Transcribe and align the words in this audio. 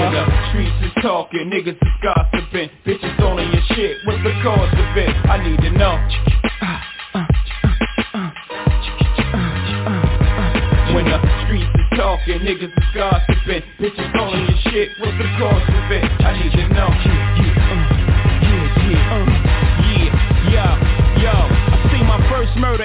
when 0.00 0.12
the 0.16 0.24
streets 0.48 0.80
is 0.80 1.02
talking, 1.02 1.50
niggas 1.50 1.76
is 1.76 1.96
gossiping. 2.02 2.70
Bitches 2.86 3.20
in 3.20 3.52
your 3.52 3.64
shit, 3.76 3.96
what's 4.06 4.22
the 4.24 4.32
cause 4.42 4.72
of 4.72 4.96
it? 4.96 5.12
I 5.28 5.36
need 5.44 5.60
to 5.60 5.70
know. 5.76 5.94
When 10.94 11.04
the 11.04 11.20
streets 11.44 11.68
is 11.68 11.98
talking, 11.98 12.40
niggas 12.40 12.72
is 12.72 12.88
gossiping. 12.94 13.62
Bitches 13.76 14.08
in 14.08 14.40
your 14.48 14.58
shit, 14.72 14.88
what's 15.00 15.18
the 15.20 15.28
cause 15.36 15.68
of 15.68 15.92
it? 15.92 16.04
I 16.24 16.32
need 16.40 16.52
to 16.56 16.68
know. 16.72 16.88
Yeah, 17.04 17.60
yeah, 18.88 19.12
uh, 19.12 19.28
yeah, 19.84 20.08
yeah, 20.48 21.20
yo. 21.20 21.34
I 21.36 21.92
seen 21.92 22.06
my 22.06 22.20
first 22.30 22.56
murder 22.56 22.84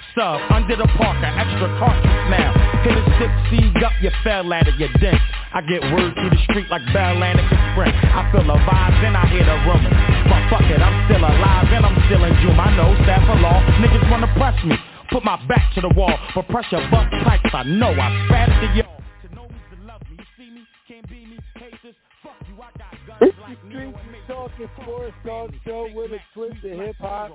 Sub, 0.15 0.41
under 0.51 0.75
the 0.75 0.87
parker, 0.99 1.31
extra 1.39 1.71
cartridge 1.79 2.25
now. 2.27 2.51
Hit 2.83 2.99
a 2.99 3.03
six 3.15 3.31
seed 3.47 3.83
up, 3.83 3.95
you 4.01 4.11
fell 4.23 4.51
at 4.51 4.67
it, 4.67 4.75
you 4.75 4.91
dent. 4.99 5.15
I 5.53 5.61
get 5.63 5.79
word 5.95 6.11
through 6.15 6.31
the 6.31 6.41
street 6.51 6.67
like 6.71 6.83
Bell 6.91 7.11
Atlantic 7.11 7.43
Express 7.43 7.91
I 7.91 8.23
feel 8.31 8.43
the 8.47 8.55
vibes 8.55 9.03
and 9.03 9.19
I 9.19 9.27
hear 9.27 9.43
the 9.43 9.59
rumors 9.67 9.91
But 10.31 10.47
fuck 10.47 10.63
it, 10.63 10.79
I'm 10.79 10.95
still 11.11 11.19
alive 11.19 11.67
and 11.75 11.83
I'm 11.83 11.95
still 12.07 12.23
in 12.23 12.31
June. 12.39 12.55
I 12.55 12.71
know 12.75 12.95
staff 13.03 13.23
of 13.27 13.39
law, 13.39 13.59
niggas 13.83 14.03
wanna 14.11 14.31
press 14.39 14.55
me. 14.63 14.75
Put 15.11 15.23
my 15.23 15.35
back 15.47 15.75
to 15.75 15.81
the 15.81 15.91
wall, 15.95 16.15
but 16.35 16.47
pressure 16.47 16.79
bust 16.91 17.11
pipes. 17.23 17.51
I 17.51 17.63
know 17.63 17.91
I 17.91 18.07
spat 18.27 18.47
it 18.47 18.59
to 18.63 18.67
y'all. 18.79 18.99
To 19.27 19.35
know 19.35 19.47
who's 19.47 19.67
to 19.75 19.77
love 19.83 20.01
me, 20.07 20.15
you 20.19 20.27
see 20.39 20.49
me, 20.51 20.63
can't 20.87 21.07
be 21.07 21.27
me, 21.27 21.37
haters 21.55 21.95
Fuck 22.23 22.39
you, 22.47 22.55
I 22.59 22.71
got 22.79 22.95
guns 23.19 23.35
like 23.43 23.59
me 23.63 23.91
Talking 24.31 24.69
Sports 24.81 25.13
Talk 25.25 25.51
Show 25.65 25.89
with 25.93 26.11
a 26.11 26.19
twist 26.33 26.63
of 26.63 26.71
hip 26.71 26.95
hop 26.99 27.31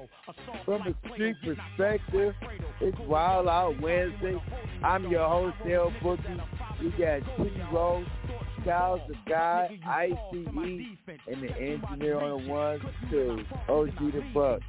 from 0.65 0.81
a 0.83 0.95
street 1.13 1.37
perspective. 1.45 2.35
It's 2.81 2.97
Wild 3.01 3.49
Out 3.49 3.79
Wednesday. 3.83 4.41
I'm 4.83 5.07
your 5.11 5.29
host, 5.29 5.57
L 5.71 5.93
Bookie. 6.03 6.23
We 6.81 6.89
got 6.93 7.21
T-Row, 7.37 8.03
Charles 8.65 9.03
the 9.09 9.15
Guy, 9.29 9.79
ICE, 9.87 10.13
and 10.33 11.43
the 11.43 11.51
engineer 11.59 12.19
on 12.19 12.45
the 12.45 12.51
ones 12.51 12.83
too. 13.11 13.45
OG 13.69 13.99
the 13.99 14.23
Buck. 14.33 14.61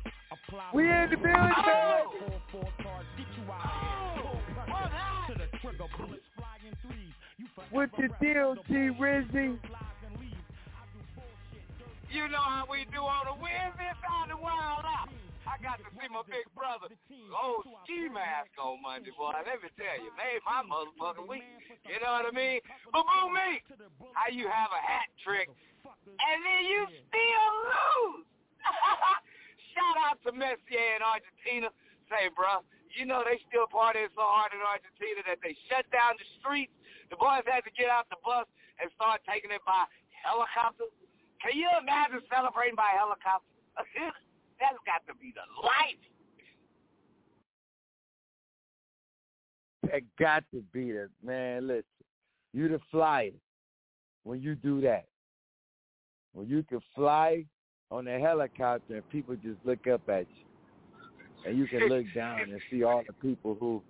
We 0.74 0.84
in 0.84 1.08
the 1.10 1.16
building, 1.16 1.52
oh! 1.66 2.04
What's 7.72 7.92
the 7.98 8.10
deal, 8.22 8.56
T 8.68 8.74
Rizzy? 8.74 9.58
You 12.08 12.28
know 12.32 12.40
how 12.40 12.66
we 12.72 12.88
do 12.92 13.04
on 13.04 13.28
a 13.28 13.36
Wednesday, 13.36 13.92
on 14.08 14.30
the 14.32 14.38
wild 14.38 14.88
out. 14.88 15.12
I 15.48 15.56
got 15.64 15.80
to 15.80 15.88
see 15.96 16.08
my 16.12 16.24
big 16.28 16.44
brother, 16.56 16.92
old 17.36 17.64
ski 17.84 18.12
mask 18.12 18.52
on 18.60 18.84
Monday, 18.84 19.16
boy. 19.16 19.32
Let 19.32 19.64
me 19.64 19.72
tell 19.80 19.98
you, 20.00 20.12
made 20.20 20.44
my 20.44 20.64
motherfucking 20.64 21.28
week. 21.28 21.48
You 21.88 22.00
know 22.04 22.20
what 22.20 22.28
I 22.28 22.34
mean? 22.36 22.60
But 22.92 23.08
Boomy, 23.08 23.64
how 24.12 24.28
you 24.28 24.48
have 24.52 24.72
a 24.76 24.82
hat 24.84 25.08
trick 25.24 25.48
and 26.08 26.40
then 26.44 26.62
you 26.68 26.82
still 27.08 27.52
lose. 27.64 28.28
Shout 29.74 29.98
out 30.04 30.18
to 30.26 30.32
Messier 30.34 30.98
in 30.98 31.02
Argentina. 31.04 31.70
Say, 32.08 32.32
bro, 32.34 32.64
you 32.96 33.04
know 33.04 33.22
they 33.24 33.40
still 33.52 33.68
partying 33.68 34.10
so 34.16 34.24
hard 34.24 34.56
in 34.56 34.64
Argentina 34.64 35.22
that 35.28 35.44
they 35.44 35.54
shut 35.68 35.84
down 35.92 36.16
the 36.16 36.28
streets. 36.40 36.74
The 37.12 37.20
boys 37.20 37.44
had 37.48 37.68
to 37.68 37.74
get 37.76 37.92
out 37.92 38.08
the 38.10 38.20
bus 38.24 38.48
and 38.80 38.88
start 38.96 39.22
taking 39.28 39.52
it 39.52 39.64
by 39.68 39.88
helicopter? 40.12 40.88
Can 41.42 41.58
you 41.58 41.68
imagine 41.82 42.22
celebrating 42.34 42.76
by 42.76 42.94
helicopter? 42.98 43.46
That's 44.60 44.78
got 44.86 45.06
to 45.08 45.14
be 45.20 45.34
the 45.34 45.46
life. 45.62 46.04
That 49.84 50.02
got 50.20 50.44
to 50.52 50.64
be 50.74 50.92
the 50.92 51.10
man. 51.24 51.68
Listen, 51.68 51.84
you 52.54 52.68
the 52.68 52.80
flyer 52.92 53.32
when 54.24 54.42
you 54.42 54.56
do 54.56 54.82
that. 54.82 55.06
When 56.34 56.48
you 56.48 56.64
can 56.64 56.82
fly 56.96 57.46
on 57.90 58.08
a 58.08 58.20
helicopter 58.20 58.96
and 58.96 59.10
people 59.10 59.36
just 59.36 59.58
look 59.64 59.88
up 59.88 60.08
at 60.10 60.26
you, 60.30 60.48
and 61.46 61.58
you 61.58 61.68
can 61.68 61.88
look 61.88 62.06
down 62.14 62.42
and 62.42 62.60
see 62.70 62.84
all 62.84 63.04
the 63.08 63.14
people 63.14 63.56
who 63.60 63.82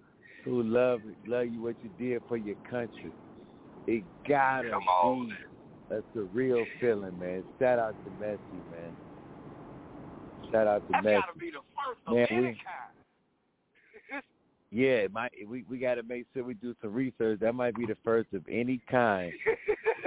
who 0.46 0.64
love 0.64 1.02
love 1.26 1.48
you 1.48 1.62
what 1.62 1.76
you 1.84 1.90
did 1.98 2.22
for 2.28 2.38
your 2.38 2.56
country. 2.70 3.12
It 3.88 4.04
gotta 4.28 4.70
on, 4.70 5.28
be 5.28 5.34
a 5.92 6.02
real 6.34 6.66
feeling, 6.80 7.18
man. 7.20 7.44
Shout 7.60 7.80
out 7.80 7.96
to 8.04 8.10
Messi, 8.24 8.38
man. 8.72 8.96
Shout 10.52 10.68
out 10.68 10.86
to 10.88 10.92
That's 10.92 11.06
Messi. 11.06 11.20
gotta 11.22 11.38
be 11.40 11.52
the 11.52 11.60
first 11.76 12.00
of 12.08 12.14
Man, 12.16 12.28
any 12.30 12.42
we- 12.42 12.48
kind. 12.48 12.64
Yeah, 14.70 15.08
my 15.14 15.30
we 15.48 15.64
we 15.70 15.78
got 15.78 15.96
to 15.96 16.04
make 16.04 16.26
sure 16.34 16.44
we 16.44 16.54
do 16.54 16.76
some 16.82 16.94
research. 16.94 17.40
That 17.40 17.54
might 17.54 17.74
be 17.76 17.86
the 17.86 17.96
first 18.04 18.34
of 18.34 18.44
any 18.52 18.82
kind 18.92 19.32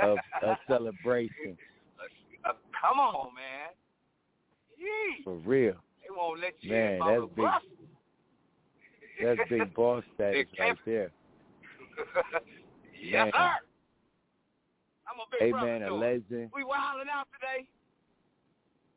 of 0.02 0.18
a 0.42 0.58
celebration 0.68 1.56
Uh, 2.44 2.52
come 2.78 2.98
on, 3.00 3.34
man. 3.34 3.70
Yee. 4.76 5.24
for 5.24 5.36
real. 5.48 5.74
They 6.02 6.14
won't 6.14 6.40
let 6.40 6.52
you 6.60 6.72
Man, 6.72 6.92
in 6.92 6.98
by 7.00 7.10
that's 7.12 7.20
the 7.22 7.26
big- 7.28 7.36
bus. 7.36 7.62
That's 9.22 9.40
big 9.48 9.74
boss 9.74 10.04
status 10.14 10.46
right 10.58 10.76
there. 10.84 11.10
yes, 13.02 13.12
Man. 13.24 13.32
sir. 13.32 13.69
A 15.20 15.30
big 15.30 15.40
Hey 15.40 15.50
brother 15.50 15.66
man, 15.66 15.82
a 15.82 15.94
legend. 15.94 16.50
We 16.54 16.64
wilding 16.64 17.08
out 17.12 17.26
today. 17.34 17.68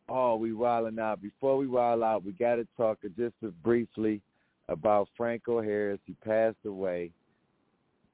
Oh, 0.10 0.36
we 0.36 0.54
wilding 0.54 1.00
out. 1.00 1.22
Before 1.22 1.58
we 1.58 1.68
wild 1.68 2.04
out, 2.04 2.24
we 2.26 2.34
got 2.34 2.56
to 2.56 2.68
talk 2.78 3.00
just 3.18 3.36
briefly 3.64 4.22
about 4.70 5.10
Franco 5.18 5.62
Harris. 5.62 6.00
He 6.06 6.14
passed 6.26 6.58
away 6.66 7.12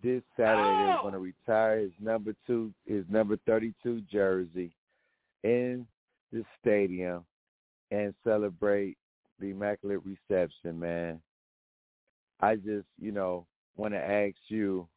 this 0.04 0.24
Saturday. 0.38 0.86
They're 0.86 0.98
Oh! 0.98 1.02
going 1.02 1.14
to 1.14 1.20
retire 1.20 1.80
his 1.80 1.92
number 2.00 2.34
two, 2.48 2.74
his 2.86 3.06
number 3.10 3.38
thirty-two 3.46 4.02
jersey 4.02 4.72
in 5.44 5.86
the 6.32 6.44
stadium 6.62 7.26
and 7.92 8.14
celebrate 8.24 8.98
the 9.40 9.52
immaculate 9.52 10.02
reception. 10.06 10.80
Man, 10.80 11.22
I 12.40 12.56
just, 12.56 12.88
you 13.00 13.12
know, 13.12 13.46
want 13.78 13.94
to 13.94 14.00
ask 14.00 14.36
you, 14.48 14.88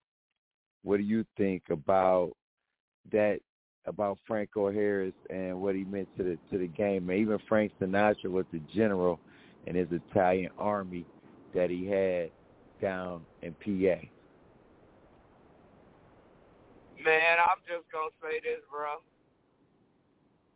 what 0.83 0.99
do 0.99 1.05
you 1.05 1.25
think 1.37 1.63
about 1.71 2.33
that 3.11 3.41
about 3.87 4.19
Franco 4.27 4.71
Harris 4.71 5.15
and 5.31 5.61
what 5.61 5.75
he 5.75 5.85
meant 5.85 6.09
to 6.17 6.23
the 6.23 6.39
to 6.51 6.59
the 6.59 6.69
game. 6.69 7.09
And 7.11 7.19
even 7.19 7.39
Frank 7.49 7.73
Sinatra 7.81 8.27
was 8.27 8.45
the 8.53 8.61
general 8.75 9.19
in 9.67 9.75
his 9.75 9.89
Italian 9.91 10.51
army 10.59 11.05
that 11.55 11.71
he 11.71 11.87
had 11.87 12.31
down 12.81 13.23
in 13.43 13.53
PA. 13.55 14.01
Man, 17.03 17.37
I'm 17.43 17.59
just 17.67 17.91
gonna 17.91 18.15
say 18.23 18.39
this, 18.43 18.63
bro. 18.71 19.03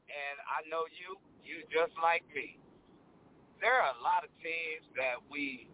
And 0.07 0.39
I 0.47 0.63
know 0.71 0.87
you, 0.95 1.19
you 1.43 1.67
just 1.67 1.91
like 1.99 2.23
me. 2.35 2.59
There 3.61 3.75
are 3.75 3.91
a 3.99 4.03
lot 4.03 4.23
of 4.23 4.31
teams 4.39 4.87
that 4.95 5.19
we 5.27 5.67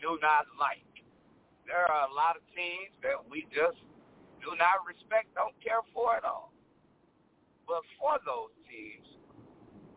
do 0.00 0.16
not 0.22 0.48
like. 0.56 0.88
There 1.68 1.84
are 1.84 2.08
a 2.08 2.14
lot 2.14 2.40
of 2.40 2.42
teams 2.56 2.88
that 3.04 3.20
we 3.20 3.44
just 3.52 3.76
do 4.48 4.56
not 4.56 4.80
respect, 4.88 5.36
don't 5.36 5.52
care 5.60 5.84
for 5.92 6.16
at 6.16 6.24
all. 6.24 6.56
But 7.68 7.84
for 8.00 8.16
those 8.24 8.48
teams, 8.64 9.04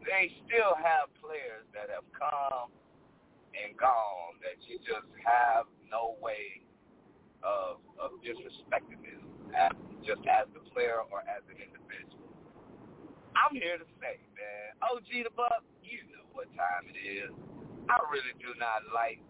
they 0.04 0.28
still 0.44 0.76
have 0.76 1.08
players 1.24 1.64
that 1.72 1.88
have 1.88 2.04
come 2.12 2.68
and 3.56 3.72
gone 3.80 4.36
that 4.44 4.60
you 4.68 4.76
just 4.84 5.08
have 5.24 5.72
no 5.88 6.20
way 6.20 6.68
of 7.48 7.80
of 7.96 8.20
disrespecting 8.20 9.00
them 9.00 9.24
as, 9.56 9.72
just 10.04 10.24
as 10.28 10.52
the 10.52 10.64
player 10.76 11.00
or 11.08 11.24
as 11.32 11.44
an 11.48 11.64
individual. 11.64 12.28
I'm 13.40 13.56
here 13.56 13.80
to 13.80 13.88
say, 14.04 14.20
man, 14.36 14.68
OG 14.84 15.08
the 15.08 15.32
Buck, 15.32 15.64
you 15.80 16.04
know 16.12 16.28
what 16.36 16.52
time 16.60 16.92
it 16.92 17.00
is. 17.00 17.32
I 17.88 18.04
really 18.12 18.36
do 18.44 18.52
not 18.60 18.84
like 18.92 19.24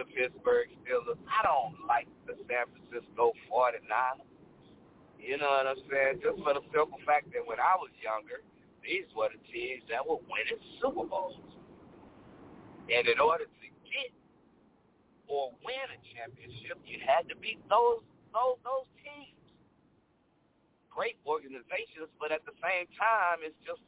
the 0.00 0.08
Pittsburgh 0.08 0.72
Steelers. 0.80 1.20
I 1.28 1.44
don't 1.44 1.76
like 1.84 2.08
the 2.24 2.38
San 2.48 2.66
Francisco 2.72 3.36
49ers. 3.50 4.29
You 5.20 5.36
know 5.36 5.52
what 5.52 5.68
I'm 5.68 5.80
saying? 5.84 6.24
Just 6.24 6.40
for 6.40 6.56
the 6.56 6.64
simple 6.72 6.96
fact 7.04 7.28
that 7.36 7.44
when 7.44 7.60
I 7.60 7.76
was 7.76 7.92
younger, 8.00 8.40
these 8.80 9.04
were 9.12 9.28
the 9.28 9.40
teams 9.52 9.84
that 9.92 10.00
were 10.00 10.16
winning 10.24 10.56
Super 10.80 11.04
Bowls. 11.04 11.36
And 12.88 13.04
in 13.04 13.20
order 13.20 13.44
to 13.44 13.66
get 13.84 14.10
or 15.28 15.52
win 15.62 15.86
a 15.92 15.98
championship, 16.16 16.80
you 16.88 16.98
had 17.04 17.28
to 17.28 17.36
beat 17.36 17.60
those 17.68 18.00
those 18.32 18.56
those 18.64 18.88
teams. 19.04 19.36
Great 20.88 21.20
organizations, 21.28 22.10
but 22.18 22.32
at 22.32 22.42
the 22.48 22.56
same 22.58 22.88
time, 22.96 23.44
it's 23.44 23.60
just 23.62 23.84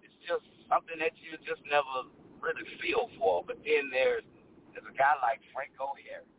it's 0.00 0.16
just 0.24 0.46
something 0.70 0.96
that 1.02 1.12
you 1.18 1.36
just 1.42 1.60
never 1.66 2.08
really 2.38 2.64
feel 2.80 3.10
for. 3.18 3.42
But 3.42 3.60
then 3.66 3.90
there's 3.90 4.24
there's 4.72 4.86
a 4.86 4.96
guy 4.96 5.18
like 5.20 5.42
Franco 5.50 5.92
Harris 6.06 6.37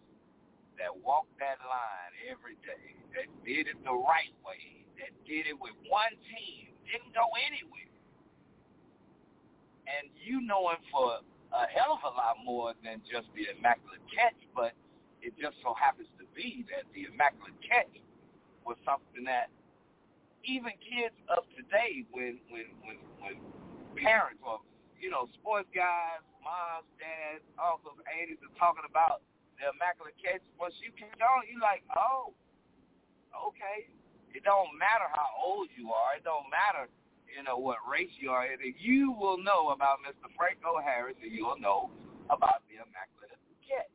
that 0.79 0.91
walked 1.03 1.35
that 1.43 1.59
line 1.67 2.13
every 2.31 2.55
day, 2.63 2.95
that 3.13 3.27
did 3.43 3.67
it 3.67 3.77
the 3.83 3.93
right 3.93 4.33
way, 4.41 4.87
that 4.97 5.11
did 5.27 5.45
it 5.45 5.57
with 5.59 5.75
one 5.91 6.15
team, 6.31 6.71
didn't 6.87 7.11
go 7.13 7.27
anywhere. 7.35 7.91
And 9.85 10.07
you 10.15 10.39
know 10.41 10.71
him 10.71 10.81
for 10.89 11.19
a 11.51 11.65
hell 11.67 11.99
of 11.99 12.03
a 12.05 12.13
lot 12.15 12.39
more 12.41 12.73
than 12.81 13.03
just 13.05 13.27
the 13.35 13.51
immaculate 13.51 14.01
catch, 14.07 14.37
but 14.55 14.71
it 15.19 15.35
just 15.35 15.59
so 15.59 15.75
happens 15.75 16.07
to 16.21 16.25
be 16.31 16.63
that 16.71 16.87
the 16.95 17.11
immaculate 17.11 17.57
catch 17.59 17.91
was 18.63 18.79
something 18.87 19.25
that 19.27 19.51
even 20.47 20.71
kids 20.79 21.15
of 21.27 21.43
today, 21.57 22.07
when 22.15 22.39
when 22.47 22.71
when 22.85 22.97
when 23.19 23.35
parents 23.99 24.39
or 24.45 24.63
you 24.95 25.11
know 25.11 25.27
sports 25.35 25.67
guys, 25.75 26.23
moms, 26.39 26.87
dads, 27.01 27.43
uncles, 27.59 27.99
aunties 28.07 28.39
are 28.39 28.55
talking 28.55 28.87
about 28.87 29.25
the 29.59 29.75
immaculate 29.75 30.15
catch, 30.15 30.41
once 30.55 30.73
you 30.79 30.95
catch 30.95 31.19
on, 31.19 31.43
you 31.51 31.59
like, 31.59 31.83
oh, 31.93 32.31
okay. 33.35 33.91
It 34.31 34.45
don't 34.45 34.71
matter 34.77 35.09
how 35.09 35.27
old 35.35 35.67
you 35.73 35.91
are. 35.91 36.15
It 36.15 36.23
don't 36.23 36.47
matter, 36.53 36.87
you 37.27 37.41
know, 37.43 37.57
what 37.57 37.81
race 37.83 38.13
you 38.21 38.29
are. 38.31 38.45
You 38.77 39.11
will 39.11 39.41
know 39.41 39.73
about 39.75 39.99
Mr. 40.05 40.29
Franco 40.37 40.77
Harris, 40.79 41.17
and 41.19 41.33
you'll 41.33 41.59
know 41.59 41.89
about 42.29 42.61
the 42.69 42.77
immaculate 42.77 43.35
catch. 43.65 43.89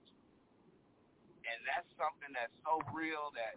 And 1.46 1.58
that's 1.64 1.86
something 1.94 2.34
that's 2.34 2.52
so 2.66 2.82
real 2.90 3.30
that 3.38 3.56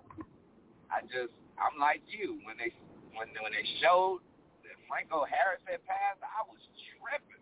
I 0.93 1.01
just, 1.09 1.33
I'm 1.57 1.75
like 1.81 2.05
you. 2.07 2.37
When 2.45 2.55
they, 2.61 2.71
when 3.17 3.33
when 3.41 3.51
they 3.51 3.65
showed 3.81 4.21
that 4.63 4.77
Franco 4.85 5.25
Harris 5.25 5.63
had 5.65 5.81
passed, 5.89 6.21
I 6.21 6.45
was 6.45 6.61
tripping. 6.99 7.41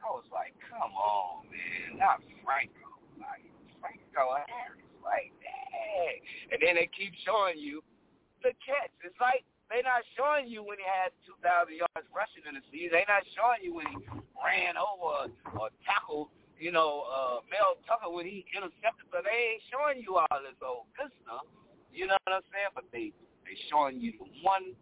I 0.00 0.08
was 0.10 0.26
like, 0.32 0.56
come 0.66 0.96
on, 0.96 1.46
man, 1.52 2.00
not 2.00 2.24
Franco. 2.40 2.91
Franco 3.82 4.38
Harris, 4.46 4.86
like, 5.02 5.34
dang. 5.42 6.22
And 6.54 6.58
then 6.62 6.78
they 6.78 6.86
keep 6.94 7.10
showing 7.26 7.58
you 7.58 7.82
the 8.46 8.54
catch. 8.62 8.94
It's 9.02 9.18
like 9.18 9.42
they're 9.66 9.82
not 9.82 10.06
showing 10.14 10.46
you 10.46 10.62
when 10.62 10.78
he 10.78 10.86
had 10.86 11.10
2,000 11.26 11.74
yards 11.74 12.06
rushing 12.14 12.46
in 12.46 12.54
the 12.54 12.64
season. 12.70 12.94
They're 12.94 13.10
not 13.10 13.26
showing 13.34 13.64
you 13.66 13.72
when 13.74 13.88
he 13.90 13.98
ran 14.38 14.78
over 14.78 15.32
or 15.58 15.74
tackled, 15.82 16.30
you 16.60 16.70
know, 16.70 17.08
uh, 17.10 17.42
Mel 17.50 17.80
Tucker 17.88 18.12
when 18.12 18.28
he 18.28 18.46
intercepted. 18.54 19.10
But 19.10 19.26
they 19.26 19.58
ain't 19.58 19.64
showing 19.72 19.98
you 20.04 20.22
all 20.22 20.38
this 20.44 20.54
old 20.62 20.86
good 20.94 21.10
stuff. 21.26 21.48
You 21.90 22.06
know 22.08 22.20
what 22.28 22.40
I'm 22.40 22.46
saying? 22.52 22.72
But 22.76 22.86
they 22.92 23.16
they 23.44 23.56
showing 23.68 24.00
you 24.00 24.16
the 24.16 24.28
one 24.44 24.76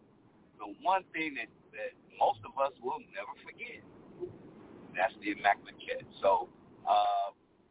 the 0.58 0.74
one 0.84 1.02
thing 1.14 1.38
that 1.40 1.50
that 1.74 1.94
most 2.18 2.42
of 2.42 2.52
us 2.58 2.74
will 2.82 3.00
never 3.14 3.32
forget. 3.46 3.80
That's 4.94 5.14
the 5.22 5.38
immaculate 5.38 5.78
catch. 5.78 6.06
So, 6.18 6.50
uh, 6.82 7.30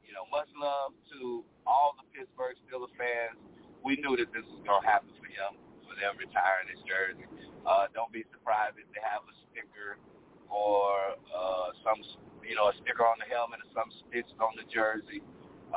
you 0.10 0.18
know, 0.18 0.25
much 0.34 0.50
love 0.58 0.98
to 1.13 1.46
all 1.70 1.94
the 1.94 2.06
Pittsburgh 2.10 2.58
Steelers 2.66 2.89
fans. 2.98 3.38
We 3.86 4.01
knew 4.01 4.18
that 4.18 4.34
this 4.34 4.42
was 4.50 4.58
gonna 4.66 4.82
happen 4.82 5.13
for 5.22 5.30
him, 5.30 5.62
for 5.86 5.94
them 5.94 6.18
retiring 6.18 6.74
his 6.74 6.82
jersey. 6.82 7.30
Uh, 7.62 7.86
don't 7.94 8.10
be 8.10 8.25
surprised 8.34 8.82
if 8.82 8.89
they 8.89 9.06
have 9.06 9.22
a 9.30 9.36
sticker 9.46 10.01
or 10.50 11.13
uh, 11.30 11.78
some, 11.86 12.01
you 12.42 12.58
know, 12.58 12.74
a 12.74 12.75
sticker 12.82 13.06
on 13.06 13.22
the 13.22 13.30
helmet 13.30 13.62
or 13.62 13.70
some 13.70 13.94
stitched 14.10 14.34
on 14.42 14.58
the 14.58 14.66
jersey 14.74 15.22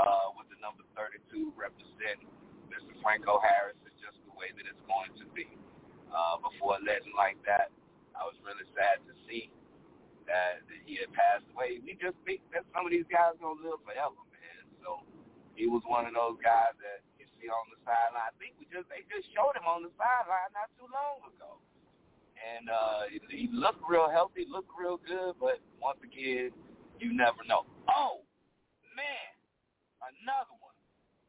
uh, 0.00 0.32
with 0.40 0.48
the 0.48 0.56
number 0.64 0.80
32 0.96 1.52
representing 1.52 2.24
Mr. 2.72 2.96
Franco 3.04 3.36
Harris. 3.44 3.76
Is 3.84 3.92
just 4.00 4.16
the 4.24 4.32
way 4.32 4.48
that 4.56 4.64
it's 4.64 4.80
going 4.88 5.12
to 5.20 5.28
be. 5.36 5.52
Uh, 6.08 6.40
before 6.40 6.80
a 6.80 6.82
legend 6.84 7.12
like 7.16 7.36
that, 7.44 7.68
I 8.16 8.24
was 8.24 8.36
really 8.44 8.64
sad 8.72 9.00
to 9.04 9.12
see 9.28 9.52
that, 10.32 10.64
he 10.88 10.96
had 10.96 11.12
passed 11.12 11.44
away. 11.52 11.84
We 11.84 11.92
just 12.00 12.16
think 12.24 12.40
that 12.56 12.64
some 12.72 12.88
of 12.88 12.92
these 12.92 13.06
guys 13.12 13.36
gonna 13.36 13.60
live 13.60 13.84
forever, 13.84 14.16
man. 14.32 14.64
So 14.80 15.04
he 15.52 15.68
was 15.68 15.84
one 15.84 16.08
of 16.08 16.16
those 16.16 16.40
guys 16.40 16.72
that 16.80 17.04
you 17.20 17.28
RIP 17.36 17.52
on 17.52 17.68
the 17.68 17.76
sideline. 17.84 18.32
I 18.32 18.34
think 18.40 18.56
we 18.56 18.64
just 18.72 18.88
they 18.88 19.04
just 19.12 19.28
showed 19.36 19.52
him 19.52 19.68
on 19.68 19.84
the 19.84 19.92
sideline 20.00 20.50
not 20.56 20.72
too 20.80 20.88
long 20.88 21.20
ago. 21.28 21.60
And 22.40 22.72
uh 22.72 23.12
he 23.28 23.52
looked 23.52 23.84
real 23.84 24.08
healthy, 24.08 24.48
looked 24.48 24.72
real 24.72 24.96
good, 25.04 25.36
but 25.36 25.60
once 25.76 26.00
again, 26.00 26.50
you 26.96 27.12
never 27.12 27.44
know. 27.44 27.66
Oh, 27.90 28.22
man, 28.96 29.30
another 30.22 30.54
one. 30.62 30.74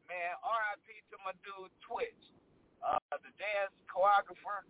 Man, 0.08 0.32
RIP 0.40 0.88
to 1.12 1.16
my 1.26 1.34
dude 1.44 1.70
Twitch. 1.84 2.22
Uh 2.80 2.98
the 3.20 3.30
dance 3.36 3.74
choreographer, 3.90 4.64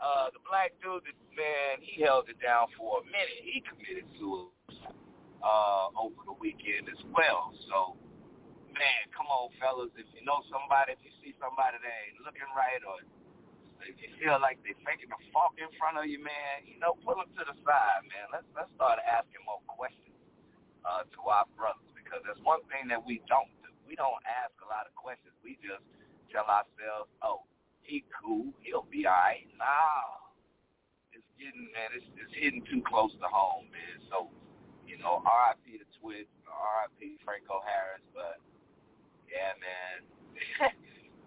uh 0.00 0.28
the 0.32 0.42
black 0.44 0.76
dude 0.82 1.04
that 1.04 1.16
man, 1.36 1.80
he 1.80 2.02
held 2.04 2.28
it 2.28 2.40
down 2.40 2.68
for 2.76 3.00
a 3.00 3.04
minute. 3.04 3.40
He 3.44 3.60
committed 3.64 4.06
suicide 4.16 4.96
uh 5.44 5.92
over 5.96 6.20
the 6.28 6.36
weekend 6.40 6.88
as 6.88 7.00
well. 7.12 7.52
So 7.68 7.96
man, 8.76 9.02
come 9.12 9.28
on, 9.28 9.52
fellas. 9.56 9.92
If 9.96 10.08
you 10.12 10.22
know 10.24 10.44
somebody, 10.52 10.96
if 10.96 11.00
you 11.00 11.12
see 11.24 11.32
somebody 11.40 11.80
that 11.80 11.94
ain't 12.08 12.20
looking 12.24 12.48
right, 12.52 12.80
or 12.84 13.00
if 13.84 13.96
you 14.00 14.08
feel 14.20 14.36
like 14.40 14.60
they're 14.64 14.78
faking 14.84 15.12
a 15.12 15.20
fuck 15.32 15.56
in 15.56 15.68
front 15.76 15.96
of 16.00 16.08
you, 16.08 16.20
man, 16.20 16.64
you 16.64 16.76
know, 16.80 16.96
pull 17.04 17.16
them 17.16 17.28
to 17.36 17.42
the 17.44 17.56
side, 17.64 18.04
man. 18.08 18.28
Let's 18.32 18.48
let's 18.56 18.72
start 18.76 19.00
asking 19.04 19.42
more 19.44 19.60
questions 19.68 20.16
uh, 20.84 21.04
to 21.04 21.20
our 21.28 21.48
brothers 21.56 21.88
because 21.96 22.20
there's 22.24 22.40
one 22.44 22.62
thing 22.70 22.88
that 22.92 23.00
we 23.00 23.24
don't 23.26 23.50
do. 23.64 23.70
We 23.88 23.96
don't 23.96 24.20
ask 24.26 24.52
a 24.60 24.68
lot 24.68 24.86
of 24.88 24.92
questions. 24.98 25.32
We 25.40 25.58
just 25.62 25.82
tell 26.30 26.46
ourselves, 26.46 27.10
oh, 27.22 27.46
he 27.86 28.04
cool, 28.10 28.50
he'll 28.60 28.86
be 28.90 29.06
all 29.06 29.14
right. 29.14 29.46
Nah, 29.54 30.26
it's 31.14 31.26
getting 31.38 31.70
man, 31.70 31.94
it's 31.94 32.06
it's 32.18 32.34
hitting 32.34 32.62
too 32.66 32.82
close 32.82 33.14
to 33.22 33.28
home, 33.30 33.70
man. 33.70 34.02
So, 34.10 34.28
you 34.86 34.98
know, 34.98 35.22
R.I.P. 35.22 35.78
to 35.78 35.86
Twitch, 36.02 36.30
R.I.P. 36.50 37.22
Franco 37.22 37.62
Harris, 37.62 38.02
but 38.10 38.42
yeah, 39.30 39.54
man. 39.62 39.96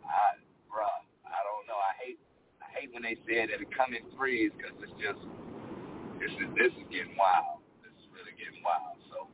I, 0.09 0.41
bruh, 0.69 1.01
I 1.25 1.39
don't 1.45 1.65
know. 1.69 1.77
I 1.77 1.93
hate, 2.01 2.19
I 2.61 2.67
hate 2.73 2.89
when 2.93 3.05
they 3.05 3.17
say 3.25 3.45
that 3.45 3.61
it 3.61 3.69
come 3.73 3.93
in 3.93 4.05
threes 4.17 4.49
because 4.57 4.73
it's 4.81 4.97
just, 4.97 5.21
this 6.17 6.33
is 6.33 6.49
this 6.57 6.73
is 6.75 6.85
getting 6.89 7.15
wild. 7.15 7.61
This 7.85 7.93
is 7.97 8.05
really 8.13 8.33
getting 8.37 8.61
wild. 8.61 8.97
So, 9.09 9.29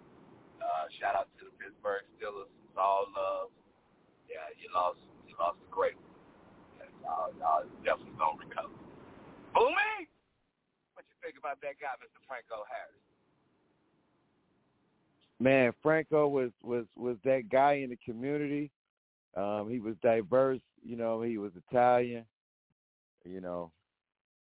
uh, 0.59 0.85
shout 0.99 1.15
out 1.15 1.31
to 1.39 1.47
the 1.47 1.55
Pittsburgh 1.59 2.05
Steelers. 2.17 2.51
It's 2.67 2.77
all 2.77 3.07
love. 3.15 3.49
Yeah, 4.27 4.47
you 4.59 4.67
lost, 4.73 4.99
you 5.29 5.35
lost 5.39 5.61
a 5.63 5.69
great 5.71 5.95
one. 5.95 6.14
Y'all, 7.05 7.29
y'all 7.37 7.63
definitely 7.85 8.17
gonna 8.17 8.41
recover. 8.41 8.73
Boomy, 9.53 10.09
what 10.97 11.05
you 11.05 11.15
think 11.21 11.37
about 11.37 11.61
that 11.61 11.77
guy, 11.77 11.93
Mr. 12.01 12.19
Franco 12.25 12.65
Harris? 12.65 13.05
man, 15.39 15.71
Franco 15.81 16.27
was 16.27 16.51
was 16.63 16.85
was 16.95 17.17
that 17.23 17.49
guy 17.49 17.73
in 17.73 17.89
the 17.89 17.97
community. 17.97 18.71
Um, 19.35 19.69
he 19.69 19.79
was 19.79 19.95
diverse, 20.01 20.61
you 20.83 20.95
know. 20.95 21.21
He 21.21 21.37
was 21.37 21.51
Italian, 21.69 22.25
you 23.23 23.41
know. 23.41 23.71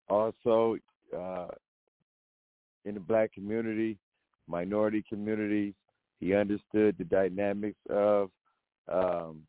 Also, 0.09 0.77
uh, 1.15 1.47
in 2.85 2.93
the 2.93 2.99
black 2.99 3.33
community, 3.33 3.97
minority 4.47 5.03
communities, 5.07 5.73
he 6.19 6.33
understood 6.33 6.95
the 6.97 7.03
dynamics 7.03 7.79
of, 7.89 8.29
um, 8.87 9.41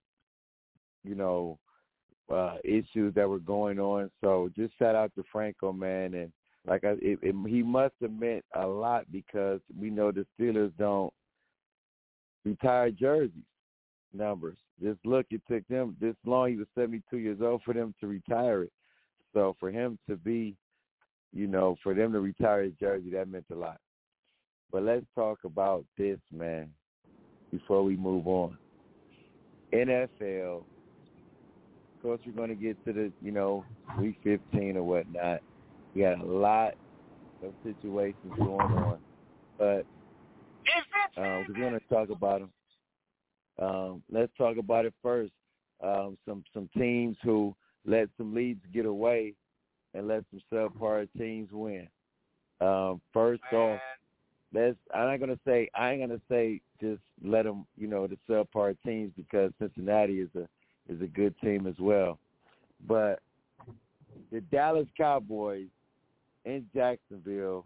you 1.04 1.14
know, 1.14 1.58
uh, 2.30 2.56
issues 2.64 3.14
that 3.14 3.28
were 3.28 3.38
going 3.38 3.78
on. 3.78 4.10
So, 4.20 4.50
just 4.56 4.76
shout 4.78 4.94
out 4.94 5.12
to 5.16 5.24
Franco, 5.30 5.72
man, 5.72 6.14
and 6.14 6.32
like 6.66 6.84
I, 6.84 6.90
it, 7.00 7.18
it, 7.22 7.34
he 7.48 7.62
must 7.62 7.94
have 8.02 8.12
meant 8.12 8.44
a 8.54 8.66
lot 8.66 9.10
because 9.10 9.60
we 9.78 9.90
know 9.90 10.12
the 10.12 10.26
Steelers 10.38 10.72
don't 10.78 11.12
retire 12.44 12.90
jerseys 12.90 13.32
numbers. 14.12 14.56
Just 14.82 14.98
look, 15.04 15.26
it 15.30 15.42
took 15.50 15.66
them 15.68 15.96
this 16.00 16.14
long. 16.24 16.50
He 16.50 16.56
was 16.56 16.66
72 16.74 17.18
years 17.18 17.38
old 17.42 17.62
for 17.64 17.74
them 17.74 17.94
to 18.00 18.06
retire 18.06 18.62
it. 18.62 18.72
So 19.34 19.56
for 19.60 19.70
him 19.70 19.98
to 20.08 20.16
be, 20.16 20.56
you 21.32 21.46
know, 21.46 21.76
for 21.82 21.94
them 21.94 22.12
to 22.12 22.20
retire 22.20 22.64
his 22.64 22.72
jersey, 22.80 23.10
that 23.10 23.28
meant 23.28 23.44
a 23.52 23.54
lot. 23.54 23.78
But 24.70 24.82
let's 24.82 25.06
talk 25.14 25.40
about 25.44 25.84
this, 25.96 26.18
man, 26.32 26.70
before 27.50 27.82
we 27.82 27.96
move 27.96 28.26
on. 28.26 28.56
NFL. 29.72 30.64
Of 31.98 32.02
course, 32.02 32.20
we're 32.24 32.32
going 32.32 32.48
to 32.48 32.54
get 32.54 32.82
to 32.84 32.92
the, 32.92 33.12
you 33.20 33.32
know, 33.32 33.64
week 33.98 34.16
15 34.22 34.76
or 34.76 34.84
whatnot. 34.84 35.40
We 35.94 36.02
got 36.02 36.20
a 36.20 36.24
lot 36.24 36.74
of 37.42 37.52
situations 37.64 38.34
going 38.36 38.72
on, 38.72 38.98
but 39.58 39.84
um, 41.16 41.44
we're 41.48 41.58
going 41.58 41.72
to 41.72 41.80
talk 41.92 42.10
about 42.10 42.40
them. 42.40 42.50
Um, 43.60 44.02
let's 44.12 44.30
talk 44.38 44.58
about 44.58 44.84
it 44.84 44.94
first. 45.02 45.32
Um, 45.82 46.16
some 46.24 46.44
some 46.54 46.70
teams 46.78 47.16
who 47.24 47.54
let 47.84 48.08
some 48.16 48.32
leads 48.32 48.60
get 48.72 48.86
away 48.86 49.34
and 49.92 50.06
let 50.06 50.22
some 50.30 50.40
subpar 50.52 51.08
teams 51.18 51.48
win. 51.50 51.88
Um, 52.60 53.00
first 53.12 53.42
Man. 53.50 53.60
off, 53.60 53.80
let's. 54.54 54.76
I'm 54.94 55.08
not 55.08 55.18
gonna 55.18 55.40
say. 55.44 55.68
I 55.74 55.90
ain't 55.90 56.02
gonna 56.02 56.20
say 56.28 56.60
just 56.80 57.02
let 57.24 57.44
them. 57.44 57.66
You 57.76 57.88
know 57.88 58.06
the 58.06 58.18
subpar 58.28 58.76
teams 58.86 59.12
because 59.16 59.50
Cincinnati 59.58 60.20
is 60.20 60.30
a 60.36 60.46
is 60.88 61.00
a 61.02 61.06
good 61.06 61.34
team 61.40 61.66
as 61.66 61.78
well. 61.78 62.18
But 62.86 63.20
the 64.32 64.40
Dallas 64.40 64.86
Cowboys 64.96 65.68
in 66.44 66.66
Jacksonville 66.74 67.64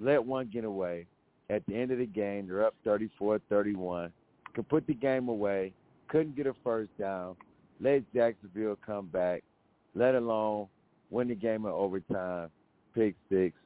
let 0.00 0.24
one 0.24 0.48
get 0.52 0.64
away. 0.64 1.06
At 1.50 1.64
the 1.66 1.74
end 1.74 1.90
of 1.90 1.98
the 1.98 2.06
game, 2.06 2.46
they're 2.46 2.66
up 2.66 2.74
34-31. 2.86 4.12
Could 4.54 4.68
put 4.68 4.86
the 4.86 4.94
game 4.94 5.28
away. 5.28 5.72
Couldn't 6.08 6.36
get 6.36 6.46
a 6.46 6.54
first 6.62 6.90
down. 6.98 7.36
Let 7.80 8.02
Jacksonville 8.12 8.78
come 8.84 9.06
back. 9.06 9.42
Let 9.94 10.14
alone 10.14 10.68
win 11.10 11.28
the 11.28 11.34
game 11.34 11.64
in 11.64 11.70
overtime. 11.70 12.50
Pick 12.94 13.14
six. 13.30 13.56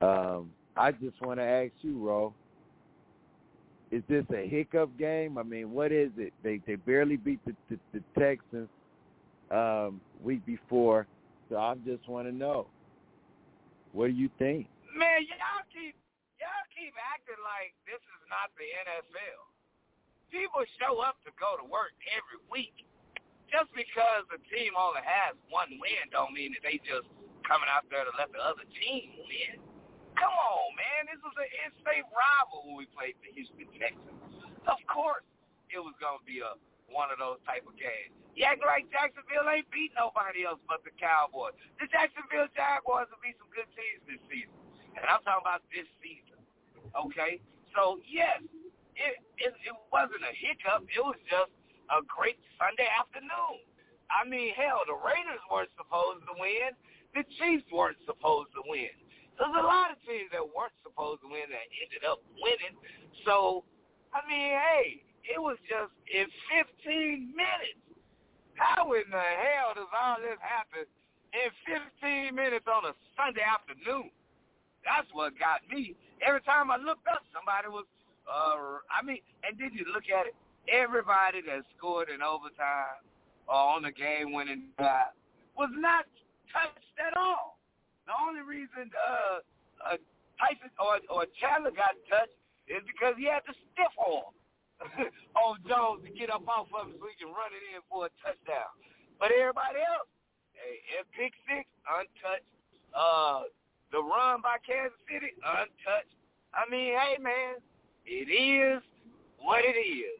Um, 0.00 0.50
I 0.76 0.92
just 0.92 1.20
want 1.22 1.38
to 1.38 1.44
ask 1.44 1.72
you, 1.82 1.98
Ro. 1.98 2.34
Is 3.92 4.02
this 4.08 4.24
a 4.32 4.48
hiccup 4.48 4.88
game? 4.96 5.36
I 5.36 5.44
mean, 5.44 5.70
what 5.70 5.92
is 5.92 6.08
it? 6.16 6.32
They 6.42 6.64
they 6.66 6.76
barely 6.76 7.20
beat 7.20 7.44
the 7.44 7.52
the, 7.68 7.76
the 7.92 8.00
Texans 8.18 8.72
um, 9.52 10.00
week 10.24 10.40
before, 10.48 11.06
so 11.50 11.60
I 11.60 11.76
just 11.84 12.08
want 12.08 12.26
to 12.26 12.32
know. 12.32 12.66
What 13.92 14.08
do 14.08 14.16
you 14.16 14.32
think? 14.40 14.64
Man, 14.96 15.28
y'all 15.28 15.68
keep 15.68 15.92
y'all 16.40 16.66
keep 16.72 16.96
acting 17.12 17.36
like 17.44 17.76
this 17.84 18.00
is 18.00 18.22
not 18.32 18.48
the 18.56 18.64
NFL. 18.64 19.44
People 20.32 20.64
show 20.80 21.04
up 21.04 21.20
to 21.28 21.30
go 21.36 21.60
to 21.60 21.64
work 21.68 21.92
every 22.16 22.40
week. 22.48 22.88
Just 23.52 23.68
because 23.76 24.24
the 24.32 24.40
team 24.48 24.72
only 24.72 25.04
has 25.04 25.36
one 25.52 25.68
win 25.76 26.08
don't 26.08 26.32
mean 26.32 26.56
that 26.56 26.64
they 26.64 26.80
just 26.80 27.04
coming 27.44 27.68
out 27.68 27.84
there 27.92 28.08
to 28.08 28.12
let 28.16 28.32
the 28.32 28.40
other 28.40 28.64
team 28.72 29.12
win. 29.28 29.60
Come 30.18 30.34
on, 30.34 30.66
man. 30.76 31.08
This 31.08 31.20
was 31.24 31.36
an 31.38 31.50
in-state 31.66 32.06
rival 32.12 32.66
when 32.68 32.76
we 32.80 32.86
played 32.92 33.16
the 33.24 33.30
Houston 33.34 33.68
Texans. 33.76 34.22
Of 34.68 34.78
course 34.86 35.26
it 35.72 35.80
was 35.80 35.96
going 35.98 36.20
to 36.20 36.26
be 36.28 36.44
a 36.44 36.54
one 36.92 37.08
of 37.08 37.16
those 37.16 37.40
type 37.48 37.64
of 37.64 37.72
games. 37.80 38.12
You 38.36 38.44
act 38.44 38.60
like 38.60 38.84
Jacksonville 38.92 39.48
ain't 39.48 39.68
beat 39.72 39.96
nobody 39.96 40.44
else 40.44 40.60
but 40.68 40.84
the 40.84 40.92
Cowboys. 41.00 41.56
The 41.80 41.88
Jacksonville 41.88 42.52
Jaguars 42.52 43.08
will 43.08 43.20
be 43.24 43.32
some 43.40 43.48
good 43.52 43.68
teams 43.72 44.04
this 44.04 44.20
season. 44.28 44.52
And 44.96 45.08
I'm 45.08 45.24
talking 45.24 45.44
about 45.44 45.64
this 45.72 45.88
season. 46.04 46.36
Okay? 46.92 47.40
So, 47.72 48.00
yes, 48.04 48.44
it, 48.96 49.20
it, 49.40 49.52
it 49.56 49.76
wasn't 49.88 50.24
a 50.24 50.32
hiccup. 50.36 50.84
It 50.88 51.00
was 51.00 51.16
just 51.28 51.52
a 51.88 52.04
great 52.04 52.36
Sunday 52.60 52.88
afternoon. 52.92 53.64
I 54.12 54.28
mean, 54.28 54.52
hell, 54.52 54.84
the 54.84 54.96
Raiders 54.96 55.40
weren't 55.48 55.72
supposed 55.76 56.24
to 56.28 56.36
win. 56.36 56.76
The 57.16 57.24
Chiefs 57.40 57.68
weren't 57.72 58.00
supposed 58.04 58.52
to 58.56 58.62
win. 58.68 58.92
There's 59.38 59.56
a 59.56 59.64
lot 59.64 59.90
of 59.90 59.98
teams 60.04 60.28
that 60.32 60.44
weren't 60.44 60.76
supposed 60.84 61.24
to 61.24 61.28
win 61.28 61.48
that 61.48 61.66
ended 61.80 62.04
up 62.04 62.20
winning. 62.38 62.76
So, 63.24 63.64
I 64.12 64.20
mean, 64.28 64.52
hey, 64.54 65.02
it 65.24 65.40
was 65.40 65.56
just 65.64 65.92
in 66.10 66.28
15 66.84 67.32
minutes. 67.32 67.80
How 68.54 68.92
in 68.92 69.08
the 69.08 69.16
hell 69.40 69.72
does 69.74 69.88
all 69.90 70.20
this 70.20 70.38
happen 70.38 70.84
in 71.32 71.48
15 71.64 72.36
minutes 72.36 72.68
on 72.68 72.84
a 72.84 72.94
Sunday 73.16 73.42
afternoon? 73.42 74.12
That's 74.84 75.08
what 75.16 75.32
got 75.38 75.64
me. 75.70 75.96
Every 76.20 76.42
time 76.42 76.70
I 76.70 76.76
looked 76.76 77.08
up, 77.08 77.24
somebody 77.32 77.72
was, 77.72 77.88
uh, 78.28 78.84
I 78.92 79.00
mean, 79.00 79.18
and 79.42 79.56
did 79.56 79.72
you 79.72 79.86
look 79.90 80.06
at 80.12 80.28
it? 80.28 80.36
Everybody 80.70 81.42
that 81.48 81.64
scored 81.76 82.10
in 82.12 82.22
overtime 82.22 83.02
or 83.48 83.54
on 83.56 83.82
the 83.82 83.90
game-winning 83.90 84.70
drive 84.78 85.16
was 85.56 85.70
not 85.74 86.06
touched 86.52 86.94
at 87.00 87.16
all. 87.16 87.58
The 88.06 88.14
only 88.14 88.42
reason 88.42 88.90
uh, 88.90 89.44
uh, 89.82 89.98
Tyson 90.38 90.70
or, 90.78 90.98
or 91.06 91.26
Chandler 91.38 91.70
got 91.70 91.94
touched 92.10 92.34
is 92.66 92.82
because 92.86 93.14
he 93.14 93.30
had 93.30 93.46
the 93.46 93.54
stiff 93.72 93.94
arm 93.98 94.34
on 95.42 95.62
Jones 95.66 96.02
to 96.06 96.10
get 96.10 96.30
up 96.30 96.46
off 96.50 96.70
of 96.74 96.90
him 96.90 96.98
so 96.98 97.06
he 97.06 97.14
can 97.18 97.30
run 97.30 97.54
it 97.54 97.62
in 97.70 97.80
for 97.86 98.10
a 98.10 98.12
touchdown. 98.22 98.70
But 99.22 99.30
everybody 99.30 99.78
else, 99.78 100.10
hey, 100.58 100.82
pick 101.14 101.34
six, 101.46 101.66
untouched. 101.86 102.50
Uh, 102.90 103.46
the 103.94 104.02
run 104.02 104.42
by 104.42 104.58
Kansas 104.66 104.98
City, 105.06 105.30
untouched. 105.38 106.16
I 106.52 106.66
mean, 106.66 106.98
hey, 106.98 107.16
man, 107.22 107.62
it 108.04 108.28
is 108.28 108.82
what 109.38 109.62
it 109.62 109.78
is. 109.78 110.18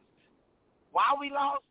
Why 0.93 1.17
we 1.19 1.33
lost, 1.33 1.65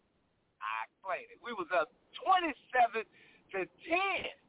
explain 1.01 1.25
it. 1.34 1.39
We 1.41 1.53
was 1.53 1.68
up 1.74 1.89
27 2.22 3.06
to 3.53 3.60
10. 3.65 4.40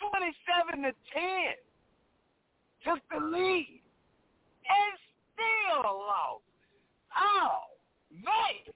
27 0.00 0.82
to 0.88 0.92
10. 0.92 1.58
Took 2.84 3.00
the 3.10 3.20
lead. 3.20 3.80
And 4.64 4.94
still 5.32 5.84
lost. 5.84 6.44
Oh, 7.14 7.74
man. 8.10 8.72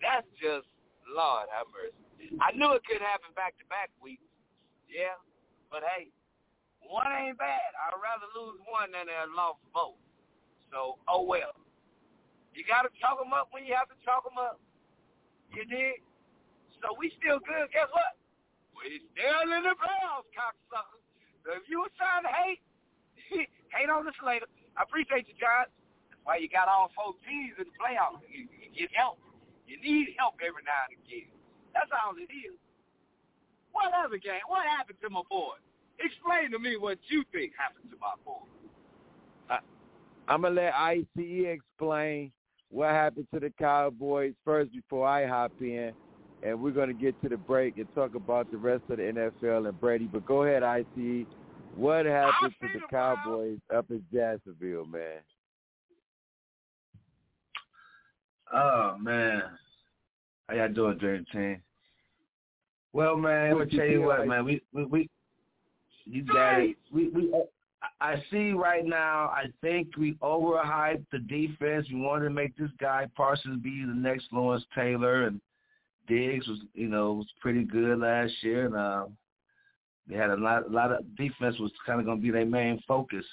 That's 0.00 0.28
just, 0.36 0.68
Lord 1.08 1.48
have 1.52 1.68
mercy. 1.72 2.36
I 2.40 2.52
knew 2.56 2.72
it 2.72 2.84
could 2.84 3.00
happen 3.04 3.32
back-to-back 3.36 3.92
weeks. 4.00 4.24
Yeah, 4.88 5.18
but 5.72 5.82
hey, 5.82 6.08
one 6.84 7.08
ain't 7.10 7.40
bad. 7.40 7.74
I'd 7.74 7.98
rather 7.98 8.28
lose 8.36 8.60
one 8.68 8.92
than 8.92 9.10
have 9.10 9.32
lost 9.34 9.60
both. 9.72 9.98
So, 10.70 11.00
oh 11.08 11.24
well. 11.24 11.56
You 12.54 12.62
got 12.62 12.86
to 12.86 12.92
chalk 13.02 13.18
them 13.18 13.34
up 13.34 13.50
when 13.50 13.66
you 13.66 13.74
have 13.74 13.90
to 13.90 13.98
chalk 14.06 14.22
them 14.22 14.38
up. 14.38 14.62
You 15.50 15.66
did? 15.66 15.98
So 16.78 16.94
we 16.94 17.10
still 17.18 17.42
good. 17.42 17.66
Guess 17.74 17.90
what? 17.90 18.14
We 18.84 19.00
still 19.16 19.48
in 19.48 19.64
the 19.64 19.72
playoffs, 19.80 20.28
cocksuckers. 20.36 21.00
So 21.40 21.56
if 21.56 21.64
you 21.72 21.80
were 21.80 21.92
to 21.96 22.28
hate, 22.28 22.60
hate 23.72 23.88
on 23.88 24.04
us 24.04 24.14
later. 24.20 24.44
I 24.76 24.84
appreciate 24.84 25.24
you, 25.24 25.36
John. 25.40 25.72
That's 26.12 26.20
why 26.28 26.36
you 26.36 26.52
got 26.52 26.68
all 26.68 26.92
four 26.92 27.16
teams 27.24 27.56
in 27.56 27.64
the 27.64 27.76
playoffs. 27.80 28.20
You, 28.28 28.44
you 28.52 28.68
get 28.76 28.92
help. 28.92 29.16
You 29.64 29.80
need 29.80 30.12
help 30.20 30.36
every 30.44 30.60
now 30.68 30.84
and 30.92 31.00
again. 31.00 31.32
That's 31.72 31.88
all 31.96 32.12
it 32.20 32.28
is. 32.28 32.60
What 33.72 33.96
other 33.96 34.20
game? 34.20 34.44
What 34.46 34.68
happened 34.68 35.00
to 35.00 35.08
my 35.08 35.24
boy? 35.32 35.56
Explain 35.98 36.52
to 36.52 36.58
me 36.60 36.76
what 36.76 36.98
you 37.08 37.24
think 37.32 37.56
happened 37.56 37.88
to 37.90 37.96
my 37.96 38.14
boy. 38.20 38.44
I'm 40.28 40.42
to 40.42 40.50
let 40.50 40.74
ICE 40.74 41.04
explain 41.16 42.32
what 42.70 42.90
happened 42.90 43.26
to 43.32 43.40
the 43.40 43.50
Cowboys 43.58 44.34
first 44.44 44.72
before 44.72 45.06
I 45.06 45.26
hop 45.26 45.52
in, 45.60 45.92
and 46.44 46.60
we're 46.60 46.70
going 46.70 46.88
to 46.88 46.94
get 46.94 47.20
to 47.22 47.28
the 47.28 47.36
break 47.36 47.78
and 47.78 47.92
talk 47.94 48.14
about 48.14 48.50
the 48.50 48.58
rest 48.58 48.82
of 48.90 48.98
the 48.98 49.02
NFL 49.42 49.66
and 49.66 49.80
Brady. 49.80 50.04
But 50.04 50.26
go 50.26 50.42
ahead, 50.44 50.62
ICE. 50.62 51.26
What 51.74 52.06
happened 52.06 52.54
to 52.60 52.68
the 52.72 52.80
Cowboys 52.90 53.58
up 53.74 53.86
in 53.90 54.04
Jacksonville, 54.12 54.86
man? 54.86 55.20
Oh 58.52 58.96
man, 59.00 59.42
how 60.48 60.54
y'all 60.54 60.68
doing, 60.68 60.98
Dream 60.98 61.26
Team? 61.32 61.60
Well, 62.92 63.16
man, 63.16 63.50
I'm 63.50 63.58
gonna 63.58 63.70
tell 63.70 63.86
you 63.86 64.02
what, 64.02 64.28
man. 64.28 64.44
We 64.44 64.62
we 64.72 64.84
we 64.84 65.10
you 66.04 66.22
got 66.22 66.60
it. 66.60 66.76
We 66.92 67.08
we 67.08 67.32
I 68.00 68.22
see 68.30 68.52
right 68.52 68.84
now, 68.84 69.26
I 69.26 69.46
think 69.60 69.96
we 69.96 70.14
overhyped 70.22 71.06
the 71.10 71.18
defense. 71.18 71.88
We 71.92 72.00
wanted 72.00 72.24
to 72.24 72.30
make 72.30 72.56
this 72.56 72.70
guy 72.78 73.08
Parsons 73.16 73.60
be 73.62 73.84
the 73.84 73.92
next 73.92 74.26
Lawrence 74.30 74.64
Taylor, 74.74 75.24
and 75.24 75.40
Diggs 76.06 76.46
was, 76.46 76.60
you 76.74 76.88
know, 76.88 77.14
was 77.14 77.26
pretty 77.40 77.64
good 77.64 77.98
last 77.98 78.32
year. 78.42 78.66
And 78.66 78.76
uh, 78.76 79.06
they 80.08 80.16
had 80.16 80.30
a 80.30 80.36
lot, 80.36 80.66
a 80.66 80.72
lot 80.72 80.92
of 80.92 81.16
defense 81.16 81.58
was 81.58 81.72
kind 81.86 82.00
of 82.00 82.06
going 82.06 82.18
to 82.18 82.22
be 82.22 82.30
their 82.30 82.46
main 82.46 82.82
focus 82.86 83.24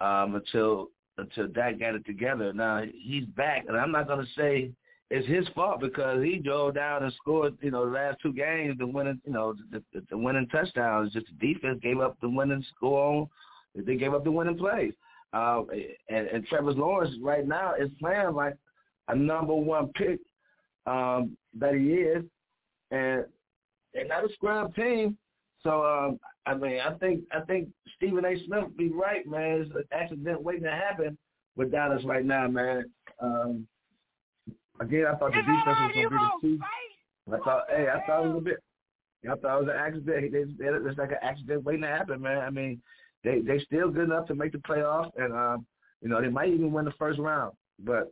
um, 0.00 0.34
until 0.34 0.88
until 1.18 1.48
Dak 1.48 1.78
got 1.78 1.94
it 1.94 2.06
together. 2.06 2.52
Now 2.52 2.82
he's 2.94 3.26
back, 3.26 3.66
and 3.68 3.76
I'm 3.76 3.92
not 3.92 4.06
going 4.06 4.24
to 4.24 4.32
say 4.40 4.70
it's 5.10 5.26
his 5.26 5.46
fault 5.54 5.80
because 5.80 6.22
he 6.22 6.38
drove 6.38 6.76
down 6.76 7.02
and 7.02 7.12
scored, 7.14 7.58
you 7.60 7.70
know, 7.70 7.84
the 7.84 7.92
last 7.92 8.18
two 8.22 8.32
games, 8.32 8.78
the 8.78 8.86
winning, 8.86 9.20
you 9.26 9.32
know, 9.32 9.54
the, 9.70 9.82
the 10.08 10.16
winning 10.16 10.48
touchdowns. 10.48 11.12
Just 11.12 11.26
the 11.26 11.52
defense 11.52 11.80
gave 11.82 12.00
up 12.00 12.16
the 12.22 12.28
winning 12.28 12.64
score 12.74 13.28
they 13.74 13.96
gave 13.96 14.14
up 14.14 14.24
the 14.24 14.30
winning 14.30 14.58
plays. 14.58 14.92
Uh, 15.32 15.62
and, 16.08 16.26
and 16.26 16.46
Trevor 16.46 16.72
Lawrence 16.72 17.14
right 17.22 17.46
now 17.46 17.74
is 17.74 17.90
playing 18.00 18.34
like 18.34 18.56
a 19.08 19.14
number 19.14 19.54
one 19.54 19.88
pick 19.94 20.20
um, 20.90 21.36
that 21.58 21.74
he 21.74 21.92
is, 21.92 22.24
and 22.90 23.24
they're 23.94 24.06
not 24.06 24.24
a 24.24 24.32
scrub 24.32 24.74
team. 24.74 25.16
So 25.62 25.84
um, 25.84 26.18
I 26.46 26.54
mean, 26.54 26.80
I 26.80 26.94
think 26.94 27.24
I 27.32 27.40
think 27.40 27.68
Stephen 27.96 28.24
A. 28.24 28.34
Smith 28.46 28.76
be 28.76 28.88
right, 28.88 29.26
man. 29.26 29.60
It's 29.60 29.70
an 29.74 29.84
accident 29.92 30.42
waiting 30.42 30.64
to 30.64 30.70
happen 30.70 31.16
with 31.56 31.70
Dallas 31.70 32.02
right 32.04 32.24
now, 32.24 32.48
man. 32.48 32.84
Um, 33.20 33.66
again, 34.80 35.06
I 35.06 35.16
thought 35.16 35.32
the 35.32 35.38
defense 35.38 35.66
was 35.66 35.92
going 35.94 36.04
to 36.04 36.10
be 36.10 36.16
the 36.16 36.58
key. 36.58 36.58
I 37.32 37.38
thought, 37.44 37.64
hey, 37.68 37.86
I 37.88 38.04
thought 38.06 38.24
it 38.24 38.28
was 38.28 38.38
a 38.38 38.44
bit. 38.44 38.56
I 39.30 39.34
thought 39.36 39.58
it 39.58 39.66
was 39.66 39.70
an 39.72 39.78
accident. 39.78 40.34
It's 40.34 40.98
like 40.98 41.10
an 41.10 41.18
accident 41.22 41.64
waiting 41.64 41.82
to 41.82 41.88
happen, 41.88 42.22
man. 42.22 42.38
I 42.38 42.50
mean, 42.50 42.80
they 43.22 43.40
they 43.40 43.58
still 43.60 43.90
good 43.90 44.04
enough 44.04 44.26
to 44.28 44.34
make 44.34 44.52
the 44.52 44.58
playoffs, 44.58 45.10
and 45.16 45.32
um, 45.34 45.66
you 46.00 46.08
know 46.08 46.20
they 46.20 46.28
might 46.28 46.48
even 46.48 46.72
win 46.72 46.86
the 46.86 46.92
first 46.98 47.18
round. 47.18 47.52
But 47.78 48.10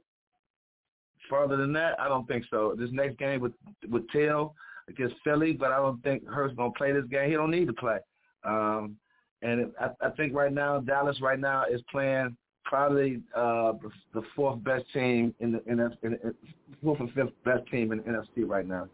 further 1.28 1.56
than 1.56 1.72
that, 1.74 1.98
I 2.00 2.08
don't 2.08 2.26
think 2.26 2.44
so. 2.50 2.74
This 2.78 2.90
next 2.92 3.18
game 3.18 3.40
with 3.40 3.52
with 3.90 4.08
Till 4.10 4.54
against 4.88 5.16
Philly, 5.24 5.52
but 5.52 5.72
I 5.72 5.76
don't 5.76 6.02
think 6.02 6.26
Hurts 6.26 6.54
gonna 6.56 6.72
play 6.72 6.92
this 6.92 7.04
game. 7.10 7.30
He 7.30 7.36
don't 7.36 7.50
need 7.50 7.66
to 7.66 7.72
play. 7.72 7.98
Um, 8.44 8.96
and 9.42 9.70
I, 9.80 9.90
I 10.00 10.10
think 10.10 10.34
right 10.34 10.52
now 10.52 10.80
Dallas 10.80 11.20
right 11.20 11.38
now 11.38 11.64
is 11.64 11.80
playing 11.90 12.36
probably 12.64 13.20
uh, 13.34 13.72
the, 13.72 13.90
the 14.14 14.22
fourth 14.34 14.62
best 14.64 14.84
team 14.92 15.34
in 15.40 15.52
the 15.52 15.62
in, 15.66 15.80
in, 15.80 16.18
in 16.22 16.34
fourth 16.82 17.00
or 17.00 17.08
fifth 17.14 17.32
best 17.44 17.66
team 17.70 17.92
in 17.92 17.98
the 17.98 18.04
NFC 18.04 18.48
right 18.48 18.66
now. 18.66 18.88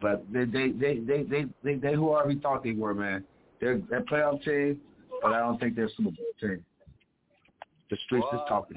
But 0.00 0.24
they 0.32 0.44
they 0.44 0.70
they 0.70 0.98
they 0.98 1.22
they 1.22 1.44
they, 1.62 1.74
they 1.74 1.94
who 1.94 2.10
already 2.10 2.40
thought 2.40 2.64
they 2.64 2.72
were, 2.72 2.94
man. 2.94 3.24
They're 3.60 3.80
they're 3.88 4.02
playoff 4.02 4.42
team 4.44 4.80
but 5.22 5.32
I 5.32 5.38
don't 5.38 5.58
think 5.58 5.76
they're 5.76 5.86
a 5.86 5.90
Super 5.90 6.10
Bowl 6.10 6.26
team. 6.40 6.64
The 7.90 7.96
streets 8.04 8.26
well, 8.32 8.42
is 8.42 8.48
talking. 8.48 8.76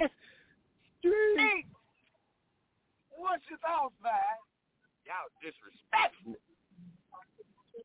Street. 1.00 1.66
What's 3.18 3.42
your 3.50 3.58
thoughts, 3.58 3.94
man? 4.02 4.12
Y'all 5.04 5.30
disrespectful. 5.42 6.34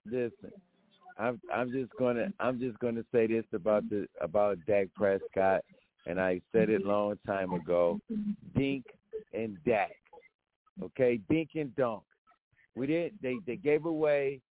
Listen, 0.05 0.51
I'm 1.17 1.39
I'm 1.53 1.71
just 1.71 1.91
gonna 1.97 2.31
I'm 2.39 2.59
just 2.59 2.77
gonna 2.79 3.03
say 3.11 3.27
this 3.27 3.45
about 3.53 3.89
the 3.89 4.07
about 4.21 4.57
Dak 4.67 4.87
Prescott, 4.95 5.63
and 6.05 6.19
I 6.19 6.41
said 6.51 6.69
it 6.69 6.85
long 6.85 7.17
time 7.25 7.53
ago. 7.53 7.99
Dink 8.55 8.85
and 9.33 9.57
Dak, 9.65 9.91
okay, 10.83 11.19
Dink 11.29 11.51
and 11.55 11.75
Dunk. 11.75 12.03
We 12.75 12.87
didn't. 12.87 13.21
They 13.21 13.37
they 13.47 13.55
gave 13.55 13.85
away 13.85 14.41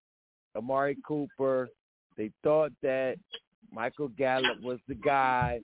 Amari 0.57 0.97
Cooper 1.07 1.69
they 2.17 2.31
thought 2.43 2.73
that 2.83 3.17
Michael 3.73 4.09
Gallup 4.09 4.61
was 4.63 4.79
the 4.89 4.95
guy. 4.95 5.61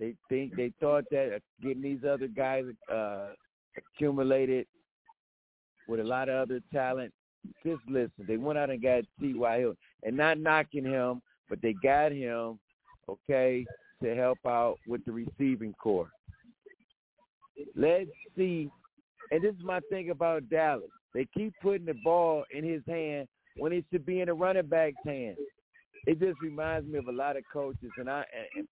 They 0.00 0.14
think 0.28 0.56
they 0.56 0.72
thought 0.80 1.04
that 1.10 1.40
getting 1.62 1.82
these 1.82 2.04
other 2.08 2.26
guys 2.26 2.64
uh, 2.92 3.28
accumulated 3.76 4.66
with 5.88 6.00
a 6.00 6.04
lot 6.04 6.28
of 6.28 6.36
other 6.36 6.60
talent. 6.72 7.12
Just 7.64 7.82
listen, 7.88 8.24
they 8.26 8.36
went 8.36 8.58
out 8.58 8.70
and 8.70 8.82
got 8.82 9.02
T.Y. 9.20 9.58
Hill, 9.58 9.74
and 10.04 10.16
not 10.16 10.38
knocking 10.38 10.84
him, 10.84 11.20
but 11.48 11.60
they 11.60 11.74
got 11.82 12.12
him, 12.12 12.58
okay, 13.08 13.66
to 14.02 14.14
help 14.14 14.38
out 14.46 14.78
with 14.86 15.04
the 15.04 15.12
receiving 15.12 15.74
corps. 15.74 16.10
Let's 17.76 18.10
see, 18.36 18.70
and 19.30 19.42
this 19.42 19.54
is 19.54 19.64
my 19.64 19.80
thing 19.90 20.10
about 20.10 20.48
Dallas. 20.48 20.88
They 21.14 21.26
keep 21.34 21.52
putting 21.60 21.86
the 21.86 21.94
ball 22.04 22.44
in 22.52 22.64
his 22.64 22.82
hand 22.86 23.28
when 23.56 23.72
it 23.72 23.84
should 23.90 24.06
be 24.06 24.20
in 24.20 24.26
the 24.26 24.34
running 24.34 24.66
back's 24.66 24.96
hand. 25.04 25.36
It 26.06 26.18
just 26.18 26.40
reminds 26.40 26.88
me 26.88 26.98
of 26.98 27.08
a 27.08 27.12
lot 27.12 27.36
of 27.36 27.44
coaches, 27.52 27.90
and 27.96 28.08
I 28.08 28.24
and 28.56 28.66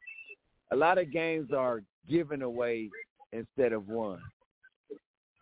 a 0.73 0.77
lot 0.77 0.99
of 0.99 1.13
games 1.13 1.53
are 1.53 1.83
given 2.09 2.43
away 2.43 2.89
instead 3.33 3.73
of 3.73 3.89
won, 3.89 4.21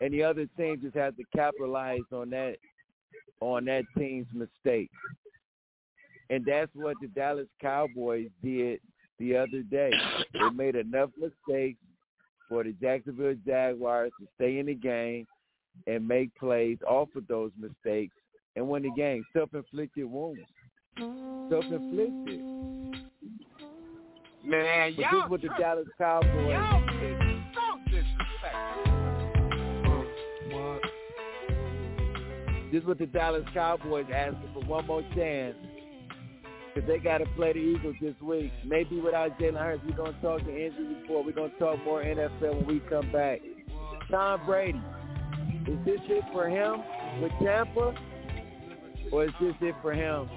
and 0.01 0.13
the 0.13 0.23
other 0.23 0.47
team 0.57 0.81
just 0.81 0.97
has 0.97 1.15
to 1.17 1.25
capitalize 1.35 2.01
on 2.13 2.31
that 2.31 2.57
on 3.41 3.65
that 3.67 3.85
team's 3.97 4.27
mistake, 4.33 4.91
and 6.31 6.45
that's 6.45 6.71
what 6.75 6.97
the 7.01 7.09
Dallas 7.09 7.47
Cowboys 7.61 8.29
did 8.43 8.81
the 9.19 9.37
other 9.37 9.63
day. 9.71 9.93
They 10.33 10.51
made 10.55 10.77
enough 10.77 11.11
mistakes 11.19 11.79
for 12.49 12.65
the 12.65 12.73
Jacksonville 12.81 13.37
Jaguars 13.47 14.11
to 14.21 14.27
stay 14.37 14.59
in 14.59 14.67
the 14.67 14.75
game 14.75 15.27
and 15.87 16.07
make 16.07 16.35
plays 16.37 16.79
off 16.87 17.09
of 17.15 17.27
those 17.29 17.53
mistakes 17.59 18.15
and 18.57 18.69
win 18.69 18.83
the 18.83 18.91
game. 18.97 19.25
Self-inflicted 19.33 20.05
wounds. 20.05 20.41
Self-inflicted. 20.99 22.41
Man, 24.45 24.95
but 24.97 25.03
this 25.13 25.31
with 25.31 25.43
the 25.43 25.49
Dallas 25.59 25.87
Cowboys. 25.99 26.88
This 32.73 32.83
is 32.83 32.87
what 32.87 32.99
the 32.99 33.07
Dallas 33.07 33.45
Cowboys 33.55 34.07
asking 34.13 34.51
for 34.53 34.61
one 34.67 34.87
more 34.87 35.03
chance 35.15 35.57
because 36.75 36.87
they 36.87 36.99
got 36.99 37.19
to 37.19 37.27
play 37.37 37.53
the 37.55 37.59
Eagles 37.59 37.97
this 38.01 38.15
week. 38.21 38.53
Maybe 38.65 39.01
without 39.01 39.39
Jalen 39.39 39.59
Hurts, 39.59 39.83
we're 39.87 39.97
going 39.97 40.15
to 40.15 40.21
talk 40.21 40.45
the 40.45 40.67
injury 40.67 40.97
report. 41.01 41.27
We're 41.27 41.33
going 41.33 41.51
to 41.51 41.59
talk 41.59 41.83
more 41.85 42.03
NFL 42.03 42.57
when 42.57 42.67
we 42.67 42.81
come 42.89 43.11
back. 43.11 43.41
Tom 44.11 44.45
Brady, 44.47 44.81
is 45.67 45.79
this 45.85 46.01
it 46.09 46.25
for 46.33 46.49
him 46.49 46.83
with 47.23 47.33
Tampa? 47.43 47.95
Or 49.11 49.25
is 49.25 49.31
this 49.41 49.55
it 49.63 49.75
for 49.81 49.93
him 49.93 50.29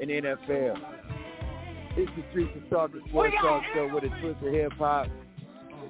in 0.00 0.08
NFL? 0.08 0.76
It's 1.94 2.10
the 2.16 2.24
Streets 2.30 2.52
of 2.56 2.70
Talk, 2.70 2.92
the 2.92 3.00
Sports 3.08 3.34
Talk 3.42 3.62
Show 3.74 3.90
with 3.92 4.04
a 4.04 4.08
twist 4.20 4.42
of 4.42 4.52
hip-hop 4.52 5.08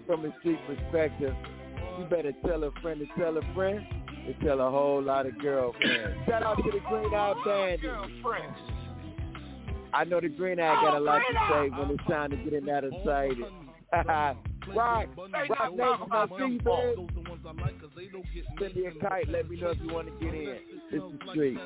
from 0.07 0.25
a 0.25 0.35
street 0.41 0.59
perspective. 0.67 1.35
You 1.99 2.05
better 2.07 2.33
tell 2.45 2.65
a 2.65 2.73
friend 2.83 3.01
to 3.01 3.21
tell 3.21 3.37
a 3.39 3.55
friend. 3.55 3.87
And 4.27 4.37
tell 4.45 4.61
a 4.61 4.71
whole 4.71 5.03
lot 5.03 5.27
of 5.27 5.39
girlfriends. 5.39 6.17
Shout 6.29 6.43
out 6.43 6.57
to 6.57 6.71
the 6.71 6.81
Green 6.89 7.13
Eye 7.15 7.35
Bandit. 7.45 7.91
I 9.95 10.05
know 10.05 10.21
the 10.21 10.29
Green 10.29 10.61
Eye 10.61 10.75
got 10.83 10.97
a 10.97 11.01
lot 11.01 11.19
to 11.19 11.35
say 11.51 11.69
when 11.77 11.91
it's 11.91 12.05
time 12.09 12.31
to 12.31 12.37
get 12.37 12.53
in 12.53 12.67
that 12.67 12.85
excited. 12.85 13.45
Rock, 14.75 15.09
Rock 15.17 15.75
Nation, 15.77 16.09
I 16.13 16.27
see 16.39 16.45
you, 16.45 16.61
man. 16.65 16.95
Send 18.61 18.77
me 18.77 18.87
a 18.87 19.09
kite. 19.09 19.29
Let 19.29 19.51
me 19.51 19.61
know 19.61 19.71
if 19.71 19.79
you 19.81 19.93
want 19.93 20.07
to 20.07 20.25
get 20.25 20.35
in. 20.35 20.57
It's 20.93 21.25
the 21.25 21.31
street. 21.33 21.59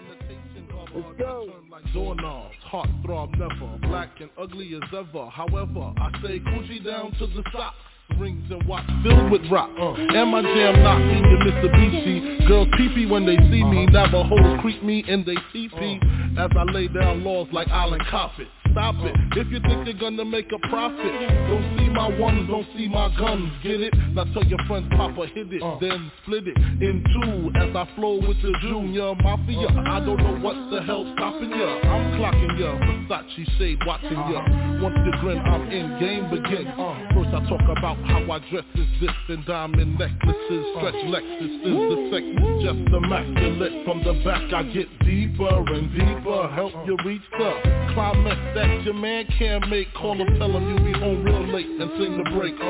Let's 0.95 1.19
go. 1.19 1.53
Doorknobs, 1.93 2.55
heart 2.63 2.89
throb 3.05 3.31
never, 3.37 3.79
black 3.83 4.21
and 4.21 4.31
ugly 4.39 4.75
as 4.75 4.89
ever. 4.93 5.29
However, 5.29 5.93
I 5.99 6.11
say 6.23 6.41
Coogi 6.41 6.85
down 6.85 7.13
to 7.13 7.27
the 7.27 7.45
socks 7.53 7.77
rings 8.19 8.45
and 8.51 8.67
watch 8.67 8.85
filled 9.03 9.31
with 9.31 9.43
rock. 9.51 9.71
Uh, 9.79 9.93
and 9.95 10.31
my 10.31 10.43
jam 10.43 10.83
knock 10.83 11.01
in 11.01 11.25
your 11.25 11.41
Mitsubishi. 11.41 12.47
Girls 12.47 12.69
peepee 12.79 13.09
when 13.09 13.27
they 13.27 13.37
see 13.37 13.65
me. 13.65 13.87
Navajos 13.87 14.61
creep 14.61 14.83
me 14.83 15.05
in 15.07 15.25
they 15.25 15.37
teepee. 15.53 16.01
As 16.39 16.51
I 16.57 16.65
lay 16.65 16.89
down 16.89 17.25
laws 17.25 17.49
like 17.53 17.69
Island 17.69 18.03
Coppet 18.11 18.47
stop 18.77 18.95
it. 19.01 19.17
If 19.41 19.49
you 19.49 19.61
think 19.61 19.89
you're 19.89 19.97
gonna 19.97 20.25
make 20.25 20.53
a 20.53 20.59
profit 20.69 21.01
Don't 21.49 21.79
see 21.79 21.89
my 21.89 22.13
ones, 22.21 22.49
don't 22.49 22.67
see 22.77 22.89
my 22.89 23.09
guns, 23.17 23.51
get 23.63 23.81
it? 23.81 23.95
Now 24.13 24.25
tell 24.37 24.45
your 24.45 24.61
friends 24.69 24.93
Papa 24.95 25.27
hit 25.33 25.49
it, 25.51 25.63
uh. 25.63 25.79
then 25.81 26.13
split 26.23 26.45
it 26.47 26.57
in 26.85 27.03
two. 27.17 27.51
As 27.57 27.75
I 27.75 27.89
flow 27.97 28.21
with 28.21 28.37
the 28.43 28.53
junior 28.61 29.15
mafia 29.17 29.69
I 29.73 30.05
don't 30.05 30.21
know 30.21 30.37
what 30.45 30.57
the 30.71 30.83
hell 30.83 31.11
stopping 31.17 31.51
ya. 31.51 31.81
I'm 31.89 32.21
clocking 32.21 32.61
ya, 32.61 32.77
Versace 33.09 33.49
shade 33.57 33.79
watching 33.87 34.13
ya. 34.13 34.45
Uh. 34.45 34.83
Once 34.85 34.97
you 35.05 35.13
grin, 35.21 35.41
I'm 35.41 35.73
in, 35.73 35.99
game 35.99 36.29
begins 36.29 36.69
uh. 36.77 37.01
First 37.17 37.33
I 37.33 37.41
talk 37.49 37.65
about 37.65 37.97
how 38.05 38.21
I 38.29 38.39
dress 38.51 38.69
is 38.77 38.89
this 39.01 39.17
And 39.29 39.45
diamond 39.47 39.99
necklaces, 39.99 40.65
uh. 40.77 40.79
stretch 40.81 41.01
Lexus 41.09 41.55
is 41.65 41.77
the 41.89 41.99
sex 42.13 42.25
just 42.61 42.83
immaculate. 42.93 43.85
From 43.85 44.05
the 44.05 44.21
back 44.25 44.53
I 44.53 44.63
get 44.65 44.89
deeper 45.01 45.49
and 45.49 45.89
deeper. 45.93 46.49
Help 46.53 46.73
you 46.87 46.97
reach 47.05 47.23
the 47.39 47.51
climax 47.95 48.41
that 48.55 48.66
that 48.67 48.83
your 48.85 48.95
man 48.95 49.27
can't 49.39 49.69
make. 49.69 49.93
Call 49.95 50.15
him, 50.15 50.39
tell 50.39 50.51
him 50.51 50.69
you'll 50.69 50.85
be 50.85 50.99
home 50.99 51.25
real 51.25 51.47
late 51.53 51.67
and 51.67 51.91
sing 51.99 52.17
the 52.17 52.25
break. 52.37 52.55
Uh. 52.61 52.65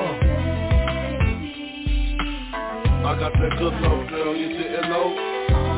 I 3.07 3.19
got 3.19 3.33
that 3.33 3.59
good 3.59 3.75
love, 3.75 4.09
girl, 4.09 4.37
you 4.37 4.49
didn't 4.49 4.91
know. 4.91 5.17
Uh. 5.51 5.77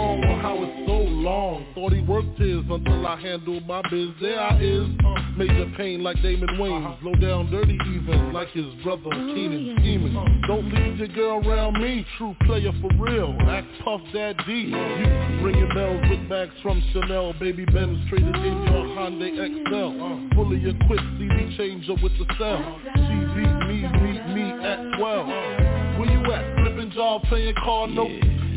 long 1.50 1.66
Thought 1.76 1.94
he 1.94 2.02
worked 2.02 2.38
his 2.40 2.64
until 2.70 3.08
I 3.08 3.20
handled 3.20 3.68
my 3.68 3.82
biz. 3.90 4.10
There 4.22 4.40
I 4.40 4.58
is, 4.60 4.88
uh, 5.06 5.22
major 5.38 5.72
pain 5.78 6.04
like 6.04 6.22
Damon 6.22 6.50
Wayans 6.58 6.86
uh-huh. 6.86 7.10
Low 7.10 7.16
down 7.16 7.52
dirty 7.52 7.78
even 7.94 8.34
like 8.34 8.50
his 8.50 8.66
brother 8.84 9.02
oh, 9.06 9.34
Keenen 9.34 9.76
scheming 9.80 10.16
uh-huh. 10.16 10.48
Don't 10.48 10.74
leave 10.74 10.98
your 10.98 11.08
girl 11.10 11.48
around 11.48 11.82
me, 11.82 12.06
true 12.18 12.36
player 12.46 12.72
for 12.82 12.90
real. 12.98 13.36
Act 13.42 13.68
Puff 13.84 14.02
Daddy 14.14 14.72
You 14.72 15.46
ringing 15.46 15.70
bells 15.74 16.02
with 16.10 16.30
bags 16.30 16.54
from 16.62 16.84
Chanel. 16.94 17.34
Baby 17.40 17.66
Benz 17.66 17.98
traded 18.10 18.36
in 18.36 18.44
your 18.44 18.86
oh, 18.86 18.96
Hyundai 18.98 19.64
Excel 19.64 19.90
uh-huh. 19.90 20.36
Fully 20.36 20.58
equipped 20.58 21.04
CD 21.18 21.58
changer 21.58 21.96
with 22.02 22.14
the 22.18 22.26
cell. 22.38 22.80
She 22.96 23.16
beat 23.36 23.56
me, 23.68 23.88
meet 24.02 24.26
me 24.34 24.66
at 24.66 24.98
12 24.98 25.28
Where 26.00 26.12
you 26.12 26.32
at? 26.32 26.56
Flipping 26.56 26.92
job, 26.92 27.24
playing 27.24 27.56
car 27.56 27.88
notes 27.88 28.49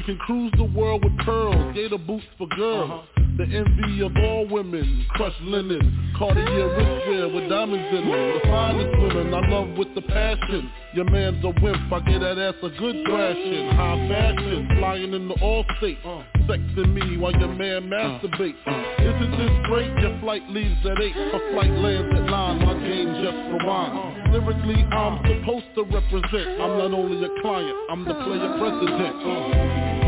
We 0.00 0.06
can 0.06 0.16
cruise 0.16 0.50
the 0.56 0.64
world 0.64 1.04
with 1.04 1.14
pearls, 1.26 1.74
gator 1.74 1.98
boots 1.98 2.24
for 2.38 2.46
girls. 2.56 2.90
Uh-huh. 2.90 3.19
The 3.40 3.56
envy 3.56 4.04
of 4.04 4.12
all 4.18 4.46
women, 4.48 5.06
crushed 5.16 5.40
linen, 5.40 6.12
Cartier 6.18 6.44
wristwear 6.44 7.34
with 7.34 7.48
diamonds 7.48 7.88
in 7.88 8.04
them. 8.04 8.34
The 8.36 8.40
finest 8.44 9.00
women 9.00 9.32
I 9.32 9.48
love 9.48 9.78
with 9.78 9.94
the 9.94 10.02
passion. 10.02 10.70
Your 10.92 11.06
man's 11.06 11.42
a 11.42 11.48
wimp, 11.48 11.90
I 11.90 12.00
get 12.00 12.20
that 12.20 12.36
ass 12.36 12.60
a 12.62 12.68
good 12.68 12.96
thrashing. 13.08 13.70
High 13.70 14.08
fashion, 14.12 14.68
flying 14.76 15.14
in 15.14 15.28
the 15.28 15.40
all 15.40 15.64
state. 15.78 15.96
Sexing 16.44 16.92
me 16.92 17.16
while 17.16 17.32
your 17.32 17.48
man 17.48 17.88
masturbates. 17.88 18.60
Isn't 19.00 19.30
this 19.32 19.66
great? 19.72 19.88
Your 20.04 20.20
flight 20.20 20.46
leaves 20.50 20.76
at 20.84 21.00
8, 21.00 21.12
her 21.14 21.52
flight 21.54 21.70
lands 21.70 22.14
at 22.14 22.24
9, 22.28 22.58
my 22.60 22.74
game 22.74 23.24
just 23.24 23.40
rewind. 23.56 24.34
Lyrically, 24.34 24.84
I'm 24.92 25.16
supposed 25.24 25.74
to 25.76 25.84
represent. 25.84 26.60
I'm 26.60 26.76
not 26.76 26.92
only 26.92 27.24
a 27.24 27.40
client, 27.40 27.76
I'm 27.88 28.04
the 28.04 28.12
player 28.12 28.52
president. 28.60 29.99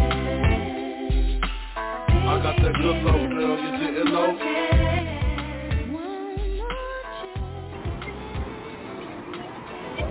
I 2.32 2.42
got 2.42 2.56
that 2.62 2.72
good 2.72 2.96
love, 3.04 3.28
girl, 3.28 3.58
you 3.60 3.92
didn't 3.92 4.10
know. 4.10 4.38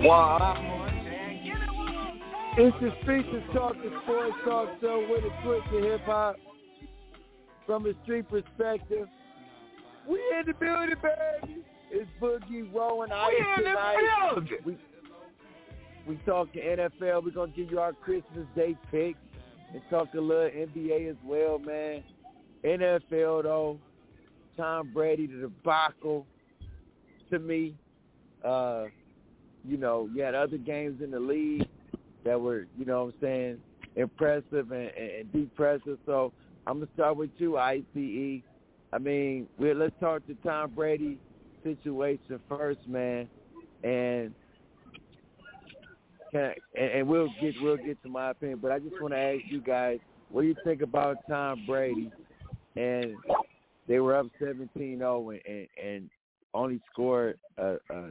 Wow. 0.02 0.88
It's 2.58 2.76
the 2.80 2.92
Streets 3.02 3.28
of 3.32 3.52
Talk, 3.52 3.74
the 3.74 3.90
Sports 4.04 4.36
Talk 4.44 4.68
Show 4.80 5.04
with 5.10 5.24
a 5.24 5.42
twist 5.42 5.66
of 5.74 5.82
hip 5.82 6.04
hop 6.04 6.36
from 7.66 7.86
a 7.86 7.92
street 8.04 8.28
perspective. 8.28 9.08
We 10.08 10.20
in 10.38 10.46
the 10.46 10.54
building, 10.54 10.94
baby. 11.02 11.64
It's 11.90 12.08
Boogie 12.20 12.72
rolling 12.72 13.10
ice 13.10 13.32
tonight. 13.56 14.36
We, 14.64 14.78
we 16.06 16.16
talk 16.24 16.52
to 16.52 16.60
NFL. 16.60 17.24
We're 17.24 17.32
gonna 17.32 17.50
give 17.50 17.72
you 17.72 17.80
our 17.80 17.92
Christmas 17.94 18.46
Day 18.54 18.76
picks 18.92 19.18
and 19.72 19.82
talk 19.90 20.08
a 20.14 20.20
little 20.20 20.50
NBA 20.50 21.10
as 21.10 21.16
well, 21.24 21.58
man. 21.58 22.02
NFL 22.64 23.44
though, 23.44 23.78
Tom 24.56 24.92
Brady 24.92 25.26
the 25.26 25.42
debacle 25.42 26.26
to 27.30 27.38
me. 27.38 27.74
Uh, 28.44 28.84
you 29.64 29.76
know, 29.76 30.08
you 30.12 30.22
had 30.22 30.34
other 30.34 30.58
games 30.58 31.00
in 31.02 31.10
the 31.10 31.20
league 31.20 31.66
that 32.24 32.40
were, 32.40 32.66
you 32.76 32.84
know 32.84 33.04
what 33.04 33.14
I'm 33.14 33.20
saying, 33.20 33.58
impressive 33.96 34.72
and, 34.72 34.90
and 34.90 35.32
depressive. 35.32 35.98
So 36.06 36.32
I'm 36.66 36.78
gonna 36.78 36.90
start 36.94 37.16
with 37.16 37.30
you, 37.38 37.56
ICE. 37.56 38.42
I 38.94 38.98
mean, 38.98 39.48
we 39.58 39.72
let's 39.72 39.94
talk 40.00 40.26
to 40.26 40.34
Tom 40.44 40.72
Brady 40.74 41.18
situation 41.62 42.40
first, 42.48 42.80
man, 42.86 43.28
and 43.82 44.34
can 46.32 46.40
I, 46.40 46.54
and, 46.80 46.90
and 46.92 47.08
we'll 47.08 47.28
get 47.40 47.54
we'll 47.62 47.76
get 47.76 48.02
to 48.02 48.08
my 48.08 48.30
opinion. 48.30 48.58
But 48.60 48.72
I 48.72 48.78
just 48.78 49.00
want 49.00 49.14
to 49.14 49.18
ask 49.18 49.40
you 49.48 49.60
guys, 49.60 49.98
what 50.30 50.42
do 50.42 50.48
you 50.48 50.56
think 50.64 50.82
about 50.82 51.18
Tom 51.28 51.64
Brady? 51.66 52.10
And 52.76 53.14
they 53.86 54.00
were 54.00 54.16
up 54.16 54.26
17-0 54.40 55.40
and, 55.46 55.68
and 55.82 56.10
only 56.54 56.80
scored 56.90 57.38
a, 57.58 57.76
a 57.90 58.08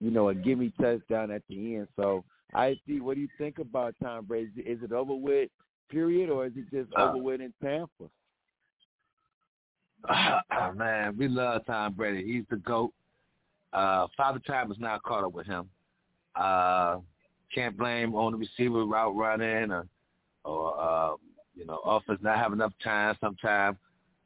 you 0.00 0.10
know 0.10 0.30
a 0.30 0.34
gimme 0.34 0.72
touchdown 0.80 1.30
at 1.30 1.42
the 1.48 1.76
end. 1.76 1.88
So 1.96 2.24
I 2.54 2.76
see. 2.86 3.00
What 3.00 3.16
do 3.16 3.20
you 3.20 3.28
think 3.36 3.58
about 3.58 3.94
Tom 4.02 4.24
Brady? 4.24 4.50
Is 4.62 4.82
it 4.82 4.92
over 4.92 5.14
with? 5.14 5.50
Period, 5.90 6.28
or 6.28 6.46
is 6.46 6.52
it 6.54 6.70
just 6.70 6.92
uh, 6.98 7.10
over 7.10 7.18
with 7.22 7.40
in 7.40 7.52
Tampa? 7.62 8.10
Oh, 10.10 10.72
man, 10.74 11.16
we 11.16 11.28
love 11.28 11.64
Tom 11.66 11.94
Brady. 11.94 12.30
He's 12.30 12.44
the 12.50 12.56
GOAT. 12.56 12.92
Uh, 13.72 14.06
Father 14.16 14.38
Time 14.40 14.70
is 14.70 14.78
now 14.78 14.98
caught 15.04 15.24
up 15.24 15.32
with 15.32 15.46
him. 15.46 15.68
Uh, 16.36 16.98
can't 17.54 17.76
blame 17.76 18.14
on 18.14 18.32
the 18.32 18.38
receiver 18.38 18.84
route 18.84 19.16
running 19.16 19.70
or, 19.70 19.86
or 20.44 20.80
uh, 20.80 21.14
you 21.54 21.66
know, 21.66 21.80
offense 21.84 22.20
not 22.22 22.38
having 22.38 22.58
enough 22.58 22.72
time 22.82 23.16
sometimes. 23.20 23.76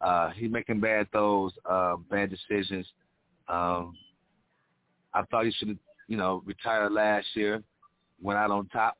Uh, 0.00 0.30
he's 0.30 0.50
making 0.50 0.80
bad 0.80 1.11
throws, 1.12 1.52
uh, 1.68 1.96
bad 2.11 2.30
decisions. 2.30 2.87
Um, 3.48 3.94
I 5.14 5.22
thought 5.30 5.44
he 5.44 5.52
should 5.52 5.68
have, 5.68 5.78
you 6.08 6.16
know, 6.16 6.42
retired 6.44 6.92
last 6.92 7.26
year, 7.35 7.62
went 8.20 8.38
out 8.38 8.50
on 8.50 8.68
top. 8.68 8.96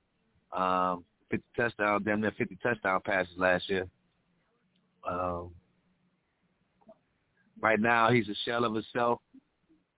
Um, 0.57 1.05
50 1.31 1.45
touchdown, 1.57 2.03
damn 2.05 2.21
near 2.21 2.33
50 2.37 2.59
touchdown 2.63 3.01
passes 3.05 3.33
last 3.37 3.69
year. 3.69 3.87
Um, 5.09 5.51
Right 7.63 7.79
now, 7.79 8.11
he's 8.11 8.29
a 8.29 8.35
shell 8.45 8.65
of 8.65 8.75
himself. 8.75 9.21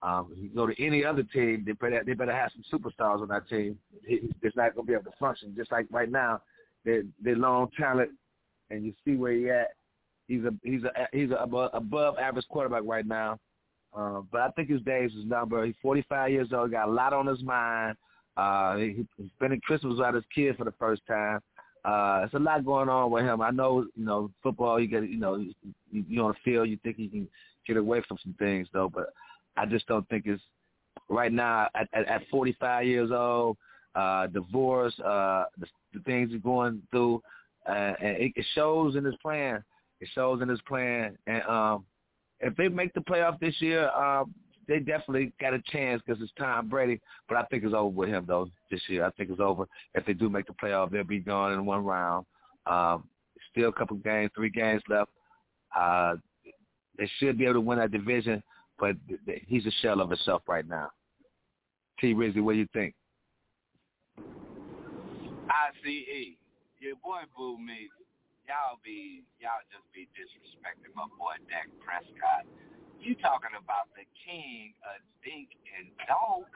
Um, 0.05 0.29
if 0.33 0.43
you 0.43 0.51
go 0.51 0.67
to 0.67 0.85
any 0.85 1.03
other 1.03 1.23
team, 1.23 1.65
they 1.65 1.73
better 1.73 2.03
they 2.05 2.13
better 2.13 2.35
have 2.35 2.51
some 2.53 2.81
superstars 2.81 3.23
on 3.23 3.29
that 3.29 3.49
team. 3.49 3.79
It's 4.03 4.57
not 4.57 4.75
going 4.75 4.87
to 4.87 4.91
be 4.91 4.93
able 4.93 5.11
to 5.11 5.17
function. 5.19 5.55
Just 5.57 5.73
like 5.73 5.87
right 5.91 6.11
now, 6.11 6.43
they're 6.85 7.05
they're 7.23 7.37
long 7.37 7.71
talent, 7.79 8.11
and 8.71 8.85
you 8.85 8.93
see 9.05 9.17
where 9.17 9.33
he 9.33 9.49
at. 9.49 9.69
He's 10.29 10.45
a 10.45 10.55
he's 10.63 10.83
a 10.85 10.91
he's 11.11 11.31
a 11.31 11.37
above, 11.37 11.71
above 11.73 12.19
average 12.19 12.47
quarterback 12.49 12.83
right 12.85 13.07
now. 13.07 13.39
Um, 13.95 14.29
but 14.31 14.43
I 14.43 14.51
think 14.51 14.69
his 14.69 14.83
days 14.83 15.11
is 15.13 15.25
number. 15.25 15.65
He's 15.65 15.77
45 15.81 16.31
years 16.31 16.49
old. 16.53 16.73
Got 16.73 16.89
a 16.89 16.93
lot 16.93 17.13
on 17.13 17.27
his 17.27 17.43
mind. 17.43 17.97
Uh, 18.37 18.77
he, 18.77 19.07
he's 19.17 19.31
spending 19.37 19.61
Christmas 19.61 19.93
without 19.93 20.15
his 20.15 20.25
kid 20.35 20.57
for 20.57 20.65
the 20.65 20.75
first 20.79 21.01
time. 21.07 21.41
Uh, 21.85 22.23
it's 22.25 22.35
a 22.35 22.39
lot 22.39 22.65
going 22.65 22.89
on 22.89 23.11
with 23.11 23.25
him. 23.25 23.41
I 23.41 23.51
know, 23.51 23.87
you 23.95 24.05
know, 24.05 24.31
football. 24.43 24.81
You 24.81 24.89
get, 24.89 25.09
you 25.09 25.19
know, 25.19 25.37
you, 25.37 25.55
you 25.91 26.23
on 26.23 26.33
the 26.33 26.51
field. 26.51 26.69
You 26.69 26.79
think 26.83 26.99
you 26.99 27.09
can 27.09 27.29
get 27.67 27.77
away 27.77 28.03
from 28.09 28.19
some 28.23 28.35
things, 28.39 28.69
though. 28.73 28.91
But 28.93 29.11
I 29.57 29.67
just 29.67 29.87
don't 29.87 30.09
think 30.09 30.27
it's 30.27 30.43
right 31.09 31.33
now 31.33 31.69
at, 31.75 31.89
at, 31.93 32.07
at 32.09 32.23
45 32.31 32.87
years 32.87 33.11
old. 33.13 33.57
Uh, 33.95 34.27
divorce, 34.27 34.93
uh, 35.01 35.45
the, 35.57 35.67
the 35.93 36.01
things 36.01 36.33
he's 36.33 36.43
going 36.43 36.83
through, 36.91 37.23
uh, 37.69 37.93
and 38.01 38.17
it, 38.17 38.33
it 38.35 38.45
shows 38.57 38.97
in 38.97 39.05
his 39.05 39.15
plan. 39.23 39.63
It 40.01 40.09
shows 40.17 40.43
in 40.43 40.49
his 40.49 40.61
plan, 40.63 41.17
and 41.29 41.43
um, 41.45 41.85
if 42.41 42.57
they 42.57 42.67
make 42.67 42.93
the 42.95 43.01
playoff 43.01 43.39
this 43.39 43.55
year, 43.61 43.89
um, 43.91 44.35
they 44.67 44.79
definitely 44.79 45.33
got 45.41 45.55
a 45.55 45.63
chance 45.71 46.03
because 46.05 46.21
it's 46.23 46.33
Tom 46.39 46.69
Brady. 46.69 47.01
But 47.29 47.39
I 47.39 47.45
think 47.45 47.65
it's 47.65 47.75
over 47.75 47.89
with 47.89 48.09
him 48.09 48.25
though 48.27 48.49
this 48.71 48.81
year. 48.89 49.05
I 49.05 49.11
think 49.11 49.31
it's 49.31 49.41
over. 49.41 49.67
If 49.95 50.05
they 50.07 50.13
do 50.13 50.29
make 50.29 50.47
the 50.47 50.55
playoff, 50.55 50.91
they'll 50.91 51.05
be 51.05 51.21
gone 51.21 51.53
in 51.53 51.65
one 51.65 51.85
round. 51.85 52.27
Um, 52.67 53.05
still 53.51 53.69
a 53.69 53.73
couple 53.73 53.97
games, 53.99 54.31
three 54.35 54.51
games 54.51 54.83
left. 54.89 55.11
Uh, 55.77 56.17
they 56.99 57.09
should 57.19 57.39
be 57.39 57.45
able 57.45 57.55
to 57.55 57.61
win 57.61 57.79
that 57.79 57.91
division, 57.91 58.43
but 58.79 58.97
he's 59.47 59.67
a 59.67 59.71
shell 59.83 60.01
of 60.01 60.11
himself 60.11 60.43
right 60.49 60.69
now. 60.69 60.91
T. 62.01 62.15
Rizzy, 62.15 62.43
what 62.43 62.53
do 62.53 62.59
you 62.59 62.69
think? 62.73 62.95
ICE, 65.49 66.37
your 66.81 66.97
boy 67.03 67.23
Boomy. 67.39 67.89
Y'all 68.45 68.77
be 68.85 69.25
y'all 69.41 69.65
just 69.73 69.89
be 69.95 70.05
disrespecting 70.13 70.93
my 70.95 71.09
boy 71.17 71.41
Dak 71.49 71.65
Prescott 71.81 72.45
you 73.05 73.15
talking 73.17 73.53
about 73.53 73.93
the 73.93 74.09
king 74.25 74.73
of 74.89 74.97
dink 75.21 75.53
and 75.77 75.93
dunk. 76.09 76.49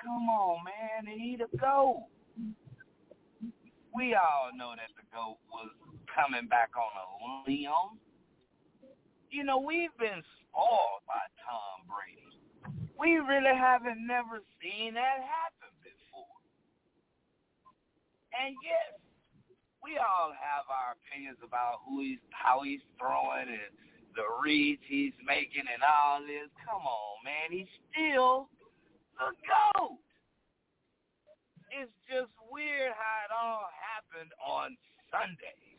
Come 0.00 0.28
on, 0.32 0.64
man. 0.64 1.04
He 1.04 1.36
the 1.36 1.52
GOAT. 1.58 2.08
We 3.94 4.16
all 4.16 4.50
know 4.56 4.72
that 4.72 4.88
the 4.96 5.04
GOAT 5.12 5.36
was 5.52 5.68
coming 6.08 6.48
back 6.48 6.70
on 6.80 6.88
a 6.96 7.06
limb. 7.44 8.00
You 9.34 9.42
know, 9.42 9.58
we've 9.58 9.90
been 9.98 10.22
spoiled 10.46 11.02
by 11.10 11.26
Tom 11.42 11.90
Brady. 11.90 12.38
We 12.94 13.18
really 13.18 13.50
haven't 13.50 13.98
never 14.06 14.38
seen 14.62 14.94
that 14.94 15.26
happen 15.26 15.74
before. 15.82 16.38
And 18.30 18.54
yes, 18.62 18.94
we 19.82 19.98
all 19.98 20.30
have 20.30 20.70
our 20.70 20.94
opinions 20.94 21.42
about 21.42 21.82
who 21.82 22.06
he's, 22.06 22.22
how 22.30 22.62
he's 22.62 22.86
throwing 22.94 23.50
and 23.50 23.74
the 24.14 24.22
reads 24.38 24.78
he's 24.86 25.18
making 25.26 25.66
and 25.66 25.82
all 25.82 26.22
this. 26.22 26.46
Come 26.62 26.86
on, 26.86 27.14
man. 27.26 27.50
He's 27.50 27.74
still 27.90 28.46
the 29.18 29.34
GOAT. 29.34 29.98
It's 31.74 31.90
just 32.06 32.30
weird 32.54 32.94
how 32.94 33.16
it 33.26 33.34
all 33.34 33.66
happened 33.82 34.30
on 34.38 34.78
Sunday. 35.10 35.73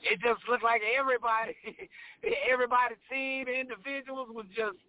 It 0.00 0.20
just 0.20 0.40
looked 0.48 0.64
like 0.64 0.80
everybody, 0.80 1.56
everybody, 2.50 2.96
team, 3.12 3.48
individuals 3.48 4.28
was 4.32 4.48
just, 4.56 4.80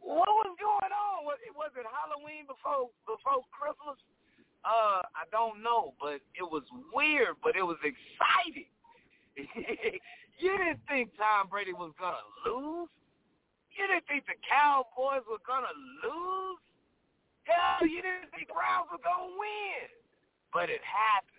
what 0.00 0.28
was 0.28 0.56
going 0.56 0.92
on? 0.92 1.28
Was 1.28 1.36
it, 1.44 1.52
was 1.52 1.70
it 1.76 1.84
Halloween 1.84 2.48
before 2.48 2.88
before 3.04 3.44
Christmas? 3.52 4.00
Uh, 4.64 5.04
I 5.14 5.28
don't 5.30 5.62
know, 5.62 5.92
but 6.00 6.24
it 6.34 6.46
was 6.46 6.64
weird, 6.94 7.36
but 7.44 7.54
it 7.54 7.62
was 7.62 7.78
exciting. 7.84 8.70
You 10.38 10.52
didn't 10.58 10.84
think 10.88 11.16
Tom 11.16 11.48
Brady 11.48 11.72
was 11.72 11.92
to 11.96 12.12
lose? 12.44 12.92
You 13.72 13.88
didn't 13.88 14.04
think 14.04 14.28
the 14.28 14.36
Cowboys 14.44 15.24
were 15.24 15.40
to 15.40 15.72
lose? 16.04 16.60
Hell, 17.44 17.88
you 17.88 18.04
didn't 18.04 18.28
think 18.36 18.48
Browns 18.52 18.88
were 18.92 19.00
to 19.00 19.16
win. 19.36 19.88
But 20.52 20.68
it 20.68 20.84
happened. 20.84 21.35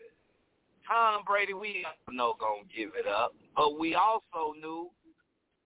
Tom 0.88 1.24
Brady, 1.26 1.54
we 1.54 1.86
know 2.12 2.34
to 2.40 2.76
give 2.76 2.92
it 2.98 3.08
up. 3.08 3.34
But 3.56 3.80
we 3.80 3.96
also 3.96 4.54
knew 4.60 4.90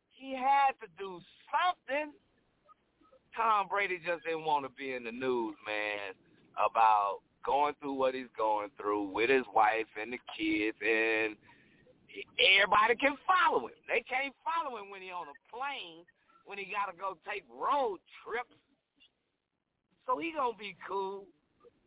he 0.10 0.34
had 0.34 0.74
to 0.82 0.88
do 0.98 1.20
something. 1.52 2.14
Tom 3.36 3.68
Brady 3.68 4.00
just 4.06 4.24
didn't 4.24 4.46
want 4.46 4.66
to 4.66 4.72
be 4.78 4.94
in 4.94 5.04
the 5.04 5.12
news, 5.12 5.56
man, 5.66 6.14
about 6.58 7.20
going 7.46 7.74
through 7.80 7.94
what 7.94 8.14
he's 8.14 8.32
going 8.38 8.70
through 8.80 9.12
with 9.12 9.30
his 9.30 9.46
wife 9.54 9.88
and 10.00 10.14
the 10.14 10.20
kids 10.38 10.78
and– 10.82 11.36
everybody 12.40 12.96
can 12.96 13.16
follow 13.24 13.68
him. 13.68 13.78
They 13.88 14.04
can't 14.04 14.36
follow 14.44 14.78
him 14.78 14.92
when 14.92 15.02
he 15.02 15.12
on 15.12 15.28
a 15.28 15.38
plane, 15.48 16.04
when 16.46 16.58
he 16.58 16.68
got 16.68 16.92
to 16.92 16.96
go 16.98 17.18
take 17.24 17.46
road 17.48 18.00
trips. 18.24 18.56
So 20.08 20.18
he 20.18 20.34
gonna 20.36 20.58
be 20.58 20.76
cool. 20.88 21.30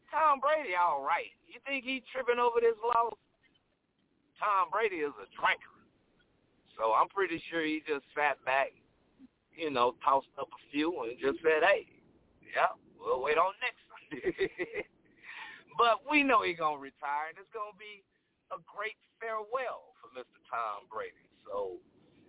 Tom 0.09 0.38
Brady, 0.38 0.79
all 0.79 1.03
right. 1.03 1.35
You 1.51 1.59
think 1.66 1.85
he 1.85 2.03
tripping 2.14 2.38
over 2.38 2.62
this 2.62 2.79
loss? 2.81 3.18
Tom 4.44 4.68
Brady 4.68 5.00
is 5.00 5.16
a 5.16 5.24
drinker, 5.33 5.80
so 6.76 6.92
I'm 6.92 7.09
pretty 7.09 7.40
sure 7.48 7.64
he 7.64 7.80
just 7.88 8.04
sat 8.12 8.37
back, 8.44 8.76
you 9.57 9.72
know, 9.72 9.96
tossed 10.04 10.28
up 10.37 10.52
a 10.52 10.61
few 10.68 10.92
and 11.09 11.16
just 11.16 11.40
said, 11.40 11.64
"Hey, 11.64 11.88
yeah, 12.44 12.76
we'll 13.00 13.24
wait 13.24 13.40
on 13.40 13.57
next 13.64 13.80
Sunday." 13.88 14.85
but 15.80 16.04
we 16.04 16.20
know 16.20 16.44
he's 16.44 16.61
gonna 16.61 16.76
retire, 16.76 17.33
and 17.33 17.40
it's 17.40 17.48
gonna 17.57 17.72
be 17.80 18.04
a 18.52 18.61
great 18.68 19.00
farewell 19.16 19.96
for 19.96 20.12
Mr. 20.12 20.37
Tom 20.52 20.85
Brady. 20.92 21.24
So, 21.48 21.80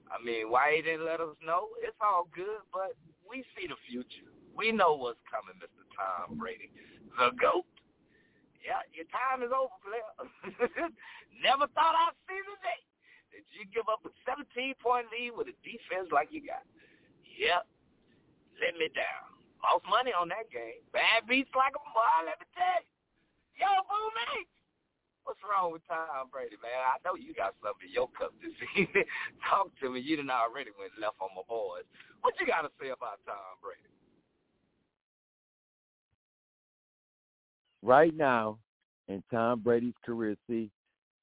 I 0.07 0.23
mean, 0.23 0.47
why 0.47 0.79
he 0.79 0.81
didn't 0.87 1.03
let 1.03 1.19
us 1.19 1.35
know? 1.43 1.75
It's 1.83 1.99
all 1.99 2.31
good, 2.31 2.63
but 2.71 2.95
we 3.27 3.43
see 3.59 3.67
the 3.67 3.75
future. 3.91 4.31
We 4.55 4.71
know 4.71 4.95
what's 4.95 5.19
coming, 5.27 5.59
Mr. 5.59 5.83
Tom 5.91 6.39
Brady, 6.39 6.71
the 7.19 7.35
GOAT. 7.35 7.67
Yeah, 8.65 8.81
your 8.89 9.05
time 9.13 9.45
is 9.45 9.53
over, 9.53 9.77
player. 9.85 10.09
Never 11.45 11.69
thought 11.77 11.93
I'd 11.93 12.17
see 12.25 12.41
the 12.41 12.57
day 12.65 12.81
that 13.37 13.45
you 13.53 13.69
give 13.69 13.85
up 13.85 14.01
a 14.01 14.11
17-point 14.25 15.13
lead 15.13 15.37
with 15.37 15.53
a 15.53 15.57
defense 15.61 16.09
like 16.09 16.33
you 16.33 16.41
got. 16.41 16.65
Yep, 17.37 17.61
let 18.57 18.73
me 18.81 18.89
down. 18.97 19.37
Lost 19.61 19.85
money 19.85 20.17
on 20.17 20.33
that 20.33 20.49
game. 20.49 20.81
Bad 20.89 21.29
beats 21.29 21.53
like 21.53 21.77
a 21.77 21.83
boy, 21.93 22.25
let 22.25 22.41
me 22.41 22.47
tell 22.57 22.81
you. 22.81 22.89
Yo, 23.61 23.69
Boomy. 23.85 24.49
What's 25.25 25.41
wrong 25.45 25.73
with 25.73 25.85
Tom 25.89 26.29
Brady, 26.29 26.57
man? 26.61 26.77
I 26.85 27.01
know 27.01 27.17
you 27.17 27.33
got 27.33 27.57
something 27.61 27.89
in 27.89 27.93
your 27.93 28.09
cup 28.13 28.33
this 28.41 28.53
season. 28.73 29.05
Talk 29.49 29.73
to 29.81 29.89
me. 29.89 29.97
You 29.97 30.21
didn't 30.21 30.33
already 30.33 30.69
went 30.77 30.93
left 31.01 31.17
on 31.17 31.33
my 31.33 31.41
boys. 31.49 31.85
What 32.21 32.37
you 32.37 32.45
got 32.45 32.61
to 32.61 32.69
say 32.77 32.93
about 32.93 33.21
Tom 33.25 33.57
Brady? 33.57 33.94
Right 37.85 38.15
now, 38.17 38.57
in 39.07 39.23
Tom 39.31 39.59
Brady's 39.59 39.93
career, 40.03 40.35
see, 40.49 40.71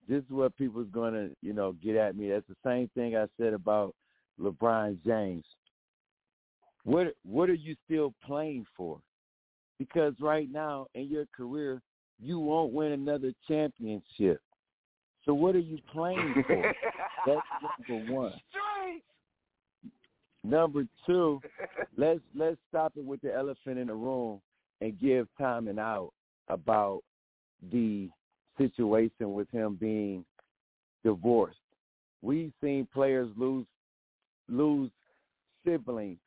this 0.09 0.23
is 0.23 0.31
what 0.31 0.57
people's 0.57 0.87
going 0.93 1.13
to, 1.13 1.31
you 1.43 1.53
know, 1.53 1.73
get 1.83 1.97
at 1.97 2.17
me. 2.17 2.31
That's 2.31 2.47
the 2.49 2.55
same 2.65 2.89
thing 2.95 3.17
I 3.17 3.27
said 3.37 3.53
about 3.53 3.97
LeBron 4.41 4.99
James. 5.05 5.45
What 6.85 7.15
what 7.25 7.51
are 7.51 7.55
you 7.55 7.75
still 7.85 8.15
playing 8.25 8.65
for? 8.77 9.01
Because 9.81 10.15
right 10.21 10.49
now 10.53 10.87
in 10.95 11.09
your 11.09 11.27
career, 11.37 11.83
you 12.21 12.39
won't 12.39 12.73
win 12.73 12.93
another 12.93 13.33
championship. 13.49 14.41
So 15.25 15.35
what 15.35 15.57
are 15.57 15.61
you 15.61 15.79
playing 15.93 16.45
for? 16.47 16.75
That's 17.27 17.41
number 17.89 18.13
one. 18.13 18.35
Number 20.45 20.85
two, 21.07 21.41
let's 21.97 22.21
let's 22.37 22.57
stop 22.69 22.93
it 22.97 23.05
with 23.05 23.21
the 23.21 23.35
elephant 23.35 23.79
in 23.79 23.89
the 23.89 23.95
room 23.95 24.41
and 24.81 24.99
give 25.01 25.27
time 25.39 25.67
and 25.67 25.81
out 25.81 26.13
about 26.49 27.03
the 27.71 28.09
situation 28.59 29.33
with 29.33 29.51
him 29.51 29.77
being 29.81 30.25
divorced. 31.05 31.59
We've 32.23 32.53
seen 32.63 32.87
players 32.93 33.29
lose 33.37 33.67
lose 34.49 34.91
siblings, 35.65 36.19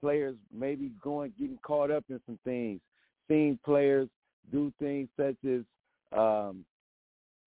players 0.00 0.36
maybe 0.52 0.92
going 1.02 1.32
getting 1.38 1.58
caught 1.62 1.90
up 1.90 2.04
in 2.08 2.20
some 2.26 2.38
things, 2.44 2.80
seeing 3.28 3.58
players 3.64 4.08
do 4.50 4.72
things 4.78 5.08
such 5.16 5.36
as, 5.44 5.62
um, 6.16 6.64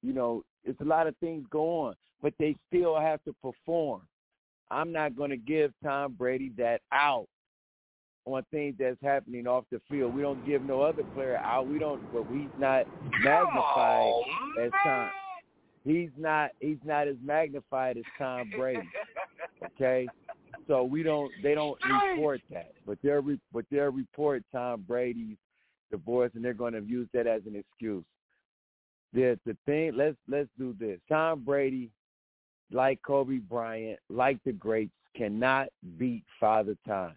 you 0.02 0.14
know, 0.14 0.44
it's 0.64 0.80
a 0.82 0.86
lot 0.86 1.08
of 1.08 1.16
things 1.18 1.46
go 1.50 1.82
on, 1.82 1.96
but 2.22 2.34
they 2.40 2.56
still 2.68 3.00
have 3.00 3.24
to 3.24 3.34
perform. 3.42 4.02
I'm 4.72 4.92
not 4.92 5.16
going 5.16 5.30
to 5.30 5.38
give 5.38 5.72
Tom 5.84 6.14
Brady 6.14 6.52
that 6.58 6.82
out 6.92 7.28
on 8.26 8.44
things 8.52 8.76
that's 8.80 8.98
happening 9.02 9.48
off 9.48 9.66
the 9.72 9.80
field. 9.90 10.16
We 10.16 10.22
don't 10.22 10.46
give 10.46 10.64
no 10.64 10.82
other 10.82 11.04
player 11.16 11.38
out. 11.38 11.68
We 11.68 11.80
don't, 11.80 12.02
but 12.14 12.26
he's 12.32 12.50
not 12.60 12.86
magnified 13.24 14.14
oh, 14.14 14.24
as 14.62 14.72
Tom. 14.84 15.10
He's 15.84 16.10
not. 16.18 16.52
He's 16.60 16.80
not 16.84 17.08
as 17.08 17.16
magnified 17.24 17.98
as 17.98 18.04
Tom 18.18 18.50
Brady. 18.58 18.90
Okay, 19.64 20.08
So 20.68 20.84
we 20.84 21.04
don't. 21.04 21.32
They 21.44 21.54
don't 21.54 21.78
report 21.84 22.42
that, 22.52 22.74
but 22.86 22.98
they're 23.04 23.22
re, 23.22 23.40
but 23.54 23.66
they'll 23.72 23.92
report 23.92 24.44
Tom 24.52 24.84
Brady's 24.88 25.38
divorce, 25.92 26.32
and 26.34 26.44
they're 26.44 26.54
going 26.54 26.74
to 26.74 26.82
use 26.82 27.08
that 27.14 27.28
as 27.28 27.42
an 27.46 27.56
excuse. 27.56 28.04
The 29.14 29.40
the 29.46 29.56
thing. 29.68 29.94
Let's 29.96 30.18
let's 30.28 30.50
do 30.58 30.76
this. 30.80 31.00
Tom 31.08 31.44
Brady, 31.46 31.92
like 32.72 33.00
Kobe 33.06 33.38
Bryant, 33.38 34.00
like 34.10 34.40
the 34.44 34.54
greats, 34.54 34.92
cannot 35.16 35.68
beat 36.00 36.24
Father 36.40 36.76
Time. 36.88 37.16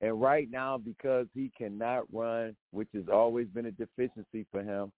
And 0.00 0.20
right 0.20 0.50
now, 0.50 0.78
because 0.78 1.26
he 1.34 1.50
cannot 1.56 2.04
run, 2.12 2.56
which 2.70 2.88
has 2.94 3.04
always 3.12 3.48
been 3.48 3.66
a 3.66 3.72
deficiency 3.72 4.46
for 4.50 4.62
him, 4.62 4.90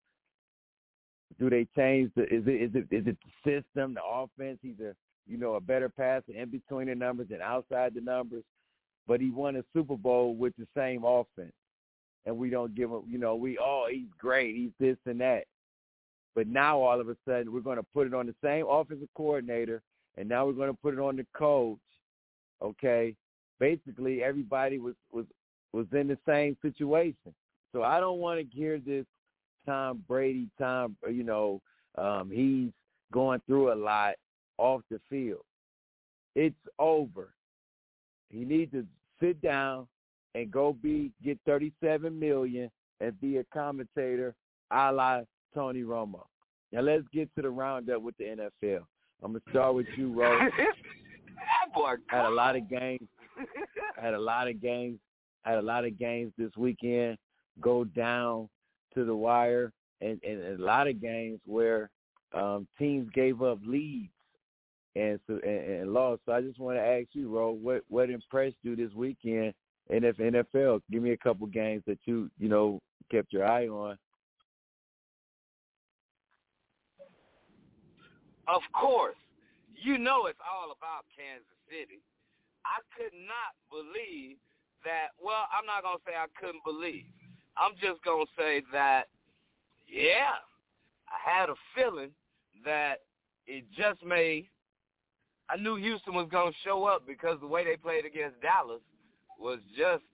do 1.38 1.50
they 1.50 1.66
change 1.76 2.10
the? 2.14 2.22
Is 2.22 2.44
it 2.46 2.62
is 2.62 2.70
it 2.74 2.94
is 2.94 3.06
it 3.06 3.16
the 3.24 3.50
system, 3.50 3.94
the 3.94 4.04
offense? 4.04 4.58
He's 4.62 4.78
a 4.80 4.94
you 5.26 5.38
know 5.38 5.54
a 5.54 5.60
better 5.60 5.88
passer 5.88 6.32
in 6.34 6.50
between 6.50 6.88
the 6.88 6.94
numbers 6.94 7.28
and 7.32 7.42
outside 7.42 7.94
the 7.94 8.00
numbers, 8.00 8.44
but 9.06 9.20
he 9.20 9.30
won 9.30 9.56
a 9.56 9.64
Super 9.72 9.96
Bowl 9.96 10.34
with 10.34 10.54
the 10.56 10.66
same 10.76 11.04
offense, 11.04 11.52
and 12.26 12.36
we 12.36 12.50
don't 12.50 12.74
give 12.74 12.90
him. 12.90 13.02
You 13.08 13.18
know, 13.18 13.34
we 13.34 13.58
oh 13.58 13.86
he's 13.90 14.08
great, 14.18 14.54
he's 14.54 14.72
this 14.78 14.98
and 15.06 15.20
that, 15.20 15.44
but 16.34 16.46
now 16.46 16.80
all 16.80 17.00
of 17.00 17.08
a 17.08 17.16
sudden 17.26 17.52
we're 17.52 17.60
going 17.60 17.78
to 17.78 17.86
put 17.94 18.06
it 18.06 18.14
on 18.14 18.26
the 18.26 18.34
same 18.44 18.66
offensive 18.68 19.08
coordinator, 19.16 19.82
and 20.16 20.28
now 20.28 20.46
we're 20.46 20.52
going 20.52 20.70
to 20.70 20.78
put 20.82 20.94
it 20.94 21.00
on 21.00 21.16
the 21.16 21.26
coach. 21.34 21.78
Okay, 22.62 23.16
basically 23.62 24.24
everybody 24.24 24.80
was 24.80 24.96
was 25.12 25.24
was 25.72 25.86
in 25.92 26.08
the 26.08 26.18
same 26.26 26.56
situation. 26.60 27.32
So 27.72 27.84
I 27.84 28.00
don't 28.00 28.18
want 28.18 28.40
to 28.40 28.56
hear 28.56 28.80
this 28.80 29.06
Tom 29.64 30.02
Brady, 30.08 30.48
Tom, 30.58 30.96
you 31.08 31.22
know, 31.22 31.62
um, 31.96 32.28
he's 32.30 32.72
going 33.12 33.40
through 33.46 33.72
a 33.72 33.76
lot 33.76 34.14
off 34.58 34.82
the 34.90 35.00
field. 35.08 35.44
It's 36.34 36.56
over. 36.80 37.32
He 38.30 38.44
needs 38.44 38.72
to 38.72 38.84
sit 39.20 39.40
down 39.40 39.86
and 40.34 40.50
go 40.50 40.72
be 40.72 41.12
get 41.22 41.38
37 41.46 42.18
million 42.18 42.68
and 43.00 43.20
be 43.20 43.36
a 43.36 43.44
commentator 43.54 44.34
a 44.72 44.90
la 44.90 45.20
Tony 45.54 45.82
Romo. 45.82 46.24
Now 46.72 46.80
let's 46.80 47.04
get 47.12 47.32
to 47.36 47.42
the 47.42 47.50
roundup 47.50 48.02
with 48.02 48.16
the 48.16 48.24
NFL. 48.24 48.80
I'm 49.22 49.32
gonna 49.32 49.40
start 49.50 49.76
with 49.76 49.86
you, 49.96 50.12
Rose. 50.12 50.50
had 52.08 52.24
a 52.24 52.30
lot 52.30 52.56
of 52.56 52.68
games. 52.68 53.08
had 54.00 54.14
a 54.14 54.20
lot 54.20 54.48
of 54.48 54.60
games. 54.60 54.98
Had 55.42 55.58
a 55.58 55.62
lot 55.62 55.84
of 55.84 55.98
games 55.98 56.32
this 56.38 56.52
weekend 56.56 57.18
go 57.60 57.84
down 57.84 58.48
to 58.94 59.04
the 59.04 59.14
wire, 59.14 59.72
and, 60.00 60.22
and 60.22 60.60
a 60.60 60.62
lot 60.62 60.86
of 60.86 61.00
games 61.00 61.40
where 61.46 61.90
um, 62.34 62.66
teams 62.78 63.08
gave 63.14 63.42
up 63.42 63.58
leads 63.66 64.12
and 64.94 65.18
so 65.26 65.38
and, 65.42 65.80
and 65.80 65.92
lost. 65.92 66.22
So 66.26 66.32
I 66.32 66.40
just 66.40 66.58
want 66.58 66.76
to 66.76 66.82
ask 66.82 67.08
you, 67.12 67.28
Ro, 67.28 67.52
what 67.52 67.82
what 67.88 68.10
impressed 68.10 68.56
you 68.62 68.76
this 68.76 68.92
weekend 68.94 69.54
in 69.90 70.02
the 70.02 70.12
NFL? 70.12 70.80
Give 70.90 71.02
me 71.02 71.12
a 71.12 71.16
couple 71.16 71.46
games 71.46 71.82
that 71.86 71.98
you 72.04 72.30
you 72.38 72.48
know 72.48 72.80
kept 73.10 73.32
your 73.32 73.46
eye 73.46 73.68
on. 73.68 73.96
Of 78.48 78.62
course, 78.72 79.16
you 79.82 79.98
know 79.98 80.26
it's 80.26 80.38
all 80.40 80.72
about 80.72 81.04
Kansas 81.16 81.46
City. 81.68 82.00
I 82.64 82.80
could 82.96 83.14
not 83.14 83.54
believe 83.70 84.36
that. 84.84 85.08
Well, 85.20 85.46
I'm 85.50 85.66
not 85.66 85.82
gonna 85.82 86.02
say 86.06 86.12
I 86.14 86.26
couldn't 86.38 86.64
believe. 86.64 87.06
I'm 87.56 87.72
just 87.80 88.02
gonna 88.04 88.24
say 88.38 88.62
that, 88.72 89.08
yeah, 89.86 90.40
I 91.08 91.18
had 91.20 91.48
a 91.50 91.54
feeling 91.74 92.10
that 92.64 93.00
it 93.46 93.64
just 93.76 94.04
may. 94.04 94.48
I 95.48 95.56
knew 95.56 95.76
Houston 95.76 96.14
was 96.14 96.28
gonna 96.30 96.52
show 96.64 96.84
up 96.84 97.06
because 97.06 97.38
the 97.40 97.46
way 97.46 97.64
they 97.64 97.76
played 97.76 98.06
against 98.06 98.40
Dallas 98.40 98.80
was 99.38 99.58
just, 99.76 100.04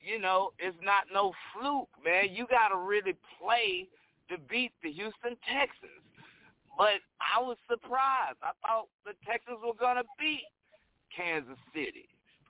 you 0.00 0.18
know, 0.18 0.52
it's 0.58 0.76
not 0.82 1.04
no 1.12 1.32
fluke, 1.52 1.88
man. 2.04 2.28
You 2.30 2.46
got 2.46 2.68
to 2.68 2.76
really 2.76 3.16
play 3.40 3.88
to 4.28 4.38
beat 4.48 4.72
the 4.82 4.92
Houston 4.92 5.36
Texans. 5.48 6.04
But 6.78 7.02
I 7.20 7.40
was 7.40 7.56
surprised. 7.68 8.38
I 8.42 8.52
thought 8.62 8.88
the 9.04 9.12
Texans 9.26 9.58
were 9.64 9.74
gonna 9.78 10.04
beat 10.18 10.44
Kansas 11.14 11.58
City. 11.74 12.08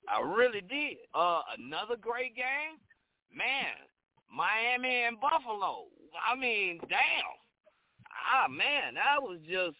I 0.09 0.21
really 0.21 0.61
did. 0.61 0.97
Uh, 1.13 1.41
another 1.57 1.95
great 1.99 2.35
game, 2.35 2.79
man. 3.33 3.77
Miami 4.31 5.03
and 5.07 5.19
Buffalo. 5.19 5.85
I 6.15 6.35
mean, 6.35 6.79
damn. 6.89 7.35
Ah, 8.33 8.47
man, 8.47 8.95
that 8.95 9.21
was 9.21 9.39
just, 9.47 9.75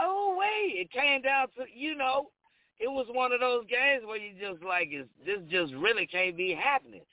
oh, 0.00 0.36
wait. 0.38 0.80
It 0.80 0.92
came 0.92 1.22
down 1.22 1.48
to, 1.56 1.64
you 1.72 1.96
know, 1.96 2.30
it 2.78 2.88
was 2.88 3.06
one 3.10 3.32
of 3.32 3.40
those 3.40 3.64
games 3.68 4.04
where 4.04 4.18
you 4.18 4.32
just 4.38 4.62
like, 4.62 4.88
it's, 4.90 5.08
this 5.24 5.40
just 5.48 5.72
really 5.74 6.06
can't 6.06 6.36
be 6.36 6.54
happening. 6.54 7.04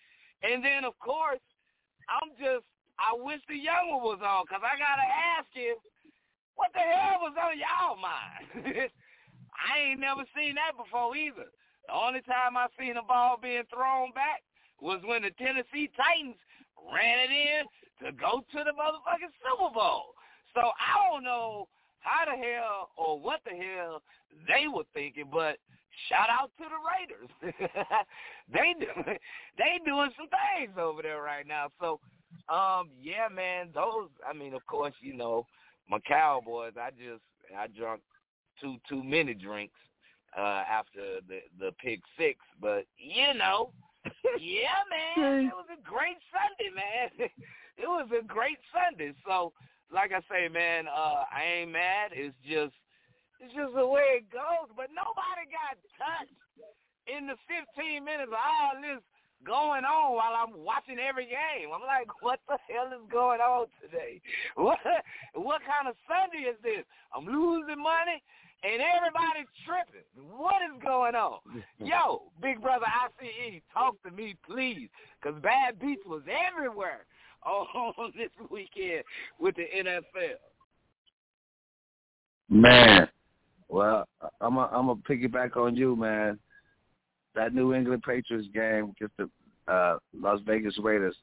And 0.43 0.63
then, 0.63 0.83
of 0.83 0.97
course, 0.99 1.39
I'm 2.12 2.36
just, 2.36 2.67
I 2.99 3.15
wish 3.15 3.39
the 3.47 3.55
young 3.55 3.95
one 3.95 4.03
was 4.03 4.19
on 4.21 4.43
because 4.43 4.63
I 4.63 4.75
got 4.75 4.99
to 4.99 5.07
ask 5.39 5.47
you, 5.55 5.75
what 6.55 6.69
the 6.73 6.83
hell 6.83 7.23
was 7.23 7.33
on 7.39 7.55
y'all 7.57 7.97
mind? 7.97 8.91
I 9.58 9.92
ain't 9.92 10.00
never 10.00 10.24
seen 10.36 10.56
that 10.56 10.78
before 10.78 11.16
either. 11.16 11.50
The 11.88 11.94
only 11.94 12.22
time 12.22 12.58
I 12.58 12.68
seen 12.80 12.98
a 12.98 13.04
ball 13.04 13.38
being 13.42 13.63
thrown 13.74 14.12
back 14.13 14.42
was 14.82 15.02
when 15.06 15.24
the 15.24 15.32
Tennessee 15.32 15.89
Titans 15.96 16.39
ran 16.80 17.20
it 17.20 17.32
in 17.32 17.63
to 18.06 18.12
go 18.12 18.44
to 18.52 18.60
the 18.63 18.72
motherfucking 18.72 19.34
Super 19.44 19.74
Bowl. 19.74 20.16
So 20.54 20.62
I 20.62 21.10
don't 21.10 21.24
know 21.24 21.68
how 22.00 22.26
the 22.26 22.38
hell 22.38 22.89
or 22.98 23.20
what 23.20 23.42
the 23.46 23.56
hell 23.56 24.02
they 24.48 24.68
were 24.68 24.84
thinking, 24.94 25.30
but 25.32 25.58
shout 26.10 26.30
out 26.30 26.52
to 26.58 26.66
the 26.68 26.80
Raiders. 26.84 27.30
they 28.54 28.74
do 28.80 28.88
they 29.58 29.80
doing 29.86 30.12
some 30.18 30.28
things 30.30 30.78
over 30.78 31.02
there 31.02 31.22
right 31.22 31.48
now. 31.48 31.68
So 31.80 32.00
um 32.54 32.89
yeah, 33.02 33.28
man, 33.34 33.70
those 33.74 34.10
I 34.28 34.34
mean 34.34 34.54
of 34.54 34.66
course, 34.66 34.94
you 35.02 35.16
know, 35.16 35.46
my 35.89 36.00
Cowboys, 36.00 36.74
I 36.80 36.89
just 36.92 37.24
I 37.58 37.68
drunk 37.68 38.02
too 38.60 38.78
too 38.88 39.04
many 39.04 39.34
drinks 39.34 39.76
uh 40.38 40.63
after 40.70 41.22
the 41.28 41.39
the 41.60 41.72
pick 41.84 42.02
six, 42.18 42.39
but 42.62 42.86
you 42.98 43.34
know, 43.38 43.72
yeah, 44.39 44.84
man, 44.92 45.48
it 45.48 45.56
was 45.56 45.70
a 45.72 45.80
great 45.80 46.20
Sunday, 46.32 46.72
man. 46.76 47.30
it 47.78 47.88
was 47.88 48.08
a 48.12 48.24
great 48.24 48.60
Sunday. 48.72 49.13
So, 49.26 49.54
like 49.92 50.12
I 50.12 50.20
say, 50.28 50.52
man, 50.52 50.88
uh, 50.88 51.24
I 51.32 51.63
ain't 51.63 51.72
mad. 51.72 52.12
It's 52.12 52.36
just, 52.44 52.76
it's 53.39 53.54
just 53.56 53.72
the 53.76 53.88
way 53.88 54.20
it 54.20 54.28
goes. 54.28 54.68
But 54.76 54.92
nobody 54.92 55.48
got 55.48 55.80
touched 55.96 56.36
in 57.08 57.28
the 57.28 57.39
15 57.48 58.04
minutes 58.04 58.32
of 58.32 58.39
all 58.39 58.76
this 58.84 59.00
going 59.44 59.84
on 59.84 60.16
while 60.16 60.36
I'm 60.36 60.56
watching 60.63 61.00
every 61.00 61.28
game. 61.28 61.72
I'm 61.72 61.84
like, 61.84 62.08
what 62.24 62.39
the 62.48 62.60
hell 62.68 62.92
is 62.92 63.08
going 63.08 63.39
on 63.39 63.68
today? 63.80 64.20
What 64.56 64.80
what 65.36 65.63
kind 65.63 65.88
of 65.88 65.96
Sunday 66.08 66.52
is 66.52 66.60
this? 66.60 66.84
I'm 67.16 67.24
losing 67.24 67.80
money 67.80 68.20
and 68.63 68.82
everybody's 68.82 69.52
tripping. 69.65 70.08
What 70.38 70.62
is 70.63 70.82
going 70.82 71.15
on? 71.15 71.39
Yo, 71.80 72.23
Big 72.41 72.62
Brother 72.62 72.86
ICE, 72.86 73.62
talk 73.73 74.02
to 74.04 74.12
me, 74.12 74.36
please, 74.49 74.89
because 75.21 75.41
Bad 75.41 75.80
Beats 75.80 76.04
was 76.06 76.21
everywhere 76.28 77.06
on 77.45 78.13
this 78.15 78.30
weekend 78.49 79.04
with 79.39 79.56
the 79.56 79.65
NFL. 79.76 80.39
Man, 82.49 83.08
well, 83.69 84.08
I'm 84.39 84.58
a, 84.58 84.69
I'm 84.71 84.88
gonna 84.88 84.95
piggyback 85.10 85.58
on 85.58 85.76
you, 85.76 85.95
man. 85.95 86.38
That 87.36 87.56
New 87.56 87.73
England 87.73 88.04
Patriots 88.04 88.47
game 88.54 88.93
against 88.95 89.17
the 89.17 89.30
uh, 89.71 89.97
Las 90.13 90.39
Vegas 90.45 90.78
Raiders 90.78 91.15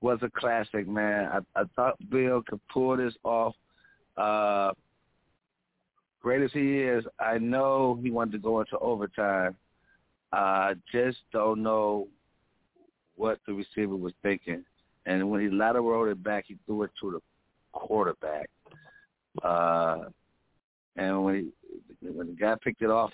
was 0.00 0.18
a 0.22 0.30
classic, 0.30 0.88
man. 0.88 1.26
I, 1.26 1.60
I 1.60 1.64
thought 1.76 1.96
Bill 2.10 2.42
could 2.46 2.60
pull 2.72 2.96
this 2.96 3.14
off. 3.22 3.54
Uh, 4.16 4.72
great 6.22 6.42
as 6.42 6.52
he 6.52 6.78
is, 6.78 7.04
I 7.18 7.38
know 7.38 7.98
he 8.02 8.10
wanted 8.10 8.32
to 8.32 8.38
go 8.38 8.60
into 8.60 8.78
overtime. 8.78 9.56
I 10.32 10.70
uh, 10.70 10.74
just 10.90 11.18
don't 11.32 11.62
know 11.62 12.08
what 13.16 13.38
the 13.46 13.52
receiver 13.52 13.96
was 13.96 14.14
thinking. 14.22 14.64
And 15.04 15.30
when 15.30 15.40
he 15.40 15.48
lateral 15.48 15.90
rolled 15.90 16.08
it 16.08 16.22
back, 16.22 16.44
he 16.48 16.56
threw 16.64 16.84
it 16.84 16.90
to 17.00 17.10
the 17.10 17.20
quarterback. 17.72 18.48
Uh, 19.42 20.04
and 20.96 21.24
when 21.24 21.52
he, 22.00 22.08
when 22.08 22.28
the 22.28 22.34
guy 22.34 22.54
picked 22.62 22.82
it 22.82 22.90
off 22.90 23.10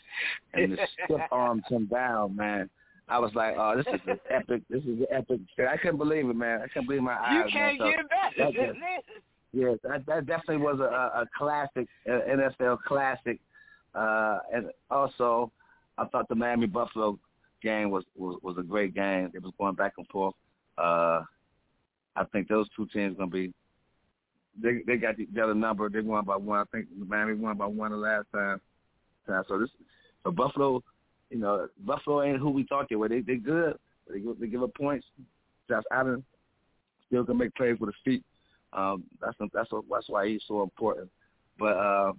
and 0.55 0.73
the 0.73 0.79
stiff 1.05 1.21
armed 1.33 1.65
him 1.69 1.87
down, 1.87 2.37
man, 2.37 2.69
I 3.09 3.19
was 3.19 3.33
like, 3.35 3.55
"Oh, 3.57 3.75
this 3.77 3.87
is 3.87 4.01
an 4.07 4.19
epic. 4.29 4.63
This 4.69 4.83
is 4.83 5.01
an 5.01 5.07
epic." 5.11 5.41
I 5.59 5.77
couldn't 5.79 5.97
believe 5.97 6.29
it, 6.29 6.37
man. 6.37 6.61
I 6.63 6.67
couldn't 6.69 6.89
believe 6.89 7.03
my 7.03 7.15
eyes. 7.15 7.45
You 7.47 7.53
can't 7.53 7.79
man. 7.81 7.93
get 7.93 8.11
back. 8.11 9.05
Yes, 9.53 9.79
that, 9.83 10.05
that 10.07 10.27
definitely 10.27 10.59
was 10.59 10.79
a, 10.81 11.21
a 11.21 11.27
classic, 11.37 11.89
uh, 12.07 12.21
NFL 12.29 12.79
classic. 12.87 13.41
Uh, 13.95 14.39
and 14.53 14.67
also, 14.91 15.51
I 15.97 16.05
thought 16.07 16.29
the 16.29 16.35
Miami 16.35 16.67
Buffalo 16.67 17.19
game 17.63 17.91
was, 17.91 18.05
was 18.15 18.39
was 18.43 18.57
a 18.59 18.63
great 18.63 18.95
game. 18.95 19.31
It 19.35 19.43
was 19.43 19.53
going 19.59 19.75
back 19.75 19.95
and 19.97 20.07
forth. 20.09 20.35
Uh, 20.77 21.23
I 22.15 22.25
think 22.31 22.49
those 22.49 22.69
two 22.77 22.87
teams 22.93 23.17
gonna 23.17 23.31
be. 23.31 23.53
They 24.61 24.83
they 24.87 24.97
got 24.97 25.17
the 25.17 25.43
other 25.43 25.55
number. 25.55 25.89
They're 25.89 26.03
going 26.03 26.25
by 26.25 26.37
one. 26.37 26.59
I 26.59 26.65
think 26.71 26.87
Miami 26.95 27.35
won 27.35 27.57
by 27.57 27.67
one 27.67 27.91
the 27.91 27.97
last 27.97 28.27
time. 28.33 28.61
So 29.27 29.59
this, 29.59 29.71
so 30.25 30.31
Buffalo 30.31 30.83
you 31.31 31.39
know, 31.39 31.69
Buffalo 31.81 32.23
ain't 32.23 32.39
who 32.39 32.51
we 32.51 32.65
thought 32.65 32.87
they 32.89 32.97
were. 32.97 33.09
They 33.09 33.21
they 33.21 33.37
good. 33.37 33.77
They 34.09 34.21
they 34.41 34.47
give 34.47 34.63
up 34.63 34.75
points. 34.75 35.07
Josh 35.69 35.83
Allen 35.93 36.25
still 37.07 37.25
can 37.25 37.39
make 37.39 37.55
plays 37.55 37.77
with 37.79 37.91
his 37.91 38.01
feet. 38.05 38.25
Um, 38.73 39.05
that's 39.21 39.37
that's 39.53 39.71
that's 39.91 40.09
why 40.09 40.29
he's 40.29 40.43
so 40.47 40.63
important. 40.63 41.09
But 41.59 41.77
uh, 41.77 42.13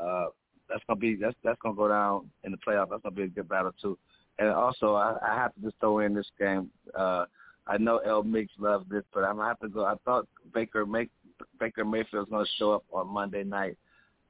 uh, 0.00 0.26
that's 0.68 0.82
gonna 0.86 1.00
be 1.00 1.16
that's 1.16 1.36
that's 1.42 1.58
gonna 1.62 1.74
go 1.74 1.88
down 1.88 2.30
in 2.44 2.52
the 2.52 2.58
playoff. 2.58 2.90
That's 2.90 3.02
gonna 3.02 3.14
be 3.14 3.24
a 3.24 3.28
good 3.28 3.48
battle 3.48 3.72
too. 3.80 3.98
And 4.38 4.48
also, 4.50 4.94
I, 4.94 5.16
I 5.26 5.34
have 5.34 5.54
to 5.54 5.60
just 5.62 5.74
throw 5.80 5.98
in 5.98 6.14
this 6.14 6.30
game. 6.38 6.70
Uh, 6.96 7.24
I 7.66 7.76
know 7.76 7.98
El 7.98 8.22
Mix 8.22 8.52
loves 8.58 8.88
this, 8.88 9.02
but 9.12 9.24
I'm 9.24 9.36
gonna 9.36 9.48
have 9.48 9.60
to 9.60 9.68
go. 9.68 9.84
I 9.84 9.94
thought 10.04 10.26
Baker 10.54 10.86
make 10.86 11.10
Baker 11.58 11.84
Mayfield's 11.84 12.30
gonna 12.30 12.44
show 12.58 12.72
up 12.72 12.84
on 12.92 13.08
Monday 13.08 13.44
night, 13.44 13.76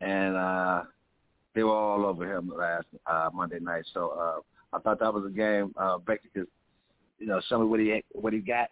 and 0.00 0.36
uh, 0.36 0.82
they 1.54 1.62
were 1.62 1.74
all 1.74 2.06
over 2.06 2.36
him 2.36 2.52
last 2.56 2.86
uh, 3.06 3.30
Monday 3.32 3.58
night. 3.60 3.84
So 3.92 4.10
uh, 4.10 4.76
I 4.76 4.80
thought 4.80 5.00
that 5.00 5.12
was 5.12 5.26
a 5.26 5.34
game 5.34 5.72
uh, 5.76 5.98
Baker 5.98 6.28
could, 6.34 6.46
you 7.18 7.26
know, 7.26 7.40
show 7.48 7.60
me 7.60 7.66
what 7.66 7.80
he 7.80 8.02
what 8.12 8.32
he 8.32 8.40
got, 8.40 8.68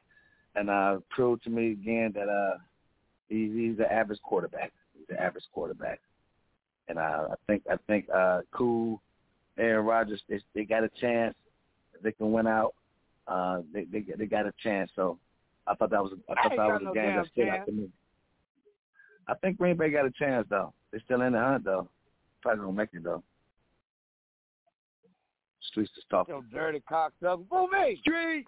and 0.57 0.70
uh, 0.70 0.98
prove 1.11 1.40
to 1.42 1.50
me 1.50 1.72
again 1.72 2.12
that 2.14 2.28
uh, 2.28 2.59
he, 3.28 3.50
he's 3.52 3.78
an 3.78 3.86
average 3.90 4.20
quarterback. 4.22 4.72
He's 4.94 5.07
an 5.11 5.22
average 5.22 5.44
quarterback, 5.52 6.00
and 6.88 6.98
uh, 6.98 7.28
I 7.30 7.34
think 7.46 7.62
I 7.70 7.76
think 7.86 8.07
uh, 8.12 8.40
Cool, 8.52 9.00
Aaron 9.59 9.86
Rodgers, 9.86 10.22
they, 10.28 10.40
they 10.54 10.64
got 10.64 10.82
a 10.82 10.90
chance. 11.00 11.34
They 12.02 12.12
can 12.12 12.32
win 12.32 12.46
out. 12.46 12.74
Uh, 13.28 13.61
they 13.72 13.84
they 13.84 14.04
they 14.16 14.26
got 14.26 14.46
a 14.46 14.52
chance. 14.62 14.90
So 14.96 15.18
I 15.66 15.74
thought 15.74 15.90
that 15.90 16.02
was 16.02 16.12
I 16.28 16.34
thought 16.34 16.52
I 16.52 16.57
that 16.57 16.66
was 16.66 16.82
a 16.82 16.84
no 16.86 16.94
game 16.94 17.16
that 17.16 17.26
stood 17.32 17.48
out 17.48 17.66
to 17.66 17.72
me. 17.72 17.88
I 19.28 19.34
think 19.34 19.59
Green 19.59 19.76
Bay 19.76 19.90
got 19.90 20.07
a 20.07 20.11
chance 20.11 20.46
though. 20.48 20.72
They're 20.90 21.00
still 21.04 21.22
in 21.22 21.32
the 21.32 21.38
hunt 21.38 21.64
though. 21.64 21.88
Probably 22.42 22.64
gonna 22.64 22.76
make 22.76 22.90
it 22.92 23.04
though. 23.04 23.22
Streets 25.61 25.90
to 25.96 26.00
stop. 26.02 26.28
Yo, 26.28 26.42
dirty 26.52 26.80
cocksucker. 26.90 27.48
Boo 27.48 27.68
me. 27.72 27.98
Street. 28.00 28.46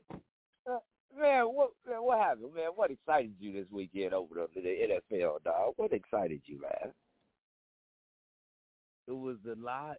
Uh, 1.19 1.23
man, 1.23 1.45
what 1.45 1.71
man, 1.89 2.03
what 2.03 2.19
happened, 2.19 2.55
man? 2.55 2.71
What 2.75 2.91
excited 2.91 3.35
you 3.39 3.53
this 3.53 3.71
weekend 3.71 4.13
over 4.15 4.35
the, 4.35 4.61
the 4.61 5.01
NFL, 5.15 5.43
dog? 5.45 5.75
What 5.77 5.93
excited 5.93 6.41
you, 6.47 6.61
man? 6.61 6.93
It 9.07 9.13
was 9.13 9.37
a 9.51 9.59
lot 9.61 9.97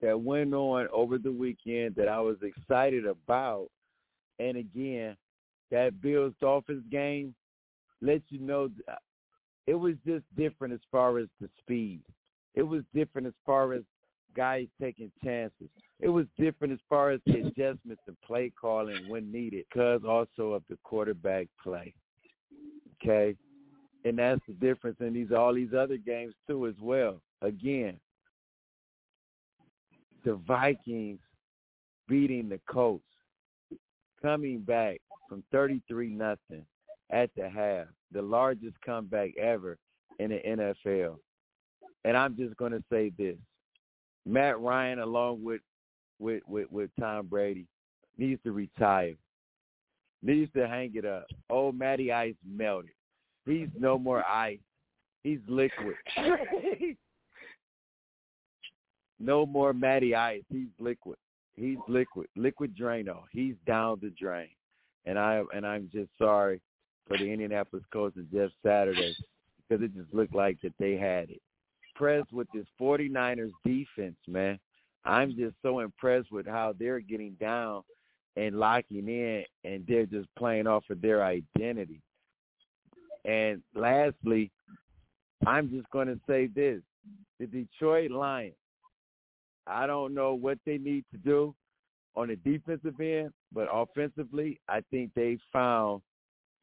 that 0.00 0.18
went 0.18 0.54
on 0.54 0.88
over 0.92 1.18
the 1.18 1.32
weekend 1.32 1.94
that 1.96 2.08
I 2.08 2.20
was 2.20 2.36
excited 2.42 3.06
about. 3.06 3.68
And 4.38 4.56
again, 4.56 5.16
that 5.70 6.00
Bills 6.00 6.32
Dolphins 6.40 6.84
game 6.90 7.34
lets 8.00 8.24
you 8.30 8.40
know 8.40 8.70
it 9.66 9.74
was 9.74 9.94
just 10.06 10.24
different 10.36 10.72
as 10.72 10.80
far 10.90 11.18
as 11.18 11.28
the 11.40 11.48
speed. 11.58 12.00
It 12.54 12.62
was 12.62 12.82
different 12.94 13.26
as 13.26 13.34
far 13.44 13.74
as 13.74 13.82
guys 14.34 14.66
taking 14.80 15.12
chances. 15.22 15.68
It 16.02 16.08
was 16.08 16.26
different 16.38 16.72
as 16.72 16.78
far 16.88 17.10
as 17.10 17.20
the 17.26 17.40
adjustments 17.40 18.02
and 18.06 18.16
play 18.26 18.50
calling 18.58 19.08
when 19.08 19.30
needed, 19.30 19.66
because 19.68 20.00
also 20.06 20.52
of 20.52 20.62
the 20.70 20.78
quarterback 20.82 21.46
play. 21.62 21.94
Okay, 23.02 23.36
and 24.04 24.18
that's 24.18 24.40
the 24.46 24.54
difference 24.54 24.96
in 25.00 25.12
these 25.12 25.30
all 25.30 25.54
these 25.54 25.74
other 25.76 25.96
games 25.98 26.34
too 26.46 26.66
as 26.66 26.74
well. 26.80 27.20
Again, 27.42 27.98
the 30.24 30.34
Vikings 30.46 31.20
beating 32.08 32.48
the 32.48 32.60
Colts, 32.70 33.04
coming 34.22 34.60
back 34.60 35.00
from 35.28 35.42
thirty-three 35.52 36.10
nothing 36.10 36.64
at 37.10 37.30
the 37.36 37.48
half, 37.48 37.86
the 38.12 38.22
largest 38.22 38.76
comeback 38.84 39.36
ever 39.36 39.76
in 40.18 40.30
the 40.30 40.40
NFL. 40.46 41.16
And 42.04 42.16
I'm 42.16 42.36
just 42.36 42.56
going 42.56 42.72
to 42.72 42.82
say 42.90 43.12
this: 43.18 43.36
Matt 44.26 44.58
Ryan, 44.60 45.00
along 45.00 45.44
with 45.44 45.60
with 46.20 46.42
with, 46.46 46.70
with 46.70 46.90
Tom 46.98 47.26
Brady, 47.26 47.66
needs 48.18 48.40
to 48.44 48.52
retire. 48.52 49.14
Needs 50.22 50.52
to 50.52 50.68
hang 50.68 50.92
it 50.94 51.04
up. 51.04 51.24
Oh, 51.48 51.72
Matty 51.72 52.12
Ice 52.12 52.34
melted. 52.46 52.90
He's 53.46 53.68
no 53.78 53.98
more 53.98 54.24
ice. 54.26 54.58
He's 55.24 55.38
liquid. 55.48 55.96
no 59.18 59.46
more 59.46 59.72
Matty 59.72 60.14
Ice. 60.14 60.42
He's 60.50 60.68
liquid. 60.78 61.16
He's 61.56 61.78
liquid. 61.88 62.28
Liquid 62.36 62.76
Drano. 62.78 63.22
He's 63.32 63.54
down 63.66 63.98
the 64.02 64.10
drain. 64.10 64.48
And 65.06 65.18
I 65.18 65.42
and 65.54 65.66
I'm 65.66 65.88
just 65.92 66.10
sorry 66.18 66.60
for 67.08 67.16
the 67.16 67.24
Indianapolis 67.24 67.84
Colts 67.92 68.16
and 68.16 68.30
Jeff 68.30 68.50
Saturday 68.64 69.16
because 69.68 69.82
it 69.82 69.94
just 69.96 70.12
looked 70.12 70.34
like 70.34 70.60
that 70.62 70.74
they 70.78 70.96
had 70.96 71.30
it 71.30 71.40
impressed 72.00 72.32
with 72.32 72.48
this 72.54 72.66
49ers 72.80 73.52
defense, 73.64 74.16
man. 74.26 74.58
I'm 75.04 75.36
just 75.36 75.54
so 75.62 75.80
impressed 75.80 76.30
with 76.30 76.46
how 76.46 76.74
they're 76.78 77.00
getting 77.00 77.32
down 77.40 77.82
and 78.36 78.58
locking 78.58 79.08
in, 79.08 79.44
and 79.64 79.84
they're 79.86 80.06
just 80.06 80.28
playing 80.36 80.66
off 80.66 80.84
of 80.90 81.00
their 81.00 81.24
identity. 81.24 82.00
And 83.24 83.62
lastly, 83.74 84.50
I'm 85.46 85.70
just 85.70 85.88
going 85.90 86.08
to 86.08 86.18
say 86.28 86.46
this. 86.46 86.80
The 87.38 87.46
Detroit 87.46 88.10
Lions, 88.10 88.54
I 89.66 89.86
don't 89.86 90.14
know 90.14 90.34
what 90.34 90.58
they 90.66 90.76
need 90.76 91.04
to 91.12 91.18
do 91.18 91.54
on 92.14 92.28
the 92.28 92.36
defensive 92.36 93.00
end, 93.00 93.32
but 93.52 93.68
offensively, 93.72 94.60
I 94.68 94.80
think 94.90 95.12
they 95.14 95.38
found 95.52 96.02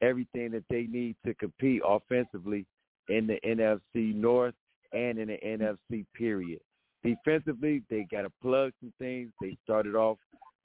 everything 0.00 0.52
that 0.52 0.64
they 0.70 0.82
need 0.84 1.16
to 1.26 1.34
compete 1.34 1.82
offensively 1.84 2.66
in 3.08 3.26
the 3.26 3.38
NFC 3.44 4.14
North 4.14 4.54
and 4.92 5.18
in 5.18 5.28
the 5.28 5.38
NFC 5.44 6.06
period. 6.14 6.60
Defensively, 7.04 7.82
they 7.88 8.06
got 8.10 8.22
to 8.22 8.30
plug 8.42 8.72
some 8.80 8.92
things. 8.98 9.30
They 9.40 9.56
started 9.64 9.94
off 9.94 10.18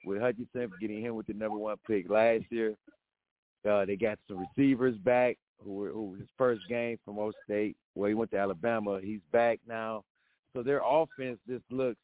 with 0.04 0.20
Hutchinson 0.20 0.70
getting 0.80 1.00
him 1.00 1.14
with 1.14 1.26
the 1.26 1.32
number 1.32 1.56
one 1.56 1.76
pick 1.86 2.10
last 2.10 2.44
year. 2.50 2.74
Uh, 3.68 3.84
they 3.84 3.96
got 3.96 4.18
some 4.28 4.38
receivers 4.38 4.96
back 4.98 5.38
who 5.62 5.74
were 5.74 5.88
who 5.90 6.14
his 6.14 6.28
first 6.36 6.62
game 6.68 6.98
from 7.04 7.18
O 7.18 7.32
State, 7.44 7.76
where 7.94 8.08
he 8.08 8.14
went 8.14 8.30
to 8.32 8.36
Alabama. 8.36 9.00
He's 9.02 9.20
back 9.32 9.60
now, 9.66 10.04
so 10.52 10.62
their 10.62 10.82
offense 10.84 11.38
just 11.48 11.64
looks 11.70 12.00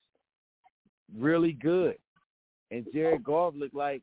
really 1.18 1.52
good. 1.52 1.96
And 2.70 2.86
Jared 2.94 3.24
Goff 3.24 3.54
looked 3.56 3.74
like 3.74 4.02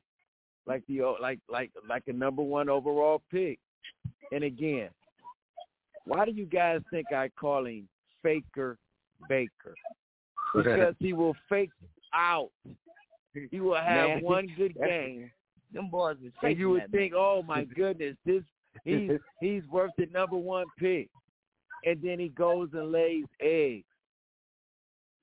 like 0.68 0.84
the 0.88 1.16
like 1.22 1.40
like 1.50 1.72
like 1.90 2.04
a 2.08 2.14
number 2.14 2.44
one 2.44 2.70
overall 2.70 3.22
pick. 3.32 3.60
And 4.32 4.44
again, 4.44 4.90
why 6.06 6.26
do 6.26 6.32
you 6.32 6.46
guys 6.46 6.82
think 6.92 7.08
I 7.14 7.30
call 7.30 7.66
him 7.66 7.88
Faker 8.22 8.78
Baker 9.28 9.74
because 10.54 10.96
he 11.00 11.14
will 11.14 11.36
fake 11.50 11.72
out. 12.14 12.50
He 13.52 13.60
will 13.60 13.76
have 13.76 14.10
man, 14.10 14.24
one 14.24 14.48
good 14.58 14.76
game. 14.76 15.32
Them 15.74 15.90
boys 15.90 16.18
are 16.42 16.50
and 16.50 16.58
you 16.58 16.70
would 16.70 16.90
think, 16.92 17.12
man. 17.12 17.22
oh 17.22 17.44
my 17.44 17.64
goodness, 17.66 18.16
this 18.26 18.44
he's 18.84 19.12
he's 19.42 19.64
worth 19.72 19.92
the 19.98 20.08
number 20.08 20.38
one 20.38 20.66
pick, 20.80 21.10
and 21.86 22.02
then 22.02 22.20
he 22.20 22.30
goes 22.30 22.70
and 22.74 22.92
lays 22.92 23.26
eggs. 23.42 23.86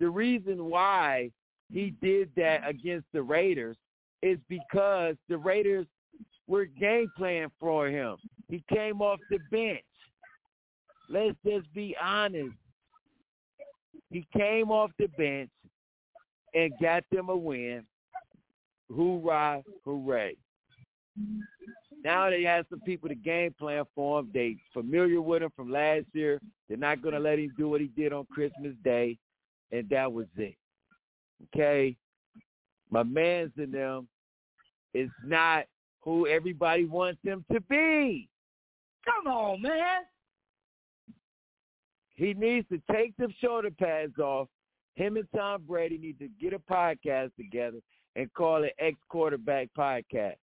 The 0.00 0.08
reason 0.08 0.66
why 0.66 1.30
he 1.72 1.94
did 2.02 2.30
that 2.36 2.68
against 2.68 3.06
the 3.12 3.22
Raiders 3.22 3.76
is 4.22 4.38
because 4.48 5.16
the 5.28 5.38
Raiders 5.38 5.86
were 6.46 6.66
game 6.66 7.10
playing 7.16 7.50
for 7.58 7.88
him. 7.88 8.16
He 8.48 8.62
came 8.72 9.00
off 9.00 9.18
the 9.30 9.38
bench. 9.50 9.80
Let's 11.08 11.36
just 11.46 11.72
be 11.74 11.96
honest. 12.02 12.54
He 14.14 14.24
came 14.32 14.70
off 14.70 14.92
the 14.96 15.08
bench 15.18 15.50
and 16.54 16.72
got 16.80 17.02
them 17.10 17.30
a 17.30 17.36
win. 17.36 17.84
Hoorah, 18.88 19.64
hooray. 19.84 20.36
Now 22.04 22.30
they 22.30 22.44
have 22.44 22.64
some 22.70 22.78
people 22.82 23.08
to 23.08 23.16
game 23.16 23.52
plan 23.58 23.82
for 23.92 24.20
him. 24.20 24.30
They 24.32 24.54
familiar 24.72 25.20
with 25.20 25.42
him 25.42 25.50
from 25.56 25.68
last 25.68 26.06
year. 26.12 26.40
They're 26.68 26.78
not 26.78 27.02
going 27.02 27.14
to 27.14 27.18
let 27.18 27.40
him 27.40 27.52
do 27.58 27.68
what 27.68 27.80
he 27.80 27.88
did 27.88 28.12
on 28.12 28.24
Christmas 28.26 28.74
Day, 28.84 29.18
and 29.72 29.88
that 29.88 30.12
was 30.12 30.26
it. 30.36 30.54
Okay? 31.52 31.96
My 32.92 33.02
man's 33.02 33.50
in 33.56 33.72
them 33.72 34.06
is 34.94 35.10
not 35.24 35.64
who 36.02 36.28
everybody 36.28 36.84
wants 36.84 37.18
him 37.24 37.44
to 37.52 37.60
be. 37.62 38.28
Come 39.04 39.26
on, 39.26 39.60
man. 39.60 40.02
He 42.14 42.32
needs 42.34 42.68
to 42.68 42.80
take 42.92 43.16
the 43.16 43.28
shoulder 43.40 43.70
pads 43.70 44.18
off. 44.18 44.48
Him 44.94 45.16
and 45.16 45.26
Tom 45.34 45.62
Brady 45.66 45.98
need 45.98 46.18
to 46.20 46.28
get 46.40 46.52
a 46.52 46.58
podcast 46.58 47.34
together 47.36 47.78
and 48.14 48.32
call 48.34 48.62
it 48.62 48.74
X 48.78 48.96
Quarterback 49.08 49.68
Podcast. 49.76 50.36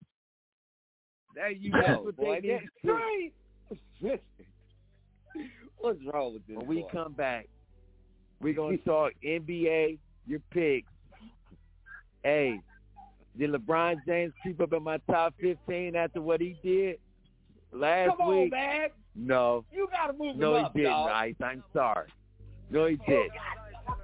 There 1.34 1.52
you 1.52 1.72
go, 1.72 2.02
what 2.04 2.18
boy. 2.18 2.42
They 2.42 2.60
need 2.92 3.32
What's 5.78 6.00
wrong 6.14 6.34
with 6.34 6.46
this? 6.46 6.58
When 6.58 6.68
we 6.68 6.82
boy? 6.82 6.90
come 6.92 7.14
back, 7.14 7.48
we're 8.42 8.54
gonna 8.54 8.78
talk 8.80 9.14
NBA, 9.26 9.98
your 10.28 10.42
picks. 10.52 10.92
Hey, 12.24 12.60
did 13.40 13.52
LeBron 13.52 13.96
James 14.06 14.34
creep 14.42 14.60
up 14.60 14.74
in 14.74 14.84
my 14.84 14.98
top 15.10 15.34
fifteen 15.40 15.96
after 15.96 16.22
what 16.22 16.42
he 16.42 16.58
did 16.62 16.98
last 17.72 18.18
Come 18.18 18.28
week? 18.28 18.44
On, 18.54 18.60
man. 18.60 18.90
No. 19.16 19.66
You 19.72 19.88
gotta 19.91 20.14
move 20.14 20.38
no, 20.38 20.55
him 20.55 20.66
up, 20.66 20.72
he 20.74 20.80
didn't, 20.80 20.91
dog. 20.93 21.12
Ice. 21.12 21.36
I'm 21.43 21.64
sorry. 21.74 22.07
No, 22.70 22.86
he 22.88 22.95
didn't. 22.97 23.32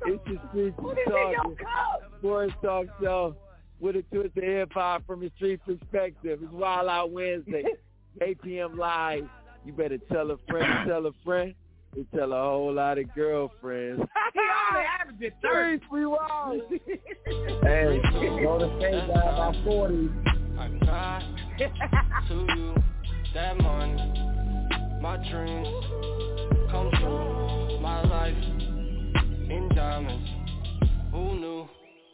It's 0.05 0.23
just 0.27 0.39
Who 0.51 0.95
did 0.95 1.07
your 1.07 1.55
cup? 1.55 2.11
sports 2.19 2.53
talk 2.61 2.85
show 3.01 3.35
with 3.79 3.95
a 3.95 4.01
twist 4.13 4.35
of 4.37 4.43
hip 4.43 4.71
hop 4.73 5.05
from 5.07 5.23
a 5.23 5.29
street 5.35 5.61
perspective. 5.65 6.39
It's 6.41 6.51
Wild 6.51 6.89
Out 6.89 7.11
Wednesday, 7.11 7.63
8 8.21 8.41
p.m. 8.41 8.77
live. 8.77 9.27
You 9.65 9.73
better 9.73 9.97
tell 10.11 10.31
a 10.31 10.37
friend, 10.49 10.87
tell 10.87 11.05
a 11.05 11.11
friend, 11.23 11.53
and 11.95 12.05
tell 12.15 12.33
a 12.33 12.41
whole 12.41 12.73
lot 12.73 12.97
of 12.97 13.13
girlfriends. 13.13 14.01
he 14.33 14.39
only 14.71 14.85
averaged 14.99 15.35
thirty. 15.41 15.81
we 15.91 16.05
wild. 16.05 16.61
hey, 16.85 17.99
go 18.43 18.59
to 18.59 18.77
state 18.79 19.07
by 19.07 19.51
by 19.51 19.61
40. 19.63 20.09
I 20.59 20.67
tried 20.85 21.23
to 22.29 22.45
you 22.55 22.75
that 23.33 23.57
money, 23.61 24.26
my 25.01 25.17
dreams 25.29 25.67
come 26.71 26.89
true, 26.99 27.79
my 27.81 28.01
life 28.03 28.35
in 29.49 29.69
diamonds. 29.75 30.27
Who 31.11 31.35
knew? 31.35 31.67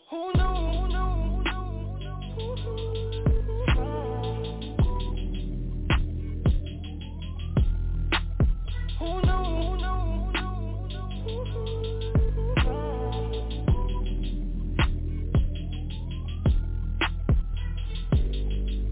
Who 0.09 0.33
knew? 0.33 0.43
Who 0.43 0.87
knew? 0.87 1.13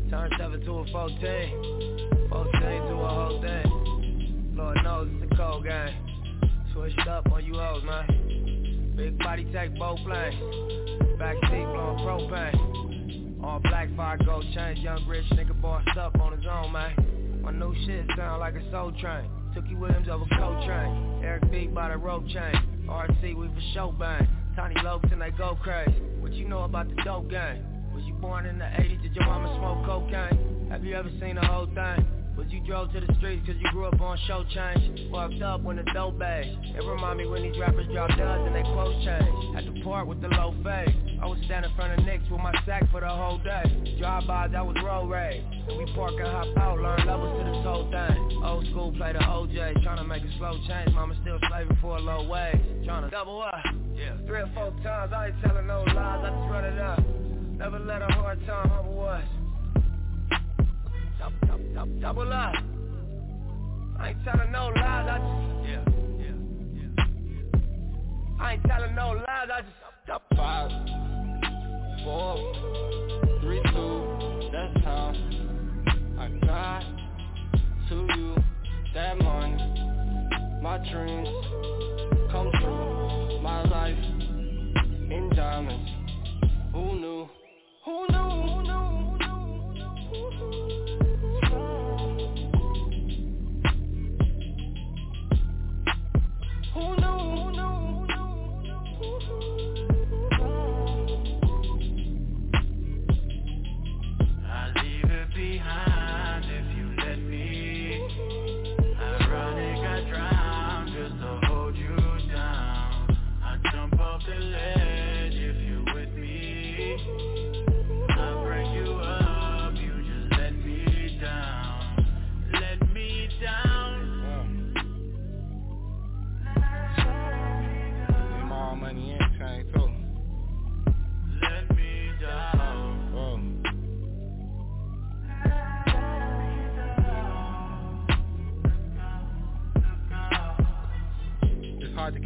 Turn 0.09 0.29
7 0.37 0.61
to 0.65 0.71
a 0.71 0.85
14 0.91 2.27
14 2.29 2.51
to 2.51 2.93
a 2.93 3.09
whole 3.09 3.41
thing 3.41 3.80
Lord 4.61 4.77
knows 4.83 5.07
it's 5.11 5.31
a 5.31 5.35
cold 5.35 5.63
game. 5.63 6.39
Switched 6.71 7.07
up 7.07 7.31
on 7.31 7.43
you 7.43 7.55
hoes, 7.55 7.83
man. 7.83 8.93
Big 8.95 9.17
body 9.17 9.43
take 9.51 9.75
both 9.75 9.99
lanes 10.05 10.35
Backseat 11.17 11.65
blowing 11.73 11.97
propane. 12.05 13.43
All 13.43 13.59
black 13.59 13.89
fire 13.97 14.19
gold 14.23 14.45
chains 14.53 14.77
Young 14.79 15.07
rich 15.07 15.25
nigga 15.31 15.59
bossed 15.59 15.97
up 15.97 16.19
on 16.19 16.37
his 16.37 16.45
own, 16.45 16.71
man. 16.71 17.41
My 17.41 17.51
new 17.51 17.73
shit 17.87 18.05
sound 18.15 18.39
like 18.39 18.53
a 18.53 18.71
soul 18.71 18.91
train. 19.01 19.27
Tookie 19.55 19.77
Williams 19.77 20.07
over 20.07 20.25
Coltrane 20.37 21.21
Eric 21.23 21.49
B 21.49 21.65
by 21.65 21.89
the 21.89 21.97
rope 21.97 22.27
chain. 22.27 22.53
RC 22.87 23.35
we 23.35 23.47
for 23.47 23.61
show 23.73 23.91
bang. 23.91 24.27
Tiny 24.55 24.79
Lopes 24.83 25.09
and 25.11 25.19
they 25.19 25.31
go 25.31 25.57
crazy. 25.63 25.99
What 26.19 26.33
you 26.33 26.47
know 26.47 26.63
about 26.63 26.87
the 26.87 27.01
dope 27.03 27.31
game? 27.31 27.65
Was 27.95 28.03
you 28.03 28.13
born 28.13 28.45
in 28.45 28.59
the 28.59 28.65
80s? 28.65 29.01
Did 29.01 29.15
your 29.15 29.25
mama 29.25 29.57
smoke 29.57 29.85
cocaine? 29.87 30.67
Have 30.69 30.85
you 30.85 30.95
ever 30.95 31.09
seen 31.19 31.35
the 31.35 31.45
whole 31.45 31.65
thing? 31.65 32.20
Was 32.41 32.49
you 32.49 32.59
drove 32.65 32.91
to 32.93 32.99
the 32.99 33.13
streets 33.21 33.45
cause 33.45 33.55
you 33.59 33.69
grew 33.69 33.85
up 33.85 34.01
on 34.01 34.17
show 34.25 34.43
change? 34.49 35.11
Fucked 35.11 35.43
up 35.43 35.61
when 35.61 35.75
the 35.75 35.85
dope 35.93 36.17
bag. 36.17 36.47
It 36.73 36.81
remind 36.83 37.19
me 37.19 37.27
when 37.27 37.43
these 37.43 37.53
rappers 37.61 37.85
drop 37.93 38.09
duds 38.17 38.41
and 38.47 38.55
they 38.55 38.63
quotes 38.63 38.97
change. 39.05 39.55
At 39.55 39.71
the 39.71 39.79
park 39.83 40.07
with 40.07 40.21
the 40.21 40.27
low 40.29 40.49
fade. 40.63 40.89
I 41.21 41.27
was 41.27 41.37
standing 41.45 41.69
in 41.69 41.77
front 41.77 41.99
of 41.99 42.03
Knicks 42.03 42.23
with 42.31 42.41
my 42.41 42.51
sack 42.65 42.89
for 42.89 42.99
the 42.99 43.07
whole 43.07 43.37
day. 43.45 43.61
Drive-bys, 43.99 44.57
I 44.57 44.61
was 44.63 44.75
road 44.83 45.05
rage. 45.05 45.45
And 45.69 45.77
we 45.77 45.85
park 45.93 46.17
and 46.17 46.33
hop 46.33 46.57
out, 46.57 46.81
learn 46.81 47.05
levels 47.05 47.37
to 47.37 47.43
this 47.45 47.61
whole 47.61 47.85
thing. 47.93 48.41
Old 48.41 48.65
school 48.73 48.91
play 48.97 49.13
the 49.13 49.19
OJ, 49.19 49.85
tryna 49.85 50.07
make 50.07 50.23
a 50.23 50.37
slow 50.39 50.57
change. 50.65 50.89
Mama 50.95 51.13
still 51.21 51.37
slaving 51.47 51.77
for 51.79 51.97
a 51.97 52.01
low 52.01 52.27
wage. 52.27 52.57
Tryna 52.89 53.11
double 53.11 53.39
up, 53.43 53.53
yeah. 53.93 54.17
Three 54.25 54.41
or 54.41 54.49
four 54.55 54.73
times, 54.81 55.13
I 55.13 55.27
ain't 55.27 55.35
telling 55.45 55.67
no 55.67 55.85
lies, 55.93 56.25
I 56.25 56.33
just 56.33 56.49
run 56.49 56.65
it 56.65 56.79
up. 56.81 57.05
Never 57.61 57.77
let 57.77 58.01
a 58.01 58.09
hard 58.17 58.43
time 58.47 58.67
humble 58.67 59.05
us. 59.05 59.21
Double, 61.21 62.33
up. 62.33 62.55
I 63.99 64.09
ain't 64.09 64.23
telling 64.25 64.51
no 64.51 64.71
lies, 64.75 65.07
I 65.07 65.17
just 65.19 65.69
yeah, 65.69 65.83
yeah, 66.17 66.33
yeah. 66.73 67.03
I 68.39 68.53
ain't 68.53 68.63
telling 68.63 68.95
no 68.95 69.09
lies, 69.11 69.49
I 69.53 69.61
just 69.61 69.73
double. 70.07 70.25
Five, 70.35 70.71
four, 72.03 72.37
three, 73.41 73.61
two, 73.71 74.49
that's 74.51 74.83
how 74.83 75.13
I 76.17 76.29
got 76.43 76.83
to 77.89 77.95
you. 78.17 78.35
That 78.95 79.19
money, 79.19 79.57
my 80.63 80.79
dreams 80.91 81.29
come 82.31 82.49
true. 82.59 83.41
My 83.43 83.63
life 83.69 83.97
in 85.11 85.31
diamonds. 85.35 85.91
Who 86.73 86.99
knew? 86.99 87.20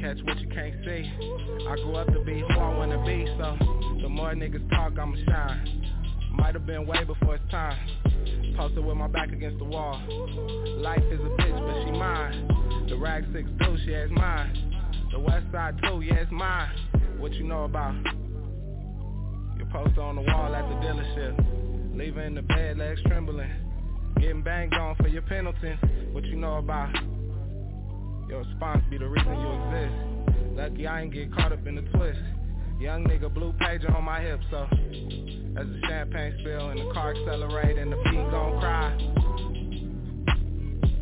Catch 0.05 0.23
what 0.23 0.39
you 0.39 0.47
can't 0.49 0.75
see. 0.85 1.11
I 1.67 1.75
grew 1.77 1.95
up 1.95 2.05
to 2.13 2.23
be 2.23 2.39
who 2.39 2.59
I 2.59 2.77
wanna 2.77 3.03
be, 3.05 3.25
so 3.39 3.57
the 4.01 4.07
more 4.07 4.33
niggas 4.35 4.69
talk, 4.69 4.93
I'ma 4.99 5.15
shine. 5.25 5.91
Might 6.31 6.53
have 6.53 6.67
been 6.67 6.85
way 6.85 7.03
before 7.03 7.35
it's 7.35 7.51
time. 7.51 7.75
Posted 8.55 8.85
with 8.85 8.97
my 8.97 9.07
back 9.07 9.31
against 9.31 9.57
the 9.57 9.63
wall. 9.63 9.99
Life 10.77 11.03
is 11.11 11.19
a 11.19 11.41
bitch, 11.41 11.59
but 11.59 11.85
she 11.85 11.91
mine. 11.97 12.87
The 12.87 12.97
rag 12.97 13.25
six 13.33 13.49
two, 13.59 13.77
she 13.83 13.93
is 13.93 14.11
mine. 14.11 14.83
The 15.11 15.19
west 15.19 15.47
side 15.51 15.75
too, 15.81 16.01
yeah, 16.01 16.15
it's 16.15 16.31
mine. 16.31 16.69
What 17.17 17.33
you 17.33 17.43
know 17.43 17.63
about? 17.63 17.95
Your 19.57 19.67
poster 19.71 20.01
on 20.01 20.17
the 20.17 20.21
wall 20.21 20.53
at 20.53 20.69
the 20.69 20.75
dealership. 20.85 21.97
Leaving 21.97 22.25
in 22.25 22.35
the 22.35 22.43
bed, 22.43 22.77
legs 22.77 23.01
trembling. 23.07 23.49
Getting 24.19 24.43
banged 24.43 24.75
on 24.75 24.95
for 24.97 25.07
your 25.07 25.23
penalties. 25.23 25.77
What 26.11 26.25
you 26.25 26.35
know 26.35 26.57
about? 26.57 26.93
Your 28.27 28.39
response 28.43 28.83
be 28.89 28.97
the 28.97 29.07
reason 29.07 29.39
you 29.39 29.51
exist. 29.65 29.93
Lucky 30.55 30.87
I 30.87 31.01
ain't 31.01 31.13
get 31.13 31.33
caught 31.33 31.51
up 31.51 31.65
in 31.67 31.75
the 31.75 31.81
twist. 31.81 32.19
Young 32.79 33.03
nigga 33.05 33.33
blue 33.33 33.53
pager 33.53 33.95
on 33.95 34.03
my 34.03 34.19
hip, 34.19 34.39
so 34.51 34.67
as 35.57 35.67
the 35.67 35.79
champagne 35.87 36.35
spill 36.41 36.69
and 36.69 36.79
the 36.79 36.93
car 36.93 37.11
accelerate 37.11 37.77
and 37.77 37.91
the 37.91 37.97
beat 37.97 38.31
gon' 38.31 38.59
cry. 38.59 38.91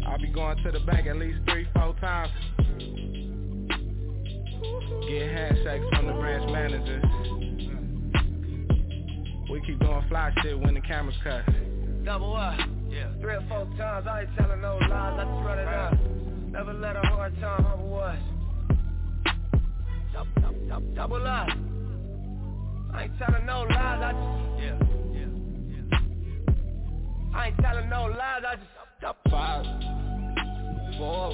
I'll 0.08 0.20
be 0.20 0.28
going 0.28 0.62
to 0.64 0.72
the 0.72 0.80
bank 0.82 1.08
at 1.08 1.16
least 1.16 1.40
three, 1.50 1.66
four 1.74 1.96
times. 2.00 2.32
Getting 5.08 5.30
handshakes 5.30 5.86
from 5.96 6.08
the 6.08 6.14
branch 6.14 6.52
managers. 6.52 7.04
We 9.50 9.62
keep 9.66 9.80
doing 9.80 10.04
fly 10.10 10.32
shit 10.42 10.60
when 10.60 10.74
the 10.76 10.82
cameras 10.82 11.16
cut. 11.24 11.44
Double 12.04 12.36
up, 12.36 12.60
yeah. 12.90 13.08
Three 13.22 13.36
or 13.36 13.46
four 13.48 13.66
times, 13.78 14.08
I 14.08 14.22
ain't 14.22 14.30
telling 14.38 14.62
no 14.62 14.78
lies, 14.78 14.92
I 14.92 15.24
just 15.24 15.46
run 15.46 15.60
it 15.60 15.68
up. 15.68 16.13
Never 16.54 16.72
let 16.72 16.96
a 16.96 17.00
hard 17.00 17.34
time 17.42 17.64
humble 17.64 17.98
us. 17.98 18.16
Double, 20.14 20.30
double, 20.40 20.68
double, 20.70 20.94
double 20.94 21.28
up. 21.28 21.50
I 22.94 23.06
ain't 23.06 23.18
telling 23.18 23.46
no 23.48 23.62
lies, 23.64 24.02
I 24.04 24.12
just 24.14 24.62
yeah, 24.62 24.78
yeah, 25.14 25.32
yeah. 25.90 25.98
I 27.36 27.48
ain't 27.48 27.58
telling 27.58 27.90
no 27.90 28.04
lies, 28.04 28.44
I 28.48 28.56
just 28.58 28.68
double. 29.02 29.20
Five, 29.32 29.66
four, 31.00 31.32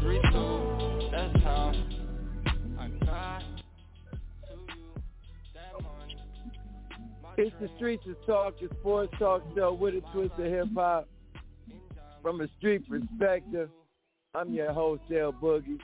three, 0.00 0.20
two, 0.32 1.08
that's 1.12 1.44
how 1.44 1.72
I 2.76 2.88
got 2.88 3.38
to 3.38 4.56
you. 4.74 4.94
That 5.54 5.74
money, 5.80 6.16
my 7.22 7.34
It's 7.36 7.54
the 7.60 7.68
Streets 7.76 8.02
of 8.08 8.16
Talk, 8.26 8.54
it's 8.60 8.74
sports 8.80 9.12
talk 9.20 9.44
show 9.54 9.74
with 9.74 9.94
a 9.94 10.00
twist 10.12 10.32
of 10.38 10.44
hip 10.44 10.66
hop 10.74 11.08
from 12.20 12.40
a 12.40 12.48
street 12.58 12.82
perspective. 12.88 13.70
I'm 14.38 14.54
your 14.54 14.68
L 14.68 14.98
Boogie. 15.10 15.80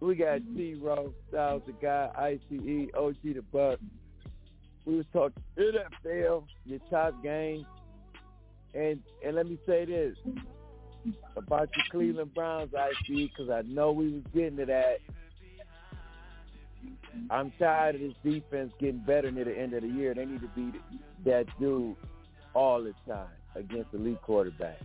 We 0.00 0.14
got 0.14 0.40
T-Row, 0.56 1.12
Styles 1.28 1.62
the 1.66 1.72
Guy, 1.72 2.08
ICE, 2.16 2.88
OG 2.96 3.16
the 3.22 3.42
Buck. 3.52 3.78
We 4.86 4.96
was 4.96 5.06
talking 5.12 5.42
NFL, 5.58 6.44
your 6.64 6.78
top 6.90 7.22
game. 7.22 7.66
And 8.74 9.00
and 9.24 9.36
let 9.36 9.46
me 9.46 9.58
say 9.66 9.84
this 9.84 10.16
about 11.36 11.68
your 11.76 11.84
Cleveland 11.90 12.32
Browns, 12.34 12.72
ICE, 12.74 12.94
because 13.06 13.50
I 13.50 13.60
know 13.62 13.92
we 13.92 14.14
was 14.14 14.22
getting 14.34 14.56
to 14.56 14.64
that. 14.64 15.00
I'm 17.28 17.52
tired 17.58 17.96
of 17.96 18.00
this 18.00 18.14
defense 18.24 18.72
getting 18.80 19.00
better 19.00 19.30
near 19.30 19.44
the 19.44 19.58
end 19.58 19.74
of 19.74 19.82
the 19.82 19.88
year. 19.88 20.14
They 20.14 20.24
need 20.24 20.40
to 20.40 20.48
be 20.56 20.72
that 21.26 21.44
dude 21.60 21.96
all 22.54 22.82
the 22.82 22.94
time 23.06 23.28
against 23.54 23.92
elite 23.92 24.22
quarterback. 24.22 24.80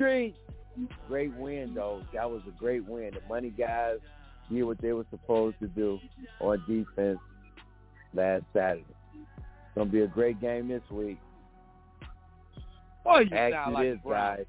Street, 0.00 0.34
great 1.08 1.34
win 1.36 1.74
though. 1.74 2.02
That 2.14 2.30
was 2.30 2.40
a 2.48 2.58
great 2.58 2.86
win. 2.86 3.12
The 3.12 3.20
money 3.28 3.50
guys 3.50 3.98
did 4.50 4.62
what 4.62 4.80
they 4.80 4.92
were 4.92 5.04
supposed 5.10 5.58
to 5.60 5.68
do 5.68 6.00
on 6.40 6.62
defense 6.66 7.18
last 8.14 8.44
Saturday. 8.54 8.84
It's 9.14 9.76
gonna 9.76 9.90
be 9.90 10.00
a 10.00 10.06
great 10.06 10.40
game 10.40 10.68
this 10.68 10.80
week. 10.90 11.18
Boy, 13.04 13.20
you 13.20 13.28
sound 13.30 13.74
like 13.74 13.86
a 13.86 14.08
guys. 14.08 14.46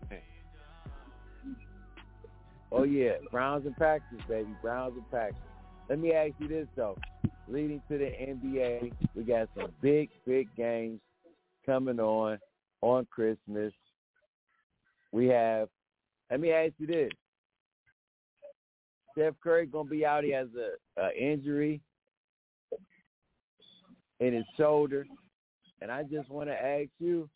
Oh 2.71 2.83
yeah, 2.83 3.15
Browns 3.29 3.65
and 3.65 3.75
Packers, 3.75 4.21
baby. 4.29 4.55
Browns 4.61 4.93
and 4.95 5.11
Packers. 5.11 5.35
Let 5.89 5.99
me 5.99 6.13
ask 6.13 6.31
you 6.39 6.47
this 6.47 6.67
though. 6.77 6.97
Leading 7.49 7.81
to 7.89 7.97
the 7.97 8.05
NBA, 8.05 8.93
we 9.15 9.23
got 9.23 9.49
some 9.57 9.71
big, 9.81 10.09
big 10.25 10.47
games 10.55 11.01
coming 11.65 11.99
on 11.99 12.39
on 12.79 13.05
Christmas. 13.11 13.73
We 15.11 15.27
have. 15.27 15.67
Let 16.29 16.39
me 16.39 16.51
ask 16.51 16.73
you 16.77 16.87
this. 16.87 17.09
Steph 19.11 19.33
Curry 19.43 19.65
gonna 19.65 19.89
be 19.89 20.05
out. 20.05 20.23
He 20.23 20.31
has 20.31 20.47
a, 20.57 21.01
a 21.01 21.11
injury 21.17 21.81
in 24.19 24.33
his 24.33 24.45
shoulder, 24.57 25.05
and 25.81 25.91
I 25.91 26.03
just 26.03 26.29
want 26.29 26.49
to 26.49 26.53
ask 26.53 26.89
you: 26.99 27.29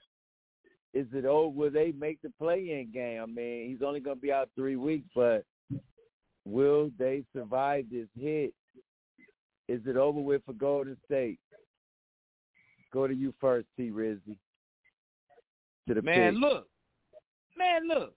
Is 0.94 1.08
it 1.14 1.26
over? 1.26 1.50
Will 1.50 1.72
they 1.72 1.94
make 2.00 2.22
the 2.22 2.32
play-in 2.40 2.92
game? 2.94 3.22
I 3.22 3.26
mean, 3.26 3.70
he's 3.70 3.86
only 3.86 4.00
gonna 4.00 4.16
be 4.16 4.32
out 4.32 4.50
three 4.56 4.78
weeks, 4.78 5.08
but 5.14 5.44
will 6.46 6.92
they 6.98 7.24
survive 7.36 7.86
this 7.92 8.08
hit? 8.18 8.54
Is 9.68 9.82
it 9.86 9.98
over 9.98 10.20
with 10.20 10.46
for 10.46 10.54
Golden 10.54 10.96
State? 11.06 11.40
Go 12.94 13.08
to 13.08 13.14
you 13.14 13.34
first, 13.42 13.68
T. 13.76 13.90
Rizzy. 13.90 14.38
To 15.88 15.94
the 15.94 16.02
Man, 16.02 16.40
look. 16.40 16.68
Man, 17.58 17.88
look. 17.88 18.14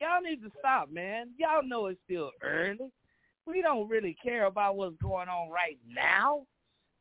Y'all 0.00 0.20
need 0.20 0.42
to 0.42 0.50
stop, 0.58 0.90
man. 0.90 1.30
Y'all 1.38 1.62
know 1.62 1.86
it's 1.86 2.00
still 2.04 2.30
early. 2.42 2.90
We 3.46 3.62
don't 3.62 3.88
really 3.88 4.16
care 4.22 4.46
about 4.46 4.76
what's 4.76 4.96
going 5.00 5.28
on 5.28 5.50
right 5.50 5.78
now. 5.88 6.42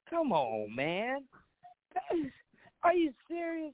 Come 0.10 0.32
on, 0.32 0.76
man. 0.76 1.24
Are 2.84 2.94
you 2.94 3.12
serious? 3.28 3.74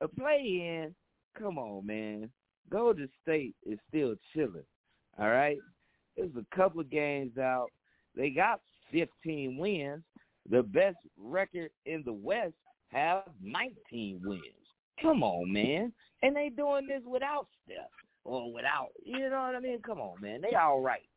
A 0.00 0.08
play-in? 0.08 0.94
Come 1.38 1.58
on, 1.58 1.86
man. 1.86 2.30
Golden 2.70 3.08
State 3.22 3.54
is 3.66 3.78
still 3.88 4.14
chilling. 4.32 4.64
All 5.18 5.28
right? 5.28 5.58
There's 6.16 6.30
a 6.36 6.56
couple 6.56 6.80
of 6.80 6.90
games 6.90 7.38
out. 7.38 7.68
They 8.16 8.30
got 8.30 8.60
15 8.92 9.58
wins. 9.58 10.02
The 10.48 10.62
best 10.62 10.96
record 11.18 11.70
in 11.86 12.02
the 12.04 12.12
West 12.12 12.54
have 12.88 13.24
19 13.42 14.20
wins. 14.24 14.42
Come 15.00 15.22
on, 15.22 15.52
man. 15.52 15.92
And 16.22 16.34
they 16.34 16.50
doing 16.50 16.86
this 16.86 17.02
without 17.06 17.46
Steph 17.64 17.90
or 18.24 18.52
without, 18.52 18.88
you 19.04 19.28
know 19.28 19.42
what 19.42 19.54
I 19.54 19.60
mean? 19.60 19.80
Come 19.82 20.00
on, 20.00 20.20
man. 20.20 20.40
They 20.40 20.56
all 20.56 20.80
right. 20.80 21.08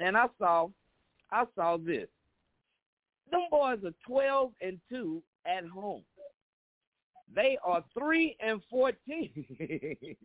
And 0.00 0.16
I 0.16 0.26
saw, 0.38 0.68
I 1.30 1.44
saw 1.54 1.76
this. 1.76 2.08
Them 3.30 3.42
boys 3.50 3.78
are 3.84 3.94
12 4.06 4.52
and 4.60 4.80
2 4.90 5.22
at 5.46 5.66
home. 5.66 6.02
They 7.34 7.58
are 7.62 7.84
3 7.98 8.36
and 8.40 8.62
14 8.70 8.96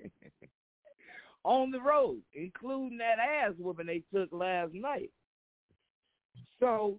on 1.43 1.71
the 1.71 1.81
road, 1.81 2.21
including 2.33 2.97
that 2.99 3.19
ass 3.19 3.53
whooping 3.57 3.87
they 3.87 4.03
took 4.13 4.31
last 4.31 4.73
night. 4.73 5.11
So 6.59 6.97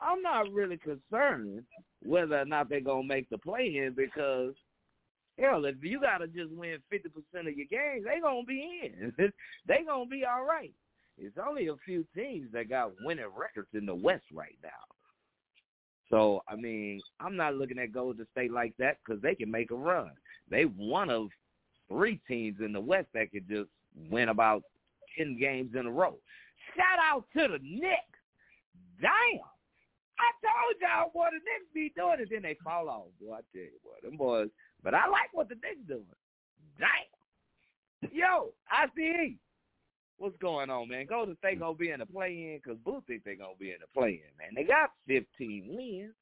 I'm 0.00 0.22
not 0.22 0.52
really 0.52 0.78
concerned 0.78 1.62
whether 2.04 2.38
or 2.38 2.44
not 2.44 2.68
they're 2.68 2.80
gonna 2.80 3.06
make 3.06 3.28
the 3.30 3.38
play 3.38 3.76
in 3.76 3.94
because 3.96 4.54
hell, 5.38 5.64
if 5.64 5.76
you 5.82 6.00
gotta 6.00 6.26
just 6.26 6.52
win 6.52 6.78
fifty 6.90 7.08
percent 7.08 7.48
of 7.48 7.56
your 7.56 7.66
games, 7.66 8.04
they 8.04 8.20
gonna 8.20 8.44
be 8.44 8.80
in. 8.84 9.12
they 9.66 9.84
gonna 9.86 10.06
be 10.06 10.24
all 10.24 10.44
right. 10.44 10.72
It's 11.18 11.38
only 11.44 11.68
a 11.68 11.76
few 11.84 12.04
teams 12.14 12.48
that 12.52 12.68
got 12.68 12.92
winning 13.02 13.24
records 13.36 13.68
in 13.72 13.86
the 13.86 13.94
West 13.94 14.24
right 14.32 14.58
now. 14.62 14.70
So 16.10 16.42
I 16.48 16.56
mean, 16.56 17.00
I'm 17.20 17.36
not 17.36 17.54
looking 17.54 17.78
at 17.78 17.92
Golden 17.92 18.26
State 18.32 18.52
like 18.52 18.74
that 18.78 18.98
because 19.04 19.20
they 19.22 19.34
can 19.34 19.50
make 19.50 19.70
a 19.70 19.76
run. 19.76 20.10
They 20.50 20.62
one 20.62 21.10
of 21.10 21.28
three 21.88 22.20
teams 22.28 22.58
in 22.60 22.72
the 22.72 22.80
West 22.80 23.08
that 23.14 23.32
could 23.32 23.48
just 23.48 23.70
win 24.10 24.28
about 24.28 24.62
ten 25.16 25.38
games 25.38 25.74
in 25.74 25.86
a 25.86 25.90
row. 25.90 26.16
Shout 26.76 26.98
out 27.00 27.24
to 27.34 27.48
the 27.48 27.58
Knicks. 27.62 28.18
Damn. 29.00 29.40
I 30.18 30.28
told 30.40 30.80
y'all 30.80 31.10
what 31.12 31.30
the 31.32 31.38
Knicks 31.38 31.70
be 31.74 31.92
doing, 31.94 32.20
and 32.20 32.28
then 32.30 32.42
they 32.42 32.56
fall 32.64 32.88
off. 32.88 33.06
Boy, 33.20 33.34
I 33.34 33.40
tell 33.52 33.62
you 33.62 33.80
what, 33.82 34.02
them 34.02 34.16
boys. 34.16 34.48
But 34.82 34.94
I 34.94 35.08
like 35.08 35.32
what 35.32 35.48
the 35.48 35.56
Knicks 35.56 35.86
doing. 35.86 36.04
Damn. 36.78 38.10
Yo, 38.12 38.52
ICE. 38.70 39.34
What's 40.18 40.36
going 40.38 40.70
on, 40.70 40.88
man? 40.88 41.06
Golden 41.06 41.36
State 41.36 41.60
gonna 41.60 41.74
be 41.74 41.90
in 41.90 42.00
the 42.00 42.06
play-in 42.06 42.60
because 42.62 42.78
Boo 42.84 43.02
think 43.06 43.24
they 43.24 43.34
gonna 43.34 43.50
be 43.58 43.70
in 43.70 43.78
the 43.80 43.86
play-in, 43.92 44.20
man. 44.38 44.54
They 44.54 44.64
got 44.64 44.90
15 45.08 45.66
wins. 45.68 46.14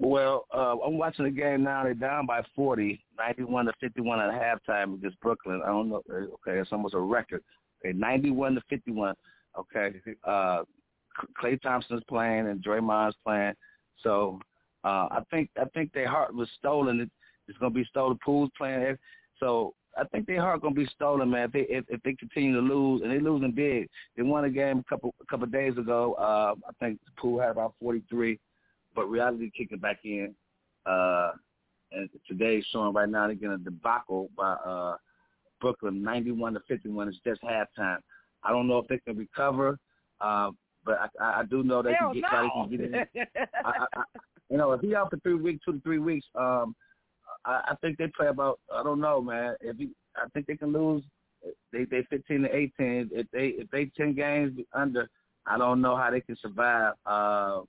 Well, 0.00 0.46
uh, 0.52 0.76
I'm 0.84 0.98
watching 0.98 1.26
the 1.26 1.30
game 1.30 1.62
now. 1.62 1.84
They're 1.84 1.94
down 1.94 2.26
by 2.26 2.42
40, 2.56 3.04
91 3.16 3.66
to 3.66 3.72
51 3.80 4.18
at 4.18 4.30
halftime 4.30 4.94
against 4.94 5.20
Brooklyn. 5.20 5.62
I 5.64 5.68
don't 5.68 5.88
know. 5.88 6.02
Okay, 6.10 6.58
it's 6.58 6.72
almost 6.72 6.94
a 6.94 6.98
record. 6.98 7.44
Okay, 7.84 7.96
91 7.96 8.56
to 8.56 8.62
51. 8.68 9.14
Okay, 9.58 9.92
uh, 10.24 10.62
Klay 11.40 11.60
Thompson's 11.60 12.02
playing 12.08 12.48
and 12.48 12.62
Draymond's 12.62 13.16
playing. 13.24 13.54
So 14.02 14.40
uh, 14.84 15.08
I 15.10 15.20
think 15.30 15.50
I 15.60 15.64
think 15.74 15.92
their 15.92 16.08
heart 16.08 16.34
was 16.34 16.48
stolen. 16.58 17.00
It, 17.00 17.10
it's 17.48 17.58
going 17.58 17.72
to 17.72 17.78
be 17.78 17.84
stolen. 17.84 18.18
Poole's 18.24 18.50
playing. 18.56 18.96
So 19.38 19.74
I 19.96 20.04
think 20.04 20.26
their 20.26 20.40
heart 20.40 20.62
going 20.62 20.74
to 20.74 20.80
be 20.80 20.88
stolen, 20.94 21.30
man. 21.30 21.46
If 21.46 21.52
they 21.52 21.74
if, 21.74 21.84
if 21.88 22.02
they 22.02 22.14
continue 22.14 22.54
to 22.54 22.60
lose 22.60 23.02
and 23.02 23.10
they're 23.10 23.20
losing 23.20 23.52
big, 23.52 23.88
they 24.16 24.22
won 24.22 24.44
a 24.44 24.50
game 24.50 24.78
a 24.78 24.84
couple 24.84 25.14
a 25.20 25.26
couple 25.26 25.44
of 25.44 25.52
days 25.52 25.76
ago. 25.76 26.14
Uh, 26.14 26.54
I 26.68 26.72
think 26.78 26.98
Poole 27.18 27.40
had 27.40 27.50
about 27.50 27.74
43, 27.80 28.38
but 28.94 29.06
reality 29.06 29.50
kicking 29.56 29.78
back 29.78 30.00
in. 30.04 30.34
Uh, 30.86 31.32
and 31.92 32.08
today's 32.28 32.64
showing 32.72 32.94
right 32.94 33.08
now 33.08 33.26
they're 33.26 33.34
getting 33.34 33.52
a 33.52 33.58
debacle 33.58 34.30
by 34.36 34.52
uh, 34.52 34.96
Brooklyn, 35.60 36.02
91 36.02 36.54
to 36.54 36.60
51. 36.68 37.08
It's 37.08 37.18
just 37.26 37.42
halftime. 37.42 37.98
I 38.42 38.50
don't 38.50 38.68
know 38.68 38.78
if 38.78 38.88
they 38.88 38.98
can 38.98 39.16
recover. 39.16 39.78
Uh, 40.20 40.50
but 40.84 41.10
I, 41.20 41.40
I 41.40 41.44
do 41.44 41.62
know 41.62 41.82
they 41.82 41.94
Hell 41.98 42.12
can 42.12 42.20
get, 42.20 42.32
no. 42.32 42.42
they 42.42 42.76
can 42.76 42.90
get 42.92 43.14
in. 43.14 43.26
I, 43.64 43.68
I, 43.68 43.86
I, 43.96 44.02
you 44.48 44.56
know, 44.56 44.72
if 44.72 44.80
he 44.80 44.94
out 44.94 45.10
for 45.10 45.18
three 45.18 45.34
weeks, 45.34 45.62
two 45.64 45.74
to 45.74 45.80
three 45.80 45.98
weeks, 45.98 46.26
um, 46.34 46.74
I, 47.44 47.62
I 47.68 47.74
think 47.80 47.98
they 47.98 48.08
play 48.08 48.28
about. 48.28 48.60
I 48.72 48.82
don't 48.82 49.00
know, 49.00 49.20
man. 49.20 49.54
If 49.60 49.76
he, 49.76 49.90
I 50.16 50.26
think 50.34 50.46
they 50.46 50.56
can 50.56 50.72
lose. 50.72 51.02
They 51.72 51.84
they 51.84 52.02
fifteen 52.10 52.42
to 52.42 52.54
eighteen. 52.54 53.10
If 53.12 53.26
they 53.32 53.48
if 53.48 53.70
they 53.70 53.90
ten 53.96 54.14
games 54.14 54.58
under, 54.74 55.08
I 55.46 55.56
don't 55.56 55.80
know 55.80 55.96
how 55.96 56.10
they 56.10 56.20
can 56.20 56.36
survive. 56.36 56.94
Uh, 57.06 57.62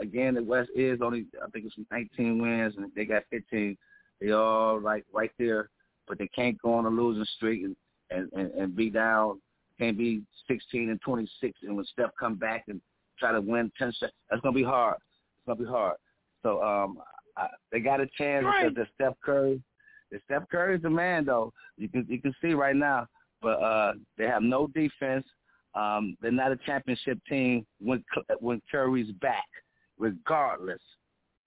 again, 0.00 0.34
the 0.34 0.42
West 0.42 0.70
is 0.74 1.00
only 1.02 1.26
I 1.42 1.50
think 1.50 1.66
it's 1.66 1.74
19 1.90 2.40
wins, 2.40 2.74
and 2.76 2.90
they 2.94 3.04
got 3.04 3.24
15. 3.30 3.76
They 4.20 4.30
all 4.30 4.80
like 4.80 5.04
right 5.12 5.32
there, 5.38 5.70
but 6.06 6.18
they 6.18 6.28
can't 6.28 6.60
go 6.62 6.74
on 6.74 6.86
a 6.86 6.88
losing 6.88 7.24
streak 7.36 7.64
and 7.64 7.76
and 8.10 8.30
and, 8.32 8.52
and 8.52 8.76
be 8.76 8.90
down 8.90 9.40
can't 9.78 9.98
be 9.98 10.22
16 10.48 10.90
and 10.90 11.00
26, 11.00 11.58
and 11.62 11.76
when 11.76 11.84
Steph 11.86 12.10
come 12.18 12.34
back 12.36 12.64
and 12.68 12.80
try 13.18 13.32
to 13.32 13.40
win 13.40 13.70
10 13.78 13.92
sets, 13.98 14.12
that's 14.30 14.42
gonna 14.42 14.54
be 14.54 14.62
hard. 14.62 14.96
It's 14.96 15.46
gonna 15.46 15.58
be 15.60 15.66
hard. 15.70 15.96
So 16.42 16.62
um, 16.62 16.98
I, 17.36 17.48
they 17.72 17.80
got 17.80 18.00
a 18.00 18.06
chance 18.18 18.44
Right. 18.44 18.68
because 18.68 18.74
the 18.74 18.86
Steph 18.94 19.14
Curry, 19.24 19.62
the 20.10 20.20
Steph 20.24 20.48
Curry's 20.50 20.82
the 20.82 20.90
man 20.90 21.24
though. 21.24 21.52
You 21.76 21.88
can 21.88 22.06
you 22.08 22.20
can 22.20 22.34
see 22.40 22.54
right 22.54 22.76
now, 22.76 23.06
but 23.42 23.60
uh, 23.62 23.94
they 24.18 24.24
have 24.26 24.42
no 24.42 24.66
defense. 24.68 25.26
Um, 25.74 26.16
they're 26.20 26.30
not 26.30 26.52
a 26.52 26.56
championship 26.64 27.18
team 27.28 27.66
when 27.80 28.04
when 28.40 28.60
Curry's 28.70 29.10
back. 29.20 29.44
Regardless, 29.98 30.80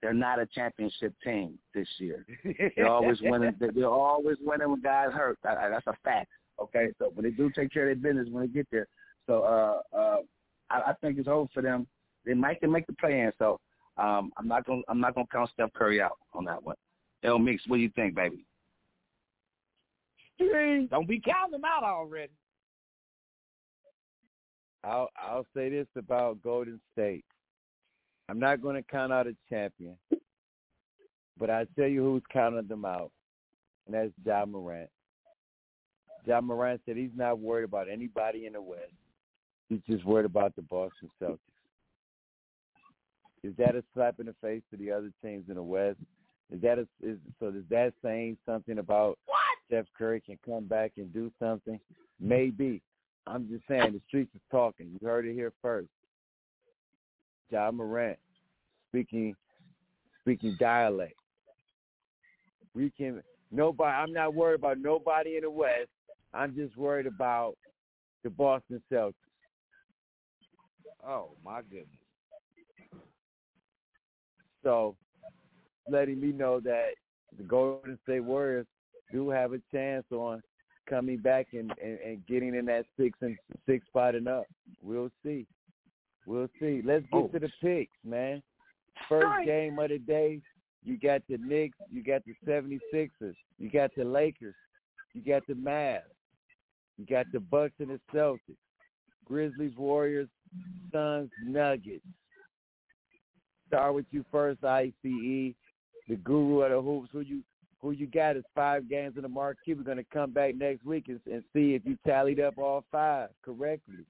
they're 0.01 0.13
not 0.13 0.39
a 0.39 0.45
championship 0.47 1.13
team 1.23 1.57
this 1.73 1.87
year. 1.99 2.25
They're 2.75 2.87
always 2.89 3.19
winning. 3.21 3.55
They're 3.59 3.85
always 3.87 4.37
winning 4.41 4.69
when 4.71 4.81
guys 4.81 5.11
hurt. 5.13 5.37
I, 5.43 5.55
I, 5.65 5.69
that's 5.69 5.87
a 5.87 5.93
fact. 6.03 6.29
Okay, 6.59 6.87
so 6.97 7.11
but 7.15 7.23
they 7.23 7.29
do 7.31 7.49
take 7.49 7.71
care 7.71 7.89
of 7.89 8.01
their 8.01 8.13
business 8.13 8.31
when 8.31 8.43
they 8.43 8.47
get 8.47 8.67
there. 8.71 8.87
So 9.27 9.43
uh, 9.43 9.97
uh, 9.97 10.17
I, 10.69 10.91
I 10.91 10.93
think 11.01 11.17
it's 11.19 11.27
over 11.27 11.49
for 11.53 11.61
them. 11.61 11.87
They 12.25 12.33
might 12.33 12.59
can 12.59 12.71
make 12.71 12.87
the 12.87 12.93
play 12.93 13.21
in. 13.21 13.31
So 13.37 13.59
um, 13.97 14.31
I'm 14.37 14.47
not 14.47 14.65
gonna 14.65 14.81
I'm 14.87 14.99
not 14.99 15.15
gonna 15.15 15.27
count 15.31 15.49
Steph 15.53 15.73
Curry 15.73 16.01
out 16.01 16.17
on 16.33 16.45
that 16.45 16.63
one. 16.63 16.75
El 17.23 17.39
Mix, 17.39 17.63
what 17.67 17.77
do 17.77 17.83
you 17.83 17.91
think, 17.95 18.15
baby? 18.15 18.45
Don't 20.89 21.07
be 21.07 21.19
counting 21.19 21.51
them 21.51 21.65
out 21.65 21.83
already. 21.83 22.31
I'll 24.83 25.09
I'll 25.17 25.45
say 25.55 25.69
this 25.69 25.87
about 25.95 26.41
Golden 26.43 26.79
State. 26.93 27.25
I'm 28.29 28.39
not 28.39 28.61
going 28.61 28.75
to 28.75 28.83
count 28.83 29.13
out 29.13 29.27
a 29.27 29.35
champion, 29.49 29.95
but 31.39 31.49
I 31.49 31.65
tell 31.77 31.87
you 31.87 32.03
who's 32.03 32.23
counting 32.31 32.67
them 32.67 32.85
out, 32.85 33.11
and 33.85 33.95
that's 33.95 34.11
Ja 34.25 34.45
Morant. 34.45 34.89
Ja 36.27 36.41
Morant 36.41 36.81
said 36.85 36.97
he's 36.97 37.09
not 37.15 37.39
worried 37.39 37.63
about 37.63 37.87
anybody 37.89 38.45
in 38.45 38.53
the 38.53 38.61
West. 38.61 38.91
He's 39.69 39.79
just 39.89 40.03
worried 40.03 40.25
about 40.25 40.55
the 40.55 40.61
Boston 40.61 41.09
Celtics. 41.21 41.39
Is 43.43 43.53
that 43.57 43.75
a 43.75 43.83
slap 43.93 44.19
in 44.19 44.25
the 44.25 44.35
face 44.41 44.61
to 44.71 44.77
the 44.77 44.91
other 44.91 45.11
teams 45.23 45.45
in 45.47 45.55
the 45.55 45.63
West? 45.63 45.99
Is 46.53 46.61
that 46.61 46.79
a, 46.79 46.87
is 47.01 47.17
so? 47.39 47.47
Is 47.47 47.63
that 47.69 47.93
saying 48.03 48.37
something 48.45 48.79
about 48.79 49.17
what 49.25 49.37
Steph 49.67 49.85
Curry 49.97 50.21
can 50.21 50.37
come 50.45 50.65
back 50.65 50.93
and 50.97 51.13
do 51.13 51.31
something? 51.39 51.79
Maybe. 52.19 52.81
I'm 53.25 53.47
just 53.49 53.63
saying 53.67 53.93
the 53.93 54.01
streets 54.07 54.33
is 54.35 54.41
talking. 54.49 54.87
You 54.99 55.07
heard 55.07 55.25
it 55.25 55.33
here 55.33 55.53
first. 55.61 55.89
Ja 57.49 57.71
Morant 57.71 58.17
speaking 58.89 59.35
speaking 60.21 60.57
dialect. 60.59 61.15
We 62.73 62.91
can 62.97 63.21
nobody. 63.51 63.91
I'm 63.91 64.13
not 64.13 64.33
worried 64.33 64.55
about 64.55 64.79
nobody 64.79 65.35
in 65.35 65.43
the 65.43 65.49
West. 65.49 65.89
I'm 66.33 66.55
just 66.55 66.75
worried 66.77 67.07
about 67.07 67.55
the 68.23 68.29
Boston 68.29 68.81
Celtics. 68.91 69.13
Oh 71.05 71.29
my 71.43 71.61
goodness. 71.61 71.87
So, 74.63 74.95
letting 75.89 76.19
me 76.19 76.31
know 76.31 76.59
that 76.61 76.89
the 77.37 77.43
Golden 77.43 77.97
State 78.03 78.21
Warriors 78.23 78.65
do 79.11 79.29
have 79.29 79.53
a 79.53 79.61
chance 79.71 80.05
on 80.11 80.41
coming 80.89 81.17
back 81.17 81.47
and, 81.53 81.71
and, 81.81 81.99
and 81.99 82.25
getting 82.27 82.55
in 82.55 82.65
that 82.65 82.85
six 82.99 83.17
and 83.21 83.37
six 83.65 83.85
spot 83.87 84.15
and 84.15 84.27
up. 84.27 84.45
We'll 84.81 85.09
see. 85.23 85.45
We'll 86.25 86.49
see. 86.59 86.81
Let's 86.83 87.05
get 87.11 87.13
Oh. 87.13 87.27
to 87.27 87.39
the 87.39 87.51
picks, 87.61 87.95
man. 88.03 88.41
First 89.07 89.45
game 89.45 89.77
of 89.79 89.89
the 89.89 89.99
day, 89.99 90.41
you 90.83 90.97
got 90.97 91.21
the 91.29 91.37
Knicks, 91.37 91.77
you 91.91 92.03
got 92.03 92.23
the 92.25 92.33
76ers, 92.45 93.35
you 93.59 93.69
got 93.69 93.91
the 93.95 94.03
Lakers, 94.03 94.55
you 95.13 95.21
got 95.21 95.45
the 95.47 95.53
Mavs, 95.53 96.01
you 96.97 97.05
got 97.05 97.25
the 97.31 97.39
Bucks 97.39 97.73
and 97.79 97.89
the 97.89 97.99
Celtics, 98.13 98.57
Grizzlies, 99.25 99.75
Warriors, 99.77 100.29
Suns, 100.91 101.29
Nuggets. 101.45 102.03
Start 103.67 103.95
with 103.95 104.05
you 104.11 104.23
first, 104.31 104.63
ICE, 104.63 104.93
the 105.03 106.15
guru 106.23 106.61
of 106.61 106.71
the 106.71 106.81
hoops. 106.81 107.09
Who 107.11 107.19
you 107.19 107.41
who 107.81 107.91
you 107.91 108.07
got 108.07 108.35
is 108.37 108.43
five 108.55 108.89
games 108.89 109.17
in 109.17 109.21
the 109.23 109.29
marquee. 109.29 109.73
We're 109.73 109.83
gonna 109.83 110.03
come 110.11 110.31
back 110.31 110.55
next 110.55 110.85
week 110.85 111.05
and, 111.09 111.19
and 111.31 111.43
see 111.53 111.75
if 111.75 111.83
you 111.85 111.97
tallied 112.07 112.39
up 112.39 112.57
all 112.57 112.83
five 112.91 113.29
correctly. 113.43 114.05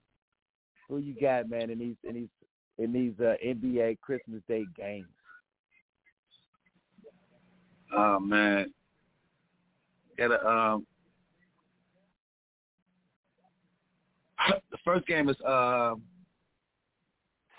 Who 0.89 0.99
you 0.99 1.15
got, 1.19 1.49
man, 1.49 1.69
in 1.69 1.79
these 1.79 1.95
in 2.03 2.15
these 2.15 2.29
in 2.77 2.93
these 2.93 3.13
uh, 3.19 3.33
NBA 3.43 3.99
Christmas 3.99 4.41
Day 4.47 4.65
games? 4.77 5.07
Oh 7.95 8.19
man. 8.19 8.71
Got 10.17 10.31
a 10.31 10.47
um 10.47 10.85
the 14.71 14.77
first 14.83 15.05
game 15.07 15.29
is 15.29 15.39
uh 15.41 15.95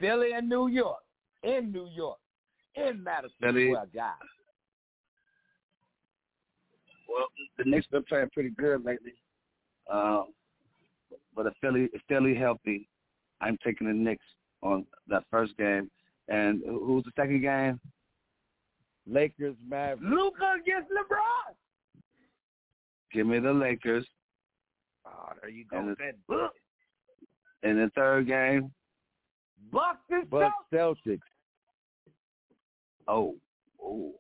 Philly 0.01 0.33
and 0.33 0.49
New 0.49 0.69
York. 0.69 1.01
In 1.43 1.73
New 1.73 1.89
York. 1.89 2.19
In 2.77 3.03
Madison 3.03 3.35
Philly. 3.41 3.71
Square 3.71 3.87
Garden. 3.95 4.29
well 7.09 7.27
the 7.57 7.65
Knicks 7.65 7.87
been 7.89 8.05
playing 8.05 8.29
pretty 8.33 8.51
good 8.51 8.85
lately. 8.85 9.15
Um 9.91 10.27
but 11.35 11.47
if 11.47 11.55
Philly 11.61 11.89
if 11.93 12.03
Philly 12.09 12.35
healthy, 12.35 12.89
I'm 13.41 13.59
taking 13.65 13.87
the 13.87 13.95
Knicks 13.95 14.25
on 14.63 14.85
that 15.09 15.25
first 15.31 15.57
game. 15.57 15.91
And 16.29 16.63
who's 16.67 17.05
the 17.05 17.13
second 17.17 17.41
game? 17.41 17.81
Lakers, 19.07 19.57
Mavericks. 19.67 20.03
Luka 20.05 20.57
against 20.61 20.91
LeBron. 20.91 21.55
Give 23.13 23.27
me 23.27 23.39
the 23.39 23.53
Lakers. 23.53 24.07
Oh, 25.07 25.31
there 25.41 25.51
you 25.51 25.65
go. 25.71 25.95
That 25.99 26.15
book. 26.27 26.53
And 27.63 27.79
the 27.79 27.91
third 27.95 28.27
game, 28.29 28.71
Bucks 29.73 29.99
and 30.11 30.29
Bucks, 30.31 30.55
Celtics. 30.73 30.97
Celtics. 31.07 31.21
oh, 33.09 33.35
oh, 33.83 34.13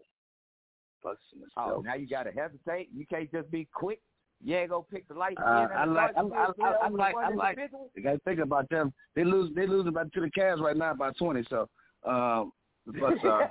Bucks 1.03 1.21
and 1.33 1.43
the 1.43 1.47
Oh, 1.57 1.83
now 1.85 1.95
you 1.95 2.09
got 2.09 2.25
to 2.25 2.33
hesitate. 2.33 2.89
You 2.95 3.07
can't 3.07 3.31
just 3.31 3.51
be 3.51 3.69
quick. 3.73 4.01
You 4.45 4.57
ain't 4.57 4.71
gonna 4.71 4.85
pick 4.85 5.09
the 5.09 5.15
light. 5.15 5.37
Uh, 5.39 5.67
I 5.75 5.85
like, 5.85 6.17
I, 6.17 6.21
I, 6.21 6.47
I, 6.63 6.71
I 6.83 6.89
like, 6.89 7.15
I 7.17 7.29
like. 7.31 7.59
You 7.95 8.03
got 8.03 8.13
to 8.13 8.19
think 8.21 8.39
about 8.41 8.69
them. 8.71 8.93
They 9.17 9.25
lose, 9.25 9.53
they 9.55 9.67
losing 9.67 9.89
about 9.89 10.13
to 10.13 10.21
the 10.21 10.31
Cavs 10.31 10.61
right 10.61 10.77
now 10.77 10.95
by 10.95 11.11
twenty. 11.13 11.45
So, 11.51 11.69
um, 12.05 12.53
the 12.87 13.01
Bucks 13.01 13.19
are. 13.25 13.51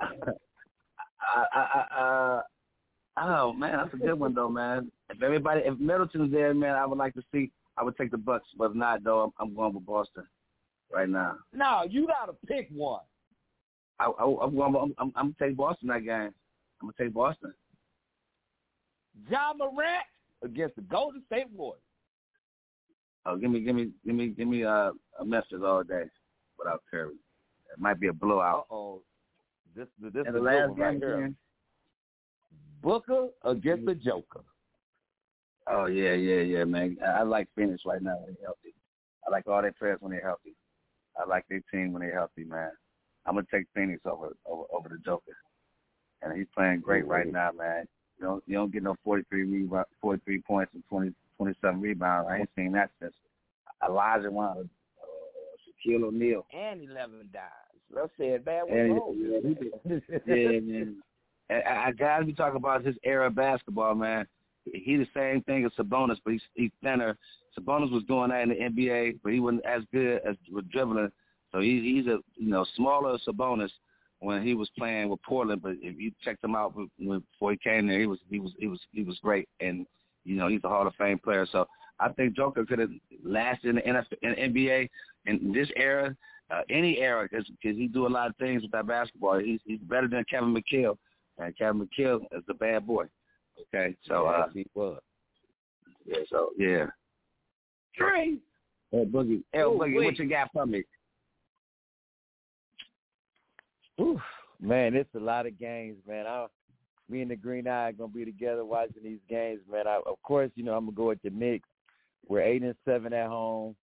I, 0.00 1.44
I, 1.54 1.60
I, 1.60 2.00
uh, 2.00 2.42
oh 3.18 3.52
man, 3.52 3.78
that's 3.78 3.94
a 3.94 3.96
good 3.96 4.18
one 4.18 4.34
though, 4.34 4.48
man. 4.48 4.90
If 5.08 5.22
everybody, 5.22 5.62
if 5.64 5.78
Middleton's 5.78 6.32
there, 6.32 6.52
man, 6.52 6.74
I 6.74 6.86
would 6.86 6.98
like 6.98 7.14
to 7.14 7.22
see. 7.32 7.52
I 7.78 7.82
would 7.84 7.96
take 7.96 8.10
the 8.10 8.18
Bucks, 8.18 8.48
but 8.56 8.70
if 8.70 8.76
not, 8.76 9.04
though, 9.04 9.20
I'm, 9.24 9.32
I'm 9.38 9.54
going 9.54 9.74
with 9.74 9.86
Boston 9.86 10.24
right 10.92 11.08
now. 11.08 11.36
no, 11.52 11.84
you 11.88 12.06
got 12.06 12.26
to 12.26 12.46
pick 12.46 12.68
one. 12.72 13.00
I, 13.98 14.06
I, 14.06 14.24
I'm 14.24 14.54
going. 14.56 14.74
I'm, 14.76 14.94
I'm, 14.98 15.12
I'm 15.16 15.34
gonna 15.38 15.48
take 15.48 15.56
Boston 15.56 15.88
that 15.88 16.04
game. 16.04 16.32
I'm 16.80 16.88
gonna 16.88 16.92
take 16.98 17.14
Boston. 17.14 17.52
Ja 19.30 19.52
Morant 19.56 20.04
against 20.42 20.76
the 20.76 20.82
Golden 20.82 21.22
State 21.26 21.50
Warriors. 21.50 21.80
Oh, 23.24 23.36
give 23.36 23.50
me, 23.50 23.60
give 23.60 23.74
me, 23.74 23.90
give 24.04 24.14
me, 24.14 24.28
give 24.28 24.46
me 24.46 24.64
uh, 24.64 24.92
a 25.18 25.24
Memphis 25.24 25.60
all 25.64 25.82
day 25.82 26.04
without 26.58 26.82
Curry. 26.90 27.14
It 27.72 27.80
might 27.80 27.98
be 27.98 28.08
a 28.08 28.12
blowout. 28.12 28.66
Oh. 28.70 29.02
This 29.74 29.88
this 30.00 30.12
And 30.14 30.28
is 30.28 30.34
the 30.34 30.40
last 30.40 30.70
one 30.70 30.78
right 30.78 31.00
game, 31.00 31.00
here. 31.00 31.34
Booker 32.82 33.28
against 33.44 33.84
the 33.84 33.94
Joker. 33.94 34.40
Oh 35.68 35.86
yeah, 35.86 36.12
yeah, 36.12 36.42
yeah, 36.42 36.64
man. 36.64 36.96
I, 37.04 37.20
I 37.20 37.22
like 37.22 37.48
Phoenix 37.56 37.82
right 37.84 38.02
now 38.02 38.16
when 38.18 38.34
they're 38.34 38.46
healthy. 38.46 38.74
I 39.26 39.30
like 39.30 39.46
all 39.48 39.62
their 39.62 39.72
players 39.72 39.98
when 40.00 40.12
they're 40.12 40.20
healthy. 40.22 40.54
I 41.18 41.28
like 41.28 41.44
their 41.48 41.62
team 41.72 41.92
when 41.92 42.02
they're 42.02 42.14
healthy, 42.14 42.44
man. 42.44 42.70
I'm 43.26 43.34
gonna 43.34 43.46
take 43.52 43.66
Phoenix 43.74 44.02
over 44.04 44.36
over 44.46 44.64
over 44.72 44.88
the 44.88 44.98
Joker, 45.04 45.36
and 46.22 46.36
he's 46.36 46.46
playing 46.54 46.80
great 46.80 47.06
right 47.06 47.30
now, 47.30 47.50
man. 47.56 47.86
You 48.18 48.26
don't 48.26 48.44
you 48.46 48.54
don't 48.54 48.72
get 48.72 48.82
no 48.82 48.96
43 49.04 49.44
rebound, 49.44 49.86
43 50.00 50.40
points 50.42 50.72
and 50.74 50.84
20 50.88 51.12
27 51.38 51.80
rebounds. 51.80 52.28
I 52.30 52.38
ain't 52.38 52.50
seen 52.56 52.72
that 52.72 52.90
since 53.00 53.14
Olajuwon, 53.82 54.60
uh, 54.60 54.66
Shaquille 55.86 56.04
O'Neal. 56.04 56.46
And 56.52 56.82
eleven 56.82 57.28
dimes. 57.32 57.52
Let's 57.92 58.10
say 58.18 58.30
it 58.30 58.44
bad 58.44 58.62
one. 58.64 59.00
yeah, 59.16 59.40
did. 59.40 60.02
yeah, 60.26 60.60
man. 60.60 60.96
And 61.48 61.62
I, 61.64 61.88
I 61.88 61.92
gotta 61.92 62.24
be 62.24 62.32
talking 62.32 62.56
about 62.56 62.84
his 62.84 62.96
era 63.04 63.26
of 63.26 63.34
basketball, 63.34 63.94
man. 63.94 64.26
He 64.72 64.96
the 64.96 65.06
same 65.14 65.42
thing 65.42 65.64
as 65.64 65.72
Sabonis, 65.72 66.18
but 66.24 66.32
he's 66.32 66.42
he's 66.54 66.70
thinner. 66.82 67.16
Sabonis 67.58 67.90
was 67.90 68.04
doing 68.04 68.30
that 68.30 68.42
in 68.42 68.48
the 68.50 68.54
NBA, 68.54 69.20
but 69.22 69.32
he 69.32 69.40
wasn't 69.40 69.64
as 69.64 69.82
good 69.92 70.20
as 70.28 70.36
with 70.50 70.70
dribbling. 70.70 71.10
So 71.52 71.60
he, 71.60 71.80
he's 71.80 72.06
a 72.06 72.18
you 72.36 72.50
know 72.50 72.66
smaller 72.76 73.18
Sabonis 73.26 73.70
when 74.20 74.42
he 74.42 74.54
was 74.54 74.70
playing 74.76 75.08
with 75.08 75.22
Portland. 75.22 75.62
But 75.62 75.74
if 75.80 75.98
you 75.98 76.12
checked 76.22 76.44
him 76.44 76.54
out 76.54 76.74
before 76.98 77.52
he 77.52 77.58
came 77.58 77.86
there, 77.86 78.00
he 78.00 78.06
was 78.06 78.18
he 78.30 78.40
was 78.40 78.52
he 78.58 78.66
was 78.66 78.80
he 78.92 79.02
was 79.02 79.18
great, 79.22 79.48
and 79.60 79.86
you 80.24 80.36
know 80.36 80.48
he's 80.48 80.64
a 80.64 80.68
Hall 80.68 80.86
of 80.86 80.94
Fame 80.96 81.18
player. 81.18 81.46
So 81.50 81.66
I 82.00 82.10
think 82.10 82.36
Joker 82.36 82.64
could 82.64 82.78
have 82.78 82.90
lasted 83.24 83.70
in 83.70 83.76
the 83.76 83.82
NFL, 83.82 84.04
in 84.22 84.52
the 84.52 84.60
NBA 84.60 84.88
in 85.26 85.52
this 85.52 85.68
era, 85.76 86.16
uh, 86.50 86.60
any 86.70 86.98
era, 86.98 87.28
because 87.30 87.46
he 87.60 87.88
do 87.88 88.06
a 88.06 88.08
lot 88.08 88.28
of 88.28 88.36
things 88.36 88.62
with 88.62 88.70
that 88.72 88.86
basketball. 88.86 89.38
He's 89.38 89.60
he's 89.64 89.80
better 89.80 90.08
than 90.08 90.24
Kevin 90.30 90.54
McHale, 90.54 90.96
and 91.38 91.56
Kevin 91.56 91.86
McHale 91.86 92.22
is 92.32 92.42
the 92.46 92.54
bad 92.54 92.86
boy. 92.86 93.06
Okay, 93.74 93.96
so 94.06 94.26
uh, 94.26 94.46
Yes, 94.46 94.50
he 94.54 94.66
was. 94.74 95.00
yeah, 96.06 96.16
so 96.30 96.50
yeah. 96.58 96.86
Three. 97.96 98.38
Hey, 98.92 99.04
Boogie, 99.04 99.42
Ooh, 99.56 99.78
Boogie, 99.78 99.96
wait. 99.98 100.04
what 100.04 100.18
you 100.18 100.28
got 100.28 100.50
for 100.52 100.66
me? 100.66 100.84
Oof, 104.00 104.20
man, 104.60 104.94
it's 104.94 105.14
a 105.14 105.18
lot 105.20 105.46
of 105.46 105.58
games, 105.58 105.96
man. 106.06 106.26
I, 106.26 106.46
me 107.08 107.22
and 107.22 107.30
the 107.30 107.36
Green 107.36 107.66
Eye 107.66 107.88
are 107.88 107.92
gonna 107.92 108.12
be 108.12 108.24
together 108.24 108.64
watching 108.64 109.02
these 109.02 109.20
games, 109.28 109.60
man. 109.70 109.86
I, 109.86 110.00
of 110.06 110.20
course, 110.22 110.50
you 110.54 110.64
know 110.64 110.76
I'm 110.76 110.84
gonna 110.86 110.96
go 110.96 111.08
with 111.08 111.22
the 111.22 111.30
Knicks. 111.30 111.68
We're 112.28 112.42
eight 112.42 112.62
and 112.62 112.74
seven 112.84 113.12
at 113.12 113.28
home. 113.28 113.74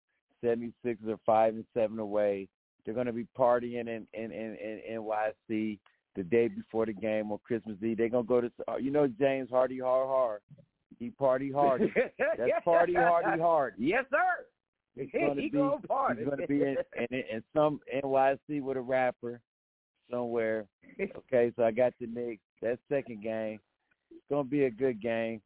Seventy 0.43 0.73
six 0.83 0.99
are 1.07 1.17
five 1.25 1.53
and 1.55 1.65
seven 1.73 1.99
away. 1.99 2.47
They're 2.85 2.93
gonna 2.93 3.13
be 3.13 3.25
partying 3.37 3.87
in 3.87 4.05
in 4.13 4.31
in, 4.31 4.57
in 4.57 4.81
NYC 4.99 5.79
the 6.15 6.23
day 6.23 6.47
before 6.47 6.85
the 6.85 6.93
game 6.93 7.31
on 7.31 7.39
Christmas 7.45 7.77
Eve. 7.83 7.97
They're 7.97 8.09
gonna 8.09 8.23
go 8.23 8.41
to 8.41 8.51
uh, 8.67 8.77
you 8.77 8.91
know 8.91 9.07
James 9.07 9.49
Hardy 9.49 9.79
hard 9.79 10.07
hard. 10.07 10.41
He 10.99 11.09
party 11.09 11.51
hard. 11.51 11.81
That's 12.37 12.51
party 12.63 12.93
hardy 12.93 13.41
hard. 13.41 13.73
Yes, 13.77 14.05
sir. 14.09 14.45
He's 14.95 15.09
gonna 15.11 15.41
he 15.41 15.49
be 15.49 15.57
gonna 15.57 15.79
party. 15.81 16.21
he's 16.21 16.29
gonna 16.29 16.47
be 16.47 16.61
in, 16.61 16.77
in 16.97 17.23
in 17.31 17.43
some 17.55 17.79
NYC 18.03 18.61
with 18.61 18.77
a 18.77 18.81
rapper 18.81 19.41
somewhere. 20.09 20.65
Okay, 20.99 21.51
so 21.55 21.63
I 21.63 21.71
got 21.71 21.93
the 21.99 22.07
Knicks. 22.07 22.41
That 22.61 22.79
second 22.89 23.23
game. 23.23 23.59
It's 24.11 24.21
gonna 24.29 24.43
be 24.43 24.65
a 24.65 24.71
good 24.71 25.01
game. 25.01 25.41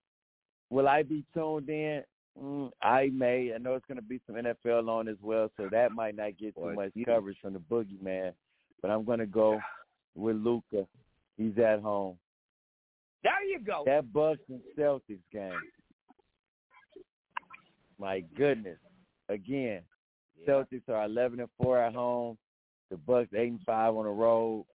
Will 0.70 0.88
I 0.88 1.04
be 1.04 1.24
tuned 1.34 1.70
in? 1.70 2.04
Mm, 2.42 2.70
I 2.82 3.10
may. 3.14 3.54
I 3.56 3.58
know 3.58 3.76
it's 3.76 3.86
gonna 3.88 4.02
be 4.02 4.20
some 4.28 4.36
NFL 4.36 4.90
on 4.90 5.08
as 5.08 5.16
well, 5.22 5.50
so 5.58 5.70
that 5.72 5.94
might 5.94 6.16
not 6.16 6.38
get 6.38 6.56
too 6.56 6.74
much 6.74 6.92
coverage 7.06 7.38
from 7.42 7.54
the 7.54 7.60
boogeyman. 7.60 8.34
But 8.82 8.92
I'm 8.92 9.06
gonna 9.06 9.26
go 9.26 9.60
with 10.18 10.36
Luka. 10.38 10.86
He's 11.38 11.58
at 11.58 11.82
home. 11.82 12.18
There 13.24 13.44
you 13.46 13.60
go. 13.60 13.84
That 13.86 14.12
Bucks 14.12 14.42
and 14.50 14.62
Celtics 14.78 15.20
game. 15.32 15.52
My 18.00 18.22
goodness. 18.36 18.78
Again, 19.30 19.82
Celtics 20.48 20.88
are 20.90 21.06
eleven 21.06 21.40
and 21.40 21.50
four 21.62 21.78
at 21.80 21.94
home. 21.94 22.38
The 22.90 22.98
Bucks 22.98 23.30
eight 23.36 23.50
and 23.50 23.62
five 23.66 23.96
on 23.96 24.06
the 24.06 24.12
road. 24.12 24.66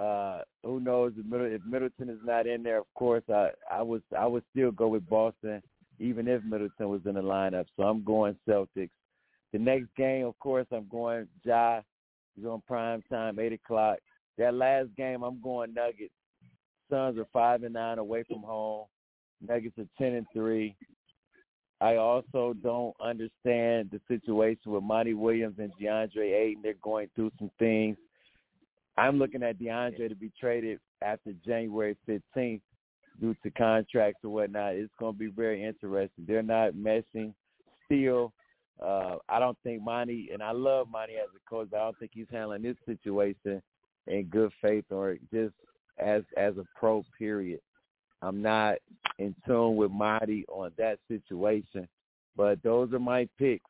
Uh, 0.00 0.42
who 0.62 0.80
knows 0.80 1.12
if, 1.18 1.26
Middle, 1.26 1.46
if 1.46 1.60
Middleton 1.66 2.08
is 2.08 2.20
not 2.24 2.46
in 2.46 2.62
there? 2.62 2.78
Of 2.78 2.86
course, 2.94 3.24
I 3.28 3.50
I 3.70 3.82
would 3.82 4.02
I 4.16 4.26
would 4.26 4.44
still 4.52 4.70
go 4.70 4.88
with 4.88 5.08
Boston, 5.08 5.62
even 5.98 6.28
if 6.28 6.44
Middleton 6.44 6.88
was 6.88 7.00
in 7.04 7.14
the 7.14 7.22
lineup. 7.22 7.66
So 7.76 7.82
I'm 7.82 8.04
going 8.04 8.36
Celtics. 8.48 8.90
The 9.52 9.58
next 9.58 9.88
game, 9.96 10.26
of 10.26 10.38
course, 10.38 10.66
I'm 10.72 10.86
going 10.88 11.26
Ja. 11.44 11.80
He's 12.36 12.46
on 12.46 12.62
prime 12.66 13.02
time, 13.10 13.38
eight 13.40 13.52
o'clock. 13.52 13.98
That 14.38 14.54
last 14.54 14.88
game, 14.96 15.22
I'm 15.22 15.40
going 15.40 15.74
Nuggets. 15.74 16.12
Suns 16.88 17.18
are 17.18 17.26
five 17.32 17.62
and 17.62 17.74
nine 17.74 17.98
away 17.98 18.24
from 18.26 18.42
home. 18.42 18.86
Nuggets 19.46 19.78
are 19.78 19.86
ten 19.98 20.14
and 20.14 20.26
three. 20.32 20.76
I 21.80 21.96
also 21.96 22.54
don't 22.62 22.94
understand 23.00 23.90
the 23.90 24.00
situation 24.06 24.72
with 24.72 24.82
Monty 24.82 25.14
Williams 25.14 25.56
and 25.58 25.72
DeAndre 25.80 26.34
Ayton. 26.34 26.62
They're 26.62 26.74
going 26.82 27.08
through 27.14 27.30
some 27.38 27.50
things. 27.58 27.96
I'm 28.98 29.18
looking 29.18 29.42
at 29.42 29.58
DeAndre 29.58 30.10
to 30.10 30.14
be 30.14 30.30
traded 30.38 30.78
after 31.02 31.32
January 31.46 31.96
15th 32.06 32.60
due 33.18 33.34
to 33.42 33.50
contracts 33.52 34.20
or 34.24 34.30
whatnot. 34.30 34.74
It's 34.74 34.92
going 34.98 35.14
to 35.14 35.18
be 35.18 35.28
very 35.28 35.64
interesting. 35.64 36.26
They're 36.26 36.42
not 36.42 36.74
messing 36.74 37.34
still. 37.86 38.34
Uh, 38.82 39.16
I 39.28 39.38
don't 39.38 39.58
think 39.62 39.82
Monty, 39.82 40.30
and 40.32 40.42
I 40.42 40.52
love 40.52 40.88
Monty 40.90 41.14
as 41.14 41.28
a 41.34 41.50
coach, 41.50 41.68
but 41.70 41.78
I 41.78 41.84
don't 41.84 41.98
think 41.98 42.12
he's 42.14 42.26
handling 42.30 42.62
this 42.62 42.76
situation 42.84 43.62
in 44.06 44.24
good 44.24 44.50
faith 44.60 44.84
or 44.90 45.16
just 45.32 45.54
as 45.98 46.22
as 46.36 46.56
a 46.56 46.64
pro. 46.76 47.04
Period. 47.18 47.60
I'm 48.22 48.42
not 48.42 48.76
in 49.18 49.34
tune 49.46 49.76
with 49.76 49.90
Marty 49.90 50.44
on 50.48 50.72
that 50.76 50.98
situation, 51.08 51.88
but 52.36 52.62
those 52.62 52.92
are 52.92 52.98
my 52.98 53.28
picks 53.38 53.64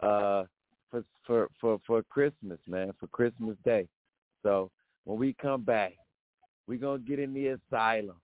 uh, 0.00 0.44
for 0.90 1.04
for 1.26 1.48
for 1.60 1.78
for 1.86 2.02
Christmas, 2.04 2.58
man, 2.66 2.92
for 2.98 3.06
Christmas 3.08 3.56
Day. 3.64 3.86
So 4.42 4.70
when 5.04 5.18
we 5.18 5.34
come 5.40 5.62
back, 5.62 5.94
we're 6.66 6.78
gonna 6.78 6.98
get 6.98 7.18
in 7.18 7.34
the 7.34 7.48
asylum. 7.48 8.16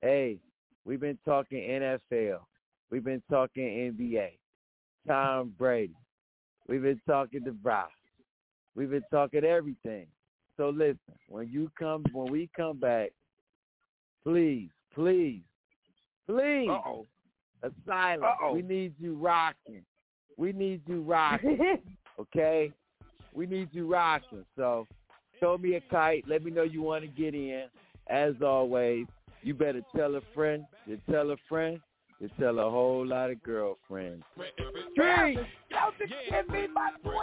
Hey, 0.00 0.38
we've 0.84 1.00
been 1.00 1.18
talking 1.24 1.60
NFL, 1.60 2.40
we've 2.90 3.04
been 3.04 3.22
talking 3.30 3.64
NBA, 3.64 4.30
Tom 5.06 5.52
Brady, 5.58 5.94
we've 6.68 6.82
been 6.82 7.00
talking 7.06 7.44
the 7.44 7.52
Brown, 7.52 7.86
we've 8.74 8.90
been 8.90 9.04
talking 9.10 9.44
everything. 9.44 10.06
So 10.56 10.68
listen, 10.70 10.98
when 11.28 11.48
you 11.48 11.70
come, 11.78 12.04
when 12.12 12.30
we 12.30 12.48
come 12.56 12.78
back, 12.78 13.10
please, 14.22 14.70
please, 14.94 15.42
please, 16.26 16.68
Uh-oh. 16.68 17.06
a 17.62 17.70
silence. 17.86 18.22
Uh-oh. 18.24 18.54
We 18.54 18.62
need 18.62 18.94
you 18.98 19.14
rocking. 19.14 19.84
We 20.36 20.52
need 20.52 20.82
you 20.86 21.02
rocking. 21.02 21.58
okay, 22.20 22.72
we 23.34 23.46
need 23.46 23.68
you 23.72 23.90
rocking. 23.90 24.44
So, 24.56 24.86
throw 25.38 25.58
me 25.58 25.74
a 25.74 25.80
kite. 25.80 26.24
Let 26.28 26.44
me 26.44 26.50
know 26.50 26.62
you 26.62 26.82
want 26.82 27.02
to 27.02 27.08
get 27.08 27.34
in. 27.34 27.64
As 28.08 28.34
always, 28.44 29.06
you 29.42 29.54
better 29.54 29.82
tell 29.96 30.16
a 30.16 30.20
friend. 30.34 30.64
You 30.86 30.98
tell 31.10 31.30
a 31.30 31.36
friend. 31.48 31.80
You 32.20 32.30
tell 32.38 32.60
a 32.60 32.70
whole 32.70 33.04
lot 33.04 33.30
of 33.30 33.42
girlfriends. 33.42 34.22
Three. 34.94 35.34
Don't 35.70 35.94
you 35.98 36.06
give 36.30 36.48
me 36.50 36.66
my 36.72 36.90
20. 37.02 37.18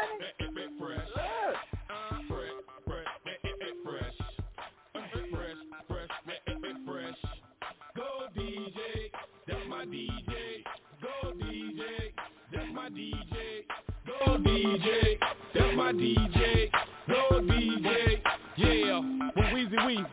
DJ. 10.00 10.64
Go 11.02 11.32
DJ, 11.34 12.14
that's 12.54 12.66
my 12.74 12.88
DJ. 12.88 13.66
Go 14.08 14.38
DJ, 14.38 15.18
that's 15.54 15.76
my 15.76 15.91
DJ. 15.91 16.70
Go 17.10 17.41
DJ, 17.41 18.22
yeah. 18.56 19.00
Well, 19.36 19.45
Weezy 19.54 19.76
Weezy, 19.76 20.06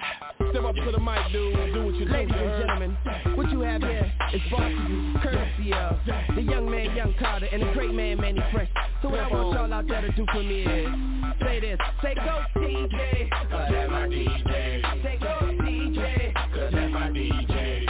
step 0.50 0.64
up 0.64 0.74
to 0.74 0.90
the 0.90 0.98
mic, 0.98 1.18
dude. 1.30 1.72
Do 1.72 1.84
what 1.84 1.94
you 1.94 2.04
do. 2.04 2.10
Ladies 2.12 2.34
and 2.36 2.60
gentlemen, 2.60 2.96
what 3.36 3.48
you 3.52 3.60
have 3.60 3.80
here 3.80 4.12
is 4.34 4.40
brought 4.50 4.68
to 4.70 4.74
you 4.74 5.14
courtesy 5.22 5.72
of 5.72 5.96
the 6.34 6.42
young 6.42 6.68
man, 6.68 6.96
Young 6.96 7.14
Carter, 7.20 7.46
and 7.46 7.62
the 7.62 7.72
great 7.72 7.94
man, 7.94 8.20
Mannie 8.20 8.42
Fresh. 8.52 8.68
So 9.02 9.08
what 9.08 9.20
I 9.20 9.28
want 9.28 9.52
y'all 9.52 9.72
out 9.72 9.86
there 9.86 10.00
to 10.00 10.10
do 10.10 10.26
for 10.32 10.42
me 10.42 10.62
is 10.62 10.88
say 11.42 11.60
this, 11.60 11.78
say 12.02 12.14
go 12.16 12.42
DJ, 12.56 13.30
Cause 13.30 13.68
that's 13.70 13.90
my 13.92 14.08
DJ. 14.08 15.02
say 15.04 15.18
go 15.20 15.28
DJ, 15.62 16.34
Cause 16.34 16.72
that's 16.72 16.92
my 16.92 17.08
DJ. 17.10 17.85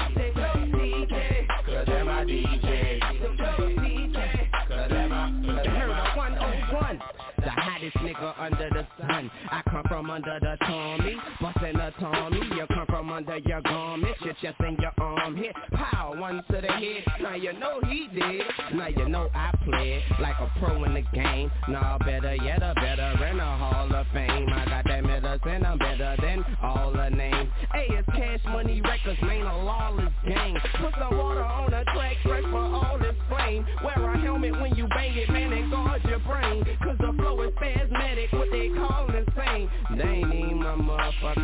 Hottest 7.76 7.96
nigga 7.96 8.34
under 8.38 8.70
the 8.70 8.86
sun. 9.00 9.30
I 9.50 9.62
come 9.70 9.82
from 9.88 10.10
under 10.10 10.38
the 10.40 10.56
Tommy, 10.64 11.16
bustin' 11.40 11.76
a 11.76 11.90
Tommy. 12.00 12.40
You 12.56 12.66
come 12.68 12.86
from 12.86 13.12
under 13.12 13.38
your 13.38 13.60
garment, 13.62 14.16
your 14.22 14.34
chest 14.34 14.56
and 14.60 14.78
your 14.78 14.92
arm 14.98 15.36
hit. 15.36 15.54
Pow, 15.72 16.14
one 16.18 16.42
to 16.50 16.60
the 16.60 16.66
head. 16.68 17.04
Now 17.20 17.34
you 17.34 17.52
know 17.52 17.80
he 17.86 18.08
did. 18.14 18.42
Now 18.74 18.88
you 18.88 19.08
know 19.08 19.28
I 19.34 19.52
played 19.64 20.02
like 20.20 20.36
a 20.40 20.50
pro 20.58 20.84
in 20.84 20.94
the 20.94 21.02
game. 21.12 21.50
Nah, 21.68 21.98
better 21.98 22.34
yet, 22.36 22.62
a 22.62 22.72
better 22.74 23.26
in 23.26 23.36
the 23.36 23.44
Hall 23.44 23.94
of 23.94 24.06
Fame. 24.12 24.48
I 24.52 24.64
got 24.64 24.84
that 24.86 25.04
medicine, 25.04 25.66
I'm 25.66 25.78
better 25.78 26.16
than 26.20 26.44
all 26.62 26.92
the 26.92 27.10
names. 27.10 27.50
Hey, 27.72 27.88
it's 27.90 28.08
Cash 28.08 28.40
Money 28.46 28.80
Records, 28.80 29.20
man, 29.22 29.42
a 29.46 29.64
lawless 29.64 30.12
gang. 30.26 30.56
Put 30.80 30.94
some 30.98 31.18
water 31.18 31.44
on 31.44 31.70
the 31.70 31.84
track, 31.92 32.16
fresh 32.24 32.44
for 32.44 32.58
all 32.58 32.98
this 32.98 33.16
flame. 33.28 33.66
Wear 33.84 34.10
a 34.10 34.15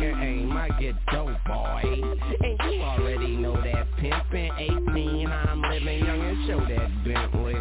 motherfucking 0.03 0.23
aim. 0.23 0.51
I 0.51 0.69
get 0.79 0.95
dope, 1.11 1.37
boy. 1.45 1.81
And 1.83 2.73
you 2.73 2.81
already 2.81 3.35
know 3.37 3.55
that 3.55 3.87
pimpin' 3.99 4.51
18, 4.93 5.27
how 5.27 5.45
I'm 5.49 5.61
living 5.61 6.05
young 6.05 6.21
and 6.21 6.47
show 6.47 6.59
that 6.59 7.03
Bentley. 7.03 7.55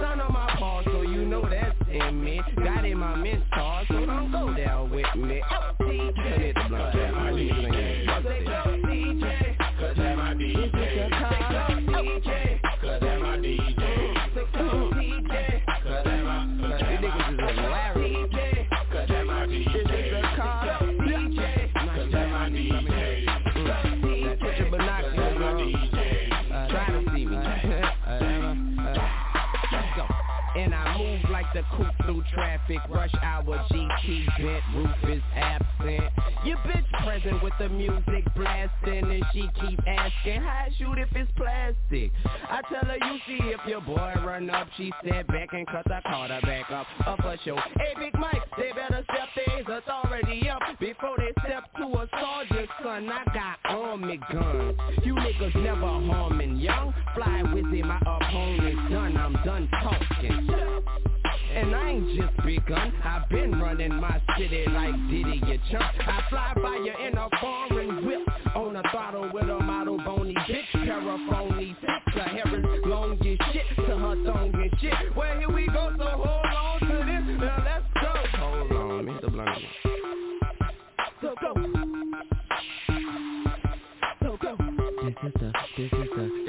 Son 0.00 0.20
of 0.20 0.30
my 0.30 0.54
paw, 0.58 0.82
so 0.84 1.02
you 1.02 1.24
know 1.24 1.48
that's 1.48 1.76
in 1.90 2.22
me. 2.22 2.40
Got 2.56 2.84
in 2.84 2.98
my 2.98 3.16
mentor, 3.16 3.82
so 3.88 4.06
don't 4.06 4.32
go 4.32 4.54
down 4.54 4.90
with 4.90 5.14
me. 5.16 5.42
Traffic 32.34 32.78
Rush 32.88 33.14
hour 33.22 33.66
GT 33.70 34.26
bent 34.38 34.64
Roof 34.74 35.10
is 35.10 35.22
absent. 35.34 36.12
Your 36.44 36.58
bitch 36.58 36.90
present 37.04 37.42
with 37.42 37.52
the 37.58 37.68
music 37.68 38.24
blasting 38.36 39.10
And 39.10 39.24
she 39.32 39.48
keep 39.60 39.80
asking 39.86 40.42
How 40.42 40.66
I 40.66 40.68
shoot 40.76 40.98
if 40.98 41.08
it's 41.12 41.30
plastic? 41.36 42.12
I 42.24 42.60
tell 42.68 42.84
her 42.84 42.96
you 42.96 43.18
see 43.26 43.44
if 43.44 43.60
your 43.66 43.80
boy 43.80 44.14
run 44.24 44.50
up 44.50 44.68
She 44.76 44.92
step 45.04 45.26
back 45.28 45.48
and 45.52 45.66
cut 45.66 45.84
the 45.84 46.00
quarter 46.04 46.40
back 46.42 46.70
up 46.70 46.86
Up 47.06 47.20
a 47.20 47.38
show. 47.44 47.56
Hey 47.56 47.94
Big 47.98 48.18
Mike 48.18 48.42
They 48.58 48.72
better 48.72 49.04
step 49.04 49.28
their 49.66 49.78
authority 49.78 50.48
up 50.48 50.60
Before 50.78 51.16
they 51.16 51.32
step 51.44 51.64
to 51.78 51.84
a 51.84 52.08
sergeant 52.20 52.68
son. 52.82 53.08
I 53.10 53.24
got 53.32 53.58
army 53.64 54.18
guns. 54.32 54.76
You 55.04 55.14
niggas 55.14 55.54
never 55.62 55.80
harming 55.80 56.56
young 56.56 56.92
Fly 57.14 57.42
with 57.52 57.72
it 57.72 57.84
my 57.84 57.98
opponent's 58.00 58.92
done. 58.92 59.16
I'm 59.16 59.32
done 59.44 59.68
talking 59.82 61.03
and 61.54 61.74
I 61.74 61.90
ain't 61.90 62.20
just 62.20 62.36
begun. 62.44 62.92
I've 63.04 63.28
been 63.28 63.60
running 63.60 63.94
my 63.94 64.20
city 64.36 64.64
like 64.68 64.94
Diddy, 65.08 65.40
you 65.46 65.58
chump 65.70 65.84
I 66.00 66.24
fly 66.28 66.52
by 66.56 66.76
you 66.84 66.92
in 67.06 67.16
a 67.16 67.28
foreign 67.40 68.06
whip. 68.06 68.20
On 68.56 68.76
a 68.76 68.82
throttle 68.90 69.30
with 69.32 69.48
a 69.48 69.58
model 69.60 69.98
bony 69.98 70.34
bitch. 70.34 70.70
Paraphony 70.72 71.76
six 71.80 71.92
Her 72.14 72.22
hair 72.22 72.58
is 72.58 72.64
long 72.86 73.12
as 73.12 73.18
shit 73.52 73.66
To 73.76 73.96
her 73.96 74.24
thong 74.24 74.54
and 74.54 74.80
shit. 74.80 75.16
Well 75.16 75.38
here 75.38 75.50
we 75.50 75.66
go, 75.66 75.92
so 75.96 76.04
hold 76.04 76.28
on 76.28 76.80
to 76.80 76.86
this. 76.86 77.40
Now 77.40 77.62
let's 77.64 77.84
go. 77.94 78.38
Hold 78.38 78.72
on, 78.72 79.06
hit 79.06 79.22
the 79.22 79.30
blunt 79.30 79.58
So 81.20 81.34
go. 81.40 81.54
So 84.22 84.36
go. 84.40 84.56
This 85.04 85.14
is 85.24 85.32
the, 85.34 85.52
this 85.76 85.86
is 85.86 85.92
the, 85.92 85.92
this 85.92 85.92
is 85.92 86.08
the, 86.16 86.43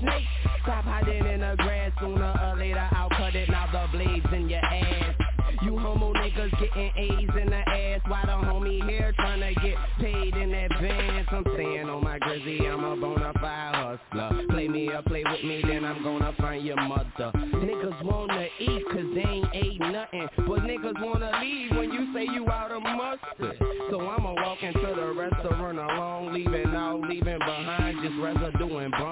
snake, 0.00 0.24
stop 0.62 0.84
hiding 0.84 1.26
in 1.26 1.40
the 1.40 1.54
grass. 1.58 1.92
Sooner 2.00 2.34
or 2.42 2.56
later 2.56 2.88
I'll 2.92 3.08
cut 3.10 3.34
it. 3.34 3.48
Now 3.50 3.68
the 3.72 3.96
blades 3.96 4.26
in 4.32 4.48
your 4.48 4.64
ass. 4.64 5.14
You 5.62 5.76
homo 5.78 6.12
niggas 6.12 6.50
getting 6.60 6.92
A's 6.96 7.30
in 7.40 7.50
the 7.50 7.56
ass. 7.56 8.00
While 8.06 8.26
the 8.26 8.46
homie 8.46 8.88
here 8.88 9.12
trying 9.16 9.40
to 9.40 9.60
get 9.60 9.76
paid 9.98 10.36
in 10.36 10.54
advance? 10.54 11.28
I'm 11.30 11.44
saying 11.56 11.88
on 11.88 12.04
my 12.04 12.18
grizzy 12.18 12.60
I'm 12.66 12.84
a 12.84 12.96
bona 12.96 13.32
fide 13.40 13.98
hustler. 14.12 14.46
Play 14.50 14.68
me 14.68 14.88
or 14.88 15.02
play 15.02 15.24
with 15.24 15.44
me 15.44 15.62
then 15.66 15.84
I'm 15.84 16.02
gonna 16.02 16.32
find 16.38 16.64
your 16.64 16.80
mother. 16.80 17.32
Niggas 17.34 18.04
wanna 18.04 18.46
eat 18.60 18.84
cause 18.92 19.10
they 19.14 19.28
ain't 19.28 19.48
ate 19.52 19.80
nothing. 19.80 20.28
But 20.46 20.60
niggas 20.60 21.02
wanna 21.02 21.32
leave 21.40 21.76
when 21.76 21.92
you 21.92 22.12
say 22.14 22.24
you 22.24 22.48
out 22.48 22.70
of 22.70 22.82
mustard. 22.82 23.58
So 23.90 24.00
I'ma 24.00 24.34
walk 24.34 24.62
into 24.62 24.94
the 24.94 25.12
restaurant 25.12 25.78
alone 25.78 26.34
Leaving 26.34 26.74
all 26.74 27.00
leaving 27.00 27.38
behind. 27.38 27.98
Just 28.02 28.16
residue 28.20 28.76
and 28.76 28.92
bones 28.92 29.07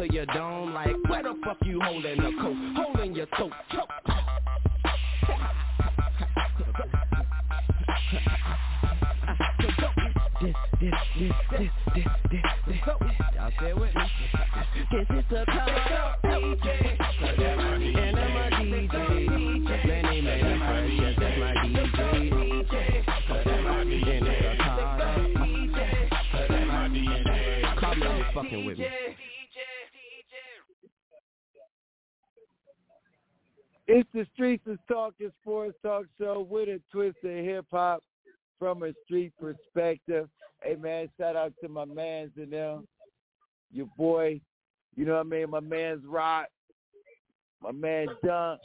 to 0.00 0.12
your 0.12 0.26
dome 0.26 0.72
Like 0.72 0.96
where 1.08 1.22
the 1.22 1.34
fuck 1.44 1.58
you 1.64 1.80
holding 1.82 2.16
the 2.16 2.32
coat? 2.40 2.56
Holding 2.76 3.14
your 3.14 3.26
throat, 3.36 3.52
choke 3.72 3.88
This, 10.40 10.54
this, 10.80 10.94
this, 11.18 11.32
this, 11.58 11.70
this, 11.94 12.06
this, 12.30 12.42
this 12.66 12.80
Y'all 13.34 13.50
say 13.60 13.68
it 13.68 13.78
with 13.78 13.94
me? 13.94 14.02
This 14.90 15.06
is 15.10 15.24
the 15.28 15.44
call 15.44 16.14
DJ 16.24 16.66
And 17.98 18.18
I'm 18.18 18.36
a 18.36 18.50
DJ 18.56 18.94
Many, 19.86 20.20
many 20.22 20.52
precious, 20.58 21.16
that's 21.20 21.38
my 21.38 21.50
DJ 21.62 21.96
And 24.08 24.26
it's 24.26 24.44
a 24.44 24.56
call 24.56 24.88
Call 27.80 27.94
me 27.94 28.06
when 28.06 28.16
you 28.16 28.24
fucking 28.32 28.64
with 28.64 28.78
me 28.78 28.86
It's 33.92 34.08
the 34.14 34.24
Streets 34.34 34.62
is 34.68 34.78
Talking 34.86 35.32
Sports 35.42 35.76
Talk 35.82 36.04
Show 36.16 36.46
with 36.48 36.68
a 36.68 36.80
twist 36.92 37.16
of 37.24 37.44
hip 37.44 37.66
hop 37.72 38.04
from 38.56 38.84
a 38.84 38.92
street 39.04 39.32
perspective. 39.36 40.28
Hey 40.62 40.76
man, 40.76 41.08
shout 41.18 41.34
out 41.34 41.52
to 41.60 41.68
my 41.68 41.86
mans 41.86 42.30
and 42.36 42.52
them. 42.52 42.86
Your 43.72 43.88
boy, 43.98 44.40
you 44.94 45.04
know 45.04 45.14
what 45.14 45.26
I 45.26 45.28
mean? 45.28 45.50
My 45.50 45.58
man's 45.58 46.04
Rock, 46.06 46.46
my 47.60 47.72
man 47.72 48.06
Dunk, 48.24 48.60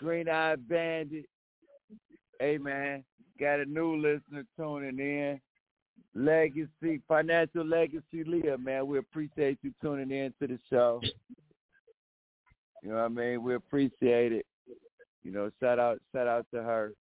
Green 0.00 0.28
Eye 0.28 0.56
Bandit. 0.56 1.26
Hey 2.40 2.58
man, 2.58 3.04
got 3.38 3.60
a 3.60 3.66
new 3.66 3.94
listener 3.98 4.42
tuning 4.58 4.98
in. 4.98 5.40
Legacy, 6.12 7.00
Financial 7.06 7.64
Legacy 7.64 8.24
Leah, 8.26 8.58
man. 8.58 8.88
We 8.88 8.98
appreciate 8.98 9.58
you 9.62 9.72
tuning 9.80 10.10
in 10.10 10.34
to 10.40 10.48
the 10.48 10.58
show. 10.68 11.00
You 12.82 12.90
know 12.90 12.96
what 12.96 13.04
I 13.04 13.08
mean? 13.08 13.42
We 13.42 13.54
appreciate 13.54 14.32
it. 14.32 14.46
You 15.22 15.32
know, 15.32 15.50
shout 15.60 15.78
out 15.78 15.98
shout 16.14 16.28
out 16.28 16.46
to 16.54 16.62
her. 16.62 16.92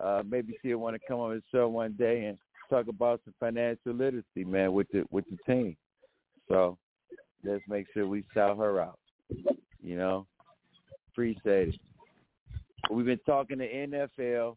Uh, 0.00 0.22
maybe 0.28 0.54
she'll 0.62 0.78
want 0.78 0.94
to 0.94 1.00
come 1.08 1.20
on 1.20 1.30
the 1.30 1.42
show 1.50 1.68
one 1.68 1.92
day 1.92 2.24
and 2.24 2.38
talk 2.68 2.88
about 2.88 3.20
some 3.24 3.34
financial 3.38 3.92
literacy, 3.92 4.44
man, 4.44 4.72
with 4.72 4.88
the 4.92 5.04
with 5.10 5.24
the 5.30 5.36
team. 5.46 5.76
So 6.48 6.78
let's 7.44 7.62
make 7.68 7.86
sure 7.92 8.06
we 8.06 8.24
shout 8.32 8.56
her 8.56 8.80
out. 8.80 8.98
You 9.82 9.96
know, 9.96 10.26
appreciate 11.12 11.68
it. 11.68 11.80
We've 12.90 13.06
been 13.06 13.20
talking 13.26 13.58
to 13.58 13.68
NFL, 13.68 14.56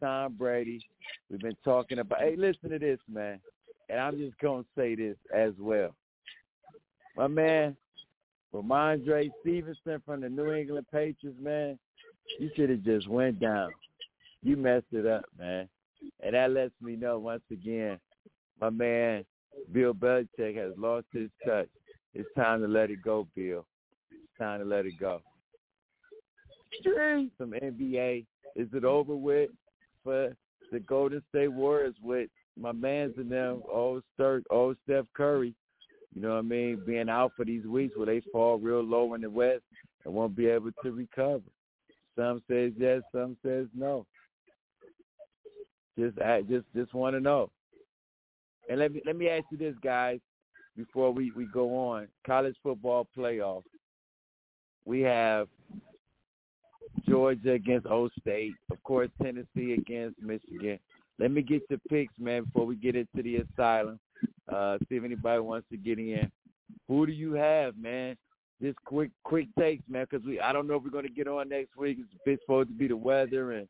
Tom 0.00 0.34
Brady. 0.34 0.86
We've 1.30 1.40
been 1.40 1.56
talking 1.64 1.98
about. 1.98 2.20
Hey, 2.20 2.36
listen 2.36 2.70
to 2.70 2.78
this, 2.78 3.00
man, 3.10 3.40
and 3.88 3.98
I'm 3.98 4.18
just 4.18 4.38
gonna 4.38 4.64
say 4.76 4.94
this 4.94 5.16
as 5.34 5.52
well. 5.58 5.94
My 7.16 7.26
man, 7.26 7.76
Rhamondre 8.54 9.30
Stevenson 9.40 10.00
from 10.06 10.20
the 10.20 10.28
New 10.28 10.52
England 10.52 10.86
Patriots, 10.92 11.38
man, 11.40 11.78
you 12.38 12.50
should 12.54 12.70
have 12.70 12.84
just 12.84 13.08
went 13.08 13.40
down. 13.40 13.70
You 14.42 14.56
messed 14.56 14.86
it 14.92 15.06
up, 15.06 15.24
man. 15.38 15.68
And 16.22 16.34
that 16.34 16.50
lets 16.50 16.72
me 16.80 16.96
know 16.96 17.18
once 17.18 17.42
again, 17.50 17.98
my 18.60 18.70
man 18.70 19.24
Bill 19.72 19.94
Belichick 19.94 20.56
has 20.56 20.72
lost 20.76 21.06
his 21.12 21.30
touch. 21.44 21.68
It's 22.14 22.28
time 22.36 22.60
to 22.60 22.68
let 22.68 22.90
it 22.90 23.02
go, 23.02 23.26
Bill. 23.34 23.66
It's 24.10 24.38
time 24.38 24.60
to 24.60 24.64
let 24.64 24.86
it 24.86 24.98
go. 24.98 25.20
Some 26.84 27.54
NBA. 27.62 28.24
Is 28.56 28.68
it 28.72 28.84
over 28.84 29.16
with 29.16 29.50
for 30.02 30.36
the 30.70 30.80
Golden 30.80 31.22
State 31.30 31.52
Warriors 31.52 31.94
with 32.02 32.28
my 32.58 32.72
man's 32.72 33.14
in 33.16 33.28
them, 33.28 33.62
old 33.70 34.02
Sturt, 34.14 34.44
old 34.50 34.76
Steph 34.84 35.06
Curry, 35.14 35.54
you 36.14 36.22
know 36.22 36.30
what 36.30 36.38
I 36.38 36.42
mean, 36.42 36.82
being 36.86 37.08
out 37.08 37.32
for 37.36 37.44
these 37.44 37.64
weeks 37.64 37.96
where 37.96 38.06
they 38.06 38.22
fall 38.32 38.58
real 38.58 38.82
low 38.82 39.14
in 39.14 39.20
the 39.20 39.30
West 39.30 39.62
and 40.04 40.14
won't 40.14 40.36
be 40.36 40.46
able 40.46 40.70
to 40.82 40.92
recover. 40.92 41.42
Some 42.16 42.42
says 42.48 42.72
yes, 42.78 43.02
some 43.12 43.36
says 43.44 43.66
no. 43.76 44.06
Just 45.98 46.18
I 46.20 46.42
just 46.42 46.66
just 46.74 46.94
want 46.94 47.16
to 47.16 47.20
know. 47.20 47.50
And 48.68 48.78
let 48.78 48.92
me 48.92 49.02
let 49.04 49.16
me 49.16 49.28
ask 49.28 49.44
you 49.50 49.58
this, 49.58 49.74
guys, 49.82 50.20
before 50.76 51.12
we 51.12 51.32
we 51.32 51.46
go 51.52 51.76
on. 51.76 52.08
College 52.26 52.56
football 52.62 53.08
playoff. 53.16 53.62
We 54.84 55.00
have 55.00 55.48
Georgia 57.08 57.52
against 57.52 57.86
O 57.86 58.08
State, 58.20 58.54
of 58.70 58.82
course 58.84 59.10
Tennessee 59.20 59.72
against 59.72 60.20
Michigan. 60.20 60.78
Let 61.18 61.30
me 61.30 61.42
get 61.42 61.62
your 61.70 61.78
picks, 61.88 62.12
man, 62.18 62.44
before 62.44 62.66
we 62.66 62.76
get 62.76 62.96
into 62.96 63.22
the 63.22 63.36
asylum. 63.36 63.98
Uh, 64.52 64.78
see 64.88 64.96
if 64.96 65.04
anybody 65.04 65.40
wants 65.40 65.66
to 65.70 65.76
get 65.76 65.98
in. 65.98 66.30
Who 66.88 67.06
do 67.06 67.12
you 67.12 67.32
have, 67.34 67.76
man? 67.76 68.16
Just 68.62 68.78
quick, 68.84 69.10
quick 69.24 69.48
takes, 69.58 69.82
man, 69.88 70.06
because 70.08 70.24
we 70.24 70.40
I 70.40 70.52
don't 70.52 70.66
know 70.66 70.76
if 70.76 70.82
we're 70.84 71.02
to 71.02 71.08
get 71.08 71.28
on 71.28 71.48
next 71.48 71.76
week. 71.76 71.98
It's, 72.24 72.42
supposed 72.42 72.68
to 72.68 72.74
be 72.74 72.88
the 72.88 72.96
weather, 72.96 73.52
and 73.52 73.66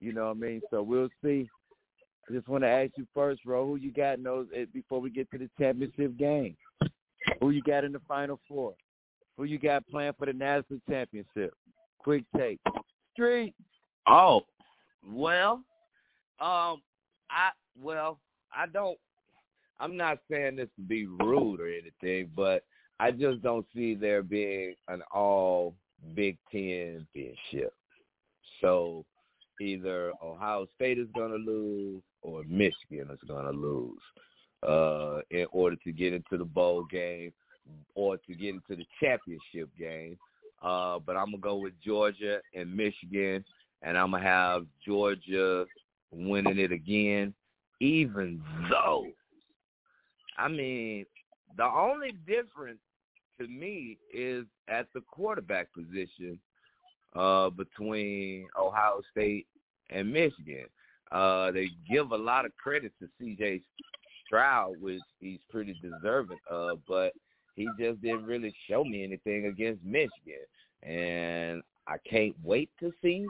you 0.00 0.12
know 0.12 0.26
what 0.26 0.36
I 0.36 0.40
mean. 0.40 0.60
So 0.70 0.82
we'll 0.82 1.08
see. 1.24 1.48
I 2.28 2.32
just 2.32 2.48
want 2.48 2.62
to 2.62 2.68
ask 2.68 2.92
you 2.96 3.06
first, 3.12 3.40
Ro, 3.44 3.66
who 3.66 3.76
you 3.76 3.92
got 3.92 4.18
in 4.18 4.22
those 4.22 4.46
eh, 4.54 4.66
before 4.72 5.00
we 5.00 5.10
get 5.10 5.30
to 5.32 5.38
the 5.38 5.50
championship 5.58 6.16
game? 6.16 6.56
Who 7.40 7.50
you 7.50 7.62
got 7.62 7.84
in 7.84 7.92
the 7.92 8.00
final 8.06 8.38
four? 8.48 8.74
Who 9.36 9.44
you 9.44 9.58
got 9.58 9.86
playing 9.88 10.12
for 10.18 10.26
the 10.26 10.32
national 10.32 10.78
championship? 10.88 11.54
Quick 11.98 12.24
take. 12.36 12.60
Street. 13.12 13.54
Oh, 14.06 14.42
well, 15.06 15.62
um, 16.40 16.82
I 17.30 17.50
well, 17.80 18.18
I 18.54 18.66
don't. 18.66 18.98
I'm 19.82 19.96
not 19.96 20.18
saying 20.30 20.56
this 20.56 20.68
to 20.76 20.82
be 20.82 21.06
rude 21.06 21.60
or 21.60 21.66
anything, 21.66 22.30
but 22.36 22.64
I 23.00 23.10
just 23.10 23.42
don't 23.42 23.66
see 23.74 23.94
there 23.94 24.22
being 24.22 24.74
an 24.88 25.02
all 25.12 25.74
Big 26.14 26.38
Ten 26.50 27.06
championship. 27.12 27.74
So 28.60 29.04
either 29.60 30.12
Ohio 30.22 30.66
State 30.76 30.98
is 30.98 31.08
going 31.14 31.32
to 31.32 31.36
lose 31.36 32.02
or 32.22 32.44
Michigan 32.44 33.10
is 33.10 33.18
going 33.26 33.44
to 33.44 33.50
lose 33.50 34.00
uh, 34.66 35.20
in 35.30 35.46
order 35.50 35.76
to 35.84 35.92
get 35.92 36.12
into 36.12 36.38
the 36.38 36.44
bowl 36.44 36.84
game 36.84 37.32
or 37.94 38.16
to 38.16 38.34
get 38.34 38.50
into 38.50 38.76
the 38.76 38.86
championship 39.00 39.68
game. 39.78 40.16
Uh, 40.62 41.00
but 41.04 41.16
I'm 41.16 41.26
gonna 41.26 41.38
go 41.38 41.56
with 41.56 41.72
Georgia 41.84 42.38
and 42.54 42.72
Michigan, 42.72 43.44
and 43.82 43.98
I'm 43.98 44.12
gonna 44.12 44.22
have 44.22 44.64
Georgia 44.86 45.66
winning 46.12 46.58
it 46.58 46.70
again. 46.70 47.34
Even 47.80 48.40
though, 48.70 49.06
I 50.42 50.48
mean, 50.48 51.06
the 51.56 51.64
only 51.64 52.12
difference 52.26 52.80
to 53.38 53.46
me 53.46 53.96
is 54.12 54.44
at 54.66 54.88
the 54.92 55.00
quarterback 55.02 55.68
position 55.72 56.36
uh, 57.14 57.50
between 57.50 58.48
Ohio 58.60 59.02
State 59.12 59.46
and 59.90 60.12
Michigan. 60.12 60.66
Uh, 61.12 61.52
they 61.52 61.68
give 61.88 62.10
a 62.10 62.16
lot 62.16 62.44
of 62.44 62.56
credit 62.56 62.92
to 62.98 63.08
C.J. 63.20 63.60
Stroud, 64.26 64.80
which 64.80 65.00
he's 65.20 65.38
pretty 65.48 65.76
deserving 65.80 66.38
of, 66.50 66.80
but 66.88 67.12
he 67.54 67.68
just 67.78 68.02
didn't 68.02 68.24
really 68.24 68.52
show 68.68 68.82
me 68.82 69.04
anything 69.04 69.46
against 69.46 69.84
Michigan. 69.84 70.42
And 70.82 71.62
I 71.86 71.98
can't 72.08 72.34
wait 72.42 72.70
to 72.80 72.92
see. 73.00 73.26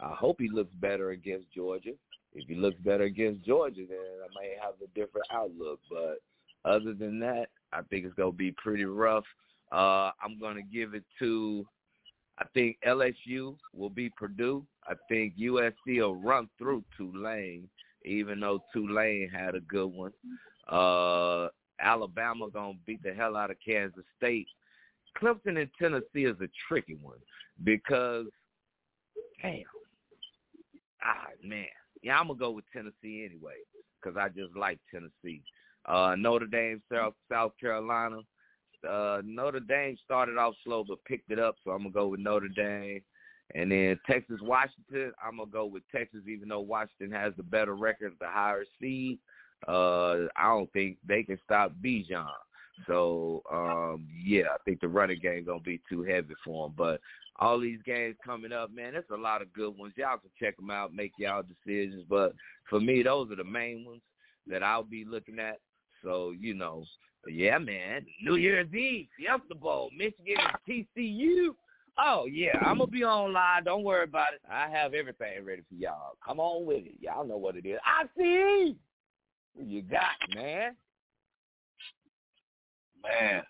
I 0.00 0.12
hope 0.14 0.36
he 0.38 0.50
looks 0.50 0.74
better 0.74 1.10
against 1.10 1.50
Georgia. 1.54 1.92
If 2.34 2.48
he 2.48 2.54
looks 2.54 2.78
better 2.84 3.04
against 3.04 3.44
Georgia, 3.44 3.84
then 3.88 3.98
I 3.98 4.34
might 4.34 4.56
have 4.62 4.74
a 4.82 4.86
different 4.98 5.26
outlook. 5.32 5.80
But 5.90 6.18
other 6.64 6.94
than 6.94 7.18
that, 7.20 7.48
I 7.72 7.82
think 7.82 8.04
it's 8.04 8.14
gonna 8.14 8.32
be 8.32 8.52
pretty 8.52 8.84
rough. 8.84 9.24
Uh, 9.72 10.10
I'm 10.22 10.38
gonna 10.40 10.62
give 10.62 10.94
it 10.94 11.04
to. 11.18 11.66
I 12.38 12.44
think 12.54 12.78
LSU 12.86 13.56
will 13.74 13.90
be 13.90 14.10
Purdue. 14.10 14.64
I 14.86 14.94
think 15.08 15.36
USC 15.36 15.98
will 15.98 16.16
run 16.16 16.48
through 16.56 16.84
Tulane, 16.96 17.68
even 18.04 18.40
though 18.40 18.62
Tulane 18.72 19.28
had 19.28 19.54
a 19.54 19.60
good 19.60 19.88
one. 19.88 20.12
Uh, 20.68 21.48
Alabama 21.80 22.48
gonna 22.50 22.78
beat 22.86 23.02
the 23.02 23.12
hell 23.12 23.36
out 23.36 23.50
of 23.50 23.56
Kansas 23.64 24.04
State. 24.16 24.48
Clemson 25.20 25.60
and 25.60 25.70
Tennessee 25.78 26.24
is 26.24 26.40
a 26.40 26.48
tricky 26.68 26.94
one 26.94 27.18
because, 27.64 28.26
damn, 29.42 29.62
ah 31.02 31.28
man, 31.42 31.66
yeah, 32.02 32.18
I'm 32.18 32.28
gonna 32.28 32.38
go 32.38 32.50
with 32.50 32.64
Tennessee 32.72 33.26
anyway 33.28 33.54
because 34.00 34.16
I 34.16 34.28
just 34.28 34.56
like 34.56 34.78
Tennessee. 34.90 35.42
Uh, 35.86 36.14
Notre 36.16 36.46
Dame, 36.46 36.82
South 36.92 37.14
South 37.30 37.52
Carolina. 37.60 38.20
Uh, 38.88 39.20
Notre 39.24 39.60
Dame 39.60 39.96
started 40.04 40.38
off 40.38 40.54
slow 40.64 40.84
but 40.84 41.04
picked 41.04 41.30
it 41.30 41.38
up, 41.38 41.56
so 41.62 41.70
I'm 41.70 41.82
gonna 41.82 41.90
go 41.90 42.08
with 42.08 42.20
Notre 42.20 42.48
Dame. 42.48 43.02
And 43.54 43.72
then 43.72 43.98
Texas, 44.08 44.38
Washington, 44.42 45.12
I'm 45.22 45.38
gonna 45.38 45.50
go 45.50 45.66
with 45.66 45.82
Texas, 45.94 46.20
even 46.28 46.48
though 46.48 46.60
Washington 46.60 47.10
has 47.12 47.32
the 47.36 47.42
better 47.42 47.74
record, 47.74 48.12
the 48.20 48.28
higher 48.28 48.64
seed. 48.80 49.18
Uh, 49.66 50.26
I 50.36 50.44
don't 50.46 50.72
think 50.72 50.98
they 51.06 51.22
can 51.22 51.38
stop 51.44 51.72
Bijan. 51.84 52.26
So 52.86 53.42
um, 53.52 54.06
yeah, 54.24 54.44
I 54.54 54.56
think 54.64 54.80
the 54.80 54.88
running 54.88 55.20
game 55.20 55.44
gonna 55.44 55.60
be 55.60 55.80
too 55.88 56.02
heavy 56.02 56.34
for 56.44 56.66
them. 56.66 56.74
But 56.76 57.00
all 57.36 57.58
these 57.58 57.80
games 57.84 58.16
coming 58.24 58.52
up, 58.52 58.72
man, 58.72 58.94
that's 58.94 59.10
a 59.10 59.16
lot 59.16 59.42
of 59.42 59.52
good 59.52 59.76
ones. 59.76 59.94
Y'all 59.96 60.18
can 60.18 60.30
check 60.38 60.56
them 60.56 60.70
out, 60.70 60.94
make 60.94 61.12
y'all 61.18 61.42
decisions. 61.42 62.04
But 62.08 62.34
for 62.68 62.80
me, 62.80 63.02
those 63.02 63.30
are 63.30 63.36
the 63.36 63.44
main 63.44 63.84
ones 63.84 64.02
that 64.46 64.62
I'll 64.62 64.82
be 64.82 65.04
looking 65.04 65.38
at. 65.38 65.58
So 66.02 66.32
you 66.38 66.54
know, 66.54 66.84
yeah, 67.28 67.58
man, 67.58 68.06
New 68.22 68.36
Year's 68.36 68.72
Eve, 68.72 69.08
Fiesta 69.16 69.54
Bowl, 69.54 69.90
Michigan 69.96 70.36
and 70.38 70.86
TCU. 70.96 71.54
Oh 71.98 72.26
yeah, 72.26 72.56
I'm 72.60 72.78
gonna 72.78 72.86
be 72.86 73.04
online. 73.04 73.64
Don't 73.64 73.84
worry 73.84 74.04
about 74.04 74.32
it. 74.34 74.40
I 74.50 74.68
have 74.70 74.94
everything 74.94 75.44
ready 75.44 75.62
for 75.68 75.74
y'all. 75.74 76.16
Come 76.24 76.40
on 76.40 76.64
with 76.64 76.86
it. 76.86 76.94
Y'all 77.00 77.26
know 77.26 77.36
what 77.36 77.56
it 77.56 77.66
is. 77.66 77.78
I 77.84 78.06
see. 78.16 78.76
You 79.58 79.82
got, 79.82 80.34
man? 80.34 80.76
Man, 83.02 83.42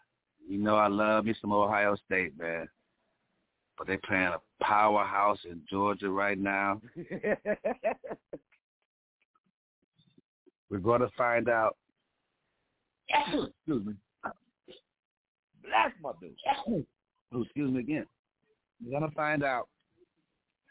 you 0.49 0.59
know 0.59 0.77
I 0.77 0.89
love 0.89 1.25
me 1.25 1.35
some 1.41 1.53
Ohio 1.53 1.97
State, 2.07 2.39
man. 2.39 2.69
But 3.77 3.87
they're 3.87 3.99
playing 3.99 4.25
a 4.29 4.41
powerhouse 4.63 5.39
in 5.45 5.63
Georgia 5.69 6.11
right 6.11 6.39
now. 6.39 6.81
We're 10.71 10.79
going 10.79 11.01
to 11.01 11.11
find 11.17 11.49
out. 11.49 11.77
excuse 13.09 13.87
me. 13.87 13.95
Bless 15.63 15.93
my 16.03 16.13
dude. 16.21 16.37
Oh, 17.33 17.43
excuse 17.43 17.73
me 17.73 17.81
again. 17.81 18.07
We're 18.85 18.99
going 18.99 19.11
to 19.11 19.17
find 19.17 19.43
out 19.43 19.69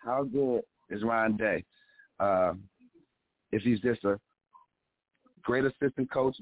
how 0.04 0.24
good 0.24 0.62
is 0.90 1.04
Ryan 1.04 1.38
Day. 1.38 1.64
Uh, 2.20 2.54
if 3.52 3.62
he's 3.64 3.80
just 3.80 4.04
a 4.04 4.20
great 5.44 5.66
assistant 5.66 6.12
coach 6.12 6.36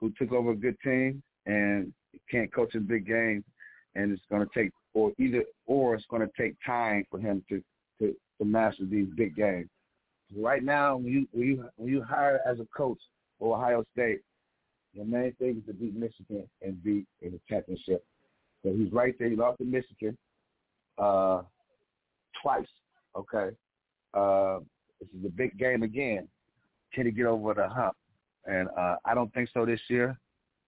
who 0.00 0.12
took 0.18 0.32
over 0.32 0.50
a 0.50 0.56
good 0.56 0.76
team 0.82 1.22
and 1.46 1.92
can't 2.30 2.52
coach 2.52 2.74
in 2.74 2.86
big 2.86 3.06
games, 3.06 3.44
and 3.94 4.12
it's 4.12 4.22
going 4.30 4.42
to 4.42 4.48
take 4.54 4.70
or 4.94 5.12
either 5.18 5.44
or 5.66 5.94
it's 5.94 6.06
going 6.08 6.22
to 6.22 6.30
take 6.40 6.54
time 6.64 7.04
for 7.10 7.18
him 7.18 7.44
to 7.48 7.62
to, 8.00 8.14
to 8.38 8.44
master 8.44 8.84
these 8.84 9.08
big 9.16 9.36
games. 9.36 9.68
Right 10.36 10.62
now, 10.62 10.96
when 10.96 11.12
you 11.12 11.28
when 11.32 11.46
you 11.46 11.64
when 11.76 11.88
you 11.90 12.02
hire 12.02 12.40
as 12.46 12.58
a 12.60 12.66
coach 12.76 12.98
for 13.38 13.56
Ohio 13.56 13.84
State, 13.92 14.20
the 14.96 15.04
main 15.04 15.32
thing 15.34 15.58
is 15.58 15.66
to 15.66 15.74
beat 15.74 15.94
Michigan 15.94 16.48
and 16.62 16.82
beat 16.82 17.06
in 17.22 17.32
the 17.32 17.40
championship. 17.48 18.04
So 18.62 18.72
he's 18.72 18.92
right 18.92 19.14
there. 19.18 19.28
He 19.28 19.36
lost 19.36 19.58
to 19.58 19.64
Michigan 19.64 20.16
uh, 20.98 21.42
twice. 22.42 22.66
Okay, 23.16 23.54
uh, 24.14 24.58
this 25.00 25.08
is 25.20 25.26
a 25.26 25.30
big 25.30 25.56
game 25.58 25.82
again. 25.82 26.28
Can 26.92 27.06
he 27.06 27.12
get 27.12 27.26
over 27.26 27.54
the 27.54 27.68
hump? 27.68 27.94
And 28.46 28.68
uh, 28.78 28.96
I 29.04 29.14
don't 29.14 29.32
think 29.34 29.48
so 29.52 29.64
this 29.64 29.80
year. 29.88 30.18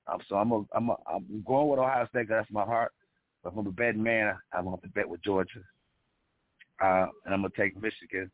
Um, 0.09 0.19
so 0.29 0.37
I'm 0.37 0.53
a, 0.53 0.63
I'm 0.75 0.91
a, 0.91 0.97
I'm 1.13 1.45
going 1.47 1.69
with 1.69 1.79
Ohio 1.79 2.07
State. 2.09 2.29
That's 2.29 2.51
my 2.51 2.65
heart. 2.65 2.93
But 3.43 3.53
if 3.53 3.59
I'm 3.59 3.67
a 3.67 3.73
betting 3.73 4.03
man, 4.03 4.35
I'm 4.53 4.65
going 4.65 4.81
to 4.81 4.89
bet 4.89 5.09
with 5.09 5.23
Georgia. 5.23 5.61
Uh, 6.83 7.07
and 7.25 7.35
I'm 7.35 7.41
going 7.41 7.53
to 7.53 7.57
take 7.57 7.81
Michigan. 7.81 8.31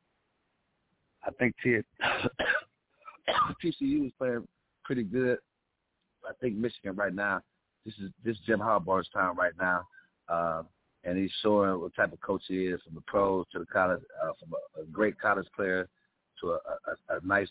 I 1.25 1.31
think 1.39 1.55
T- 1.63 1.79
TCU 3.65 4.07
is 4.07 4.13
playing 4.19 4.47
pretty 4.85 5.05
good. 5.05 5.39
I 6.29 6.33
think 6.41 6.57
Michigan 6.57 6.97
right 6.97 7.15
now, 7.15 7.41
this 7.85 7.95
is 7.95 8.11
this 8.25 8.37
is 8.37 8.43
Jim 8.47 8.61
Harbaugh's 8.61 9.09
time 9.13 9.37
right 9.37 9.53
now. 9.59 9.87
Uh, 10.29 10.63
and 11.05 11.19
he's 11.19 11.33
showing 11.43 11.81
what 11.81 11.95
type 11.95 12.13
of 12.13 12.21
coach 12.21 12.43
he 12.47 12.67
is 12.67 12.81
from 12.83 12.95
the 12.95 13.01
pros 13.03 13.45
to 13.53 13.59
the 13.59 13.67
college, 13.67 14.01
uh, 14.23 14.33
from 14.39 14.53
a, 14.53 14.83
a 14.83 14.85
great 14.87 15.21
college 15.21 15.47
player 15.55 15.89
to 16.41 16.51
a, 16.51 16.55
a, 16.55 17.17
a 17.17 17.27
nice 17.27 17.49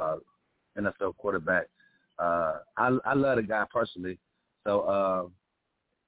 uh, 0.00 0.16
NFL 0.78 1.16
quarterback. 1.16 1.66
Uh, 2.18 2.58
I, 2.76 2.96
I 3.04 3.14
love 3.14 3.36
the 3.36 3.42
guy 3.42 3.64
personally, 3.72 4.18
so 4.66 4.80
uh, 4.82 5.24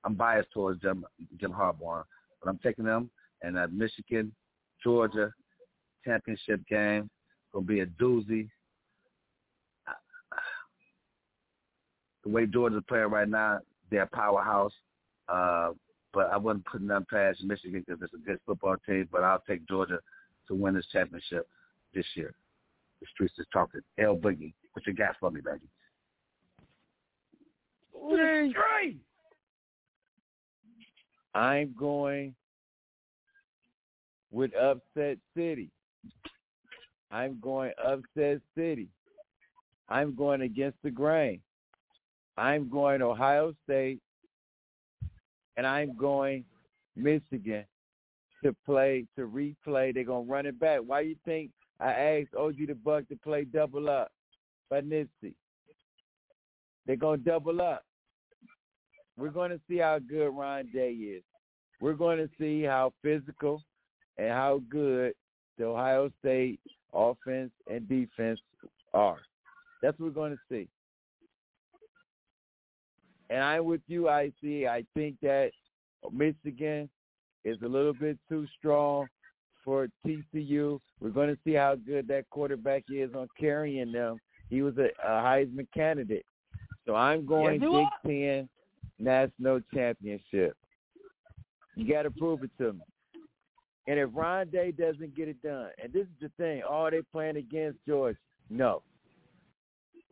I'm 0.05 0.15
biased 0.15 0.51
towards 0.53 0.81
Jim, 0.81 1.05
Jim 1.41 1.53
Harbaugh, 1.53 2.05
but 2.43 2.49
I'm 2.49 2.59
taking 2.59 2.85
them. 2.85 3.11
And 3.43 3.57
that 3.57 3.73
Michigan, 3.73 4.33
Georgia 4.83 5.33
championship 6.05 6.61
game 6.69 7.11
gonna 7.53 7.67
be 7.67 7.81
a 7.81 7.87
doozy. 7.87 8.49
The 12.25 12.33
way 12.33 12.47
Georgia's 12.47 12.83
playing 12.89 13.11
right 13.11 13.29
now, 13.29 13.61
they're 13.89 14.03
a 14.03 14.07
powerhouse. 14.09 14.73
Uh, 15.29 15.71
but 16.13 16.33
I 16.33 16.37
wasn't 16.37 16.65
putting 16.65 16.89
them 16.89 17.07
past 17.09 17.45
Michigan 17.45 17.85
because 17.87 18.03
it's 18.03 18.15
a 18.15 18.27
good 18.27 18.41
football 18.45 18.77
team. 18.85 19.09
But 19.13 19.23
I'll 19.23 19.43
take 19.47 19.69
Georgia 19.69 20.01
to 20.49 20.55
win 20.55 20.75
this 20.75 20.87
championship 20.91 21.47
this 21.95 22.07
year. 22.17 22.35
The 23.01 23.07
streets 23.13 23.35
is 23.39 23.47
talking. 23.53 23.81
L 23.99 24.17
Boogie, 24.17 24.55
what 24.73 24.87
you 24.87 24.93
got 24.93 25.15
for 25.21 25.31
me, 25.31 25.41
baby? 25.41 25.69
Three. 28.09 28.99
I'm 31.35 31.75
going 31.79 32.35
with 34.31 34.55
Upset 34.55 35.19
City. 35.37 35.71
I'm 37.11 37.39
going 37.41 37.73
Upset 37.85 38.41
City. 38.57 38.89
I'm 39.89 40.15
going 40.15 40.43
against 40.43 40.79
the 40.83 40.91
grain. 40.91 41.41
I'm 42.37 42.69
going 42.69 43.03
Ohio 43.03 43.55
State, 43.65 44.01
and 45.57 45.67
I'm 45.67 45.97
going 45.97 46.45
Michigan 46.97 47.65
to 48.45 48.55
play 48.67 49.07
to 49.17 49.27
replay. 49.27 49.95
They're 49.95 50.05
gonna 50.05 50.27
run 50.27 50.47
it 50.47 50.59
back. 50.59 50.81
Why 50.85 51.01
you 51.01 51.17
think 51.25 51.51
I 51.81 51.93
asked 51.93 52.35
OG 52.35 52.67
the 52.67 52.75
Buck 52.75 53.09
to 53.09 53.17
play 53.17 53.45
double 53.45 53.89
up 53.89 54.13
by 54.69 54.83
Nipsey? 54.83 55.35
They're 56.87 56.97
gonna 56.97 57.19
double 57.19 57.63
up. 57.63 57.86
We're 59.19 59.31
going 59.31 59.51
to 59.51 59.61
see 59.69 59.79
how 59.79 59.99
good 59.99 60.29
Ryan 60.29 60.69
Day 60.73 60.91
is. 60.91 61.23
We're 61.81 61.95
going 61.95 62.19
to 62.19 62.29
see 62.39 62.63
how 62.63 62.93
physical 63.03 63.63
and 64.19 64.31
how 64.31 64.61
good 64.71 65.15
the 65.59 65.65
Ohio 65.65 66.11
State 66.21 66.61
offense 66.93 67.51
and 67.71 67.89
defense 67.89 68.41
are. 68.95 69.19
That's 69.83 69.99
what 69.99 70.07
we're 70.07 70.13
going 70.13 70.33
to 70.33 70.41
see. 70.51 70.69
And 73.29 73.43
I'm 73.43 73.65
with 73.65 73.81
you, 73.89 74.09
I 74.09 74.33
see. 74.43 74.67
I 74.67 74.85
think 74.95 75.17
that 75.23 75.51
Michigan 76.13 76.89
is 77.45 77.59
a 77.63 77.69
little 77.69 77.93
bit 77.93 78.19
too 78.29 78.47
strong 78.59 79.07
for 79.65 79.89
TCU. 80.07 80.79
We're 81.01 81.11
going 81.11 81.35
to 81.35 81.39
see 81.45 81.55
how 81.55 81.75
good 81.75 82.07
that 82.09 82.31
quarterback 82.31 82.85
is 82.89 83.11
on 83.15 83.29
carrying 83.39 83.93
them. 83.93 84.19
He 84.49 84.63
was 84.63 84.75
a, 84.79 84.89
a 85.05 85.21
Heisman 85.23 85.67
candidate. 85.75 86.25
So 86.87 86.95
I'm 86.95 87.27
going 87.27 87.61
Yes, 87.61 87.71
Big. 88.05 88.11
Ten 88.11 88.49
national 88.99 89.61
championship. 89.75 90.57
You 91.75 91.93
got 91.93 92.03
to 92.03 92.11
prove 92.11 92.43
it 92.43 92.51
to 92.59 92.73
me. 92.73 92.81
And 93.87 94.01
if 94.01 94.11
Ron 94.13 94.49
Day 94.49 94.73
doesn't 94.73 95.15
get 95.15 95.29
it 95.29 95.41
done, 95.43 95.69
and 95.83 95.93
this 95.93 96.03
is 96.03 96.21
the 96.21 96.31
thing, 96.37 96.63
oh, 96.69 96.89
they 96.91 97.03
playing 97.13 97.37
against 97.37 97.79
Georgia. 97.87 98.19
No. 98.51 98.83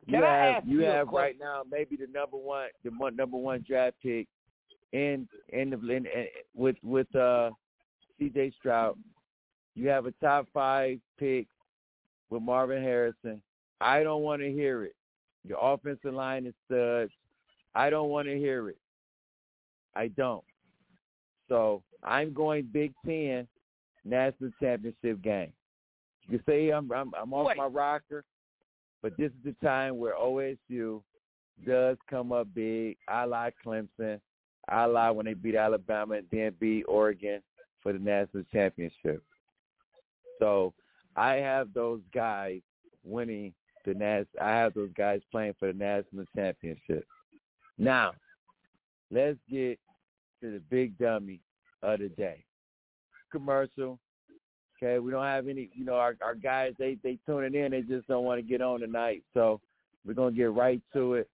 You 0.06 0.14
Can 0.14 0.24
I 0.24 0.36
have 0.36 0.54
ask 0.56 0.66
you 0.66 0.80
you 0.80 0.84
have 0.84 1.08
right 1.08 1.36
now 1.40 1.62
maybe 1.70 1.96
the 1.96 2.06
number 2.12 2.36
one 2.36 2.68
the 2.84 2.90
one, 2.90 3.16
number 3.16 3.38
one 3.38 3.64
draft 3.66 3.96
pick 4.02 4.28
in 4.92 5.26
in 5.48 5.70
the 5.70 5.76
in, 5.76 6.06
in, 6.06 6.26
with 6.54 6.76
with 6.82 7.14
uh 7.16 7.50
C.J. 8.18 8.52
Stroud. 8.58 8.98
You 9.74 9.88
have 9.88 10.06
a 10.06 10.12
top 10.22 10.46
five 10.52 10.98
pick 11.18 11.46
with 12.30 12.42
Marvin 12.42 12.82
Harrison. 12.82 13.40
I 13.80 14.02
don't 14.02 14.22
want 14.22 14.42
to 14.42 14.52
hear 14.52 14.84
it. 14.84 14.94
Your 15.46 15.58
offensive 15.60 16.14
line 16.14 16.46
is 16.46 16.54
studs. 16.66 17.10
I 17.74 17.90
don't 17.90 18.08
want 18.08 18.28
to 18.28 18.38
hear 18.38 18.68
it. 18.68 18.78
I 19.94 20.08
don't. 20.08 20.44
So 21.48 21.82
I'm 22.02 22.32
going 22.32 22.68
Big 22.72 22.92
Ten 23.04 23.46
national 24.04 24.50
championship 24.60 25.22
game. 25.22 25.52
You 26.22 26.38
can 26.38 26.44
say 26.46 26.70
I'm 26.70 26.90
I'm, 26.92 27.12
I'm 27.20 27.32
off 27.32 27.48
Wait. 27.48 27.56
my 27.56 27.66
rocker, 27.66 28.24
but 29.02 29.16
this 29.16 29.30
is 29.30 29.44
the 29.44 29.66
time 29.66 29.98
where 29.98 30.14
OSU 30.14 31.02
does 31.66 31.96
come 32.08 32.32
up 32.32 32.48
big. 32.54 32.96
I 33.08 33.24
la 33.24 33.50
Clemson. 33.64 34.20
I 34.68 34.84
la 34.86 35.12
when 35.12 35.26
they 35.26 35.34
beat 35.34 35.54
Alabama 35.54 36.14
and 36.14 36.26
then 36.32 36.54
beat 36.58 36.84
Oregon 36.84 37.40
for 37.82 37.92
the 37.92 37.98
national 37.98 38.44
championship. 38.52 39.22
So 40.38 40.72
I 41.16 41.34
have 41.34 41.72
those 41.74 42.00
guys 42.12 42.60
winning 43.04 43.52
the 43.84 43.94
nas. 43.94 44.26
I 44.40 44.50
have 44.50 44.74
those 44.74 44.90
guys 44.96 45.20
playing 45.30 45.54
for 45.58 45.70
the 45.70 45.78
national 45.78 46.24
championship. 46.34 47.06
Now, 47.78 48.12
let's 49.10 49.38
get 49.50 49.78
to 50.42 50.50
the 50.52 50.62
big 50.70 50.96
dummy 50.98 51.40
of 51.82 51.98
the 52.00 52.08
day. 52.08 52.44
Commercial. 53.32 53.98
Okay, 54.76 54.98
we 54.98 55.10
don't 55.10 55.24
have 55.24 55.48
any. 55.48 55.70
You 55.74 55.84
know, 55.84 55.94
our 55.94 56.16
our 56.22 56.34
guys 56.34 56.74
they 56.78 56.96
they 57.02 57.18
tuning 57.26 57.54
in. 57.54 57.72
They 57.72 57.82
just 57.82 58.06
don't 58.08 58.24
want 58.24 58.38
to 58.38 58.42
get 58.42 58.60
on 58.60 58.80
tonight. 58.80 59.22
So 59.32 59.60
We're 60.06 60.14
gonna 60.14 60.32
get 60.34 60.52
right 60.52 60.80
to 60.92 61.14
it. 61.14 61.28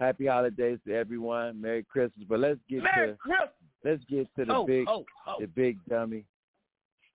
Happy 0.00 0.26
holidays 0.26 0.78
to 0.86 0.94
everyone. 0.94 1.60
Merry 1.60 1.84
Christmas. 1.84 2.26
But 2.28 2.40
let's 2.40 2.60
get 2.68 2.82
Merry 2.82 3.12
to 3.12 3.16
Christmas. 3.16 3.48
let's 3.84 4.04
get 4.04 4.26
to 4.36 4.44
the 4.44 4.54
Oh, 4.54 4.66
big 4.66 4.86
oh, 4.88 5.04
oh. 5.26 5.36
the 5.40 5.46
big 5.46 5.78
dummy. 5.88 6.24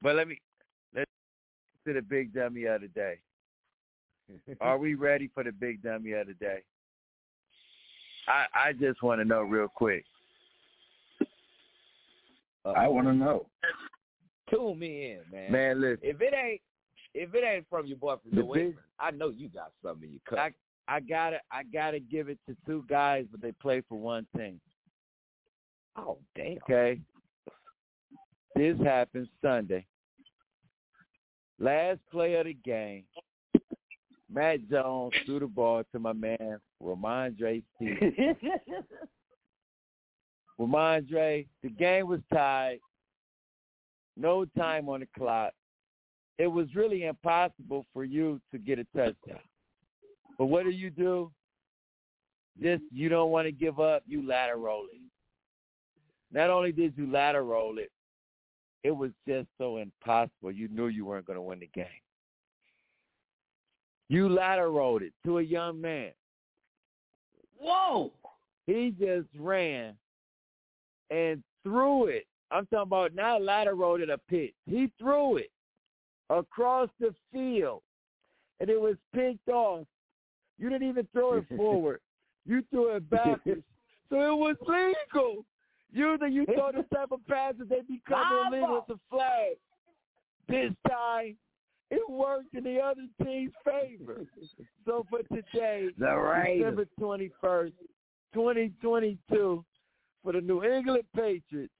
But 0.01 0.15
let 0.15 0.27
me 0.27 0.39
let's 0.95 1.09
get 1.85 1.93
to 1.93 1.99
the 1.99 2.05
big 2.05 2.33
dummy 2.33 2.65
of 2.65 2.81
the 2.81 2.87
day. 2.89 3.19
Are 4.61 4.77
we 4.77 4.95
ready 4.95 5.29
for 5.33 5.43
the 5.43 5.51
big 5.51 5.81
dummy 5.83 6.11
of 6.13 6.27
the 6.27 6.33
day? 6.35 6.63
I 8.27 8.45
I 8.53 8.73
just 8.73 9.01
want 9.03 9.21
to 9.21 9.25
know 9.25 9.41
real 9.41 9.67
quick. 9.67 10.05
Uh, 12.65 12.69
I 12.69 12.87
want 12.87 13.07
to 13.07 13.13
know. 13.13 13.47
Tune 14.49 14.79
me 14.79 15.11
in, 15.11 15.19
man. 15.31 15.51
Man, 15.51 15.81
listen. 15.81 15.99
If 16.01 16.21
it 16.21 16.33
ain't 16.33 16.61
if 17.13 17.33
it 17.33 17.43
ain't 17.43 17.65
from 17.69 17.85
your 17.85 17.97
boy 17.97 18.15
from 18.17 18.31
The 18.31 18.43
New 18.43 18.55
England, 18.55 18.75
I 18.99 19.11
know 19.11 19.29
you 19.29 19.49
got 19.49 19.71
something 19.83 20.07
in 20.07 20.13
your 20.13 20.21
cup. 20.27 20.39
I 20.39 20.95
I 20.95 20.99
gotta 20.99 21.39
I 21.51 21.63
gotta 21.63 21.99
give 21.99 22.29
it 22.29 22.39
to 22.47 22.55
two 22.65 22.85
guys, 22.89 23.25
but 23.31 23.41
they 23.41 23.51
play 23.51 23.81
for 23.87 23.97
one 23.97 24.25
team. 24.35 24.59
oh 25.97 26.17
damn. 26.35 26.57
Okay. 26.63 26.99
This 28.55 28.77
happened 28.81 29.27
Sunday. 29.41 29.85
Last 31.59 31.99
play 32.11 32.35
of 32.35 32.45
the 32.45 32.53
game. 32.53 33.03
Mac 34.33 34.59
Jones 34.69 35.13
threw 35.25 35.39
the 35.39 35.47
ball 35.47 35.83
to 35.91 35.99
my 35.99 36.13
man 36.13 36.59
Rhamondre 36.81 37.63
Stevens. 37.75 38.15
Rhamondre, 40.59 41.47
the 41.61 41.69
game 41.69 42.07
was 42.07 42.19
tied. 42.31 42.79
No 44.15 44.45
time 44.57 44.89
on 44.89 45.01
the 45.01 45.07
clock. 45.17 45.53
It 46.37 46.47
was 46.47 46.67
really 46.75 47.05
impossible 47.05 47.85
for 47.93 48.03
you 48.03 48.41
to 48.51 48.57
get 48.57 48.79
a 48.79 48.85
touchdown. 48.95 49.39
But 50.37 50.45
what 50.45 50.63
do 50.63 50.71
you 50.71 50.89
do? 50.89 51.31
Just 52.61 52.83
you 52.91 53.09
don't 53.09 53.31
want 53.31 53.47
to 53.47 53.51
give 53.51 53.79
up, 53.79 54.03
you 54.05 54.27
lateral 54.27 54.85
it. 54.91 55.01
Not 56.31 56.49
only 56.49 56.71
did 56.71 56.93
you 56.97 57.11
lateral 57.11 57.75
it, 57.77 57.91
it 58.83 58.91
was 58.91 59.11
just 59.27 59.47
so 59.57 59.77
impossible. 59.77 60.51
You 60.51 60.67
knew 60.67 60.87
you 60.87 61.05
weren't 61.05 61.25
going 61.25 61.37
to 61.37 61.41
win 61.41 61.59
the 61.59 61.69
game. 61.73 61.85
You 64.13 64.29
lateral 64.29 64.97
it 64.97 65.11
to 65.25 65.39
a 65.39 65.41
young 65.41 65.81
man. 65.81 66.11
Whoa. 67.57 68.11
He 68.67 68.93
just 68.99 69.27
ran 69.39 69.95
and 71.09 71.41
threw 71.63 72.05
it. 72.09 72.27
I'm 72.51 72.67
talking 72.67 72.83
about 72.83 73.15
not 73.15 73.41
lateral 73.41 73.95
it 73.95 74.11
a 74.11 74.19
pitch. 74.29 74.53
He 74.69 74.91
threw 74.99 75.37
it 75.37 75.49
across 76.29 76.89
the 76.99 77.15
field, 77.31 77.81
and 78.59 78.69
it 78.69 78.79
was 78.79 78.97
picked 79.15 79.49
off. 79.49 79.87
You 80.59 80.69
didn't 80.69 80.89
even 80.89 81.07
throw 81.11 81.37
it 81.37 81.45
forward. 81.57 81.99
You 82.45 82.63
threw 82.69 82.95
it 82.95 83.09
backwards. 83.09 83.63
so 84.11 84.17
it 84.17 84.37
was 84.37 84.57
legal. 84.61 85.43
Usually 85.91 86.31
you 86.31 86.45
throw 86.45 86.71
the 86.71 86.85
type 86.95 87.11
of 87.11 87.25
passes, 87.27 87.65
they 87.67 87.81
become 87.81 88.53
illegal 88.53 88.75
with 88.87 88.95
the 88.95 88.99
flag. 89.09 89.55
This 90.47 90.71
time, 90.87 91.35
it 91.95 92.09
worked 92.09 92.53
in 92.53 92.63
the 92.63 92.79
other 92.79 93.07
team's 93.23 93.53
favor. 93.63 94.25
So 94.85 95.05
for 95.09 95.19
today, 95.33 95.87
The 95.97 96.13
Raiders. 96.15 96.75
December 96.99 97.29
21st, 97.39 97.71
2022, 98.33 99.65
for 100.21 100.33
the 100.33 100.41
New 100.41 100.61
England 100.63 101.05
Patriots, 101.15 101.71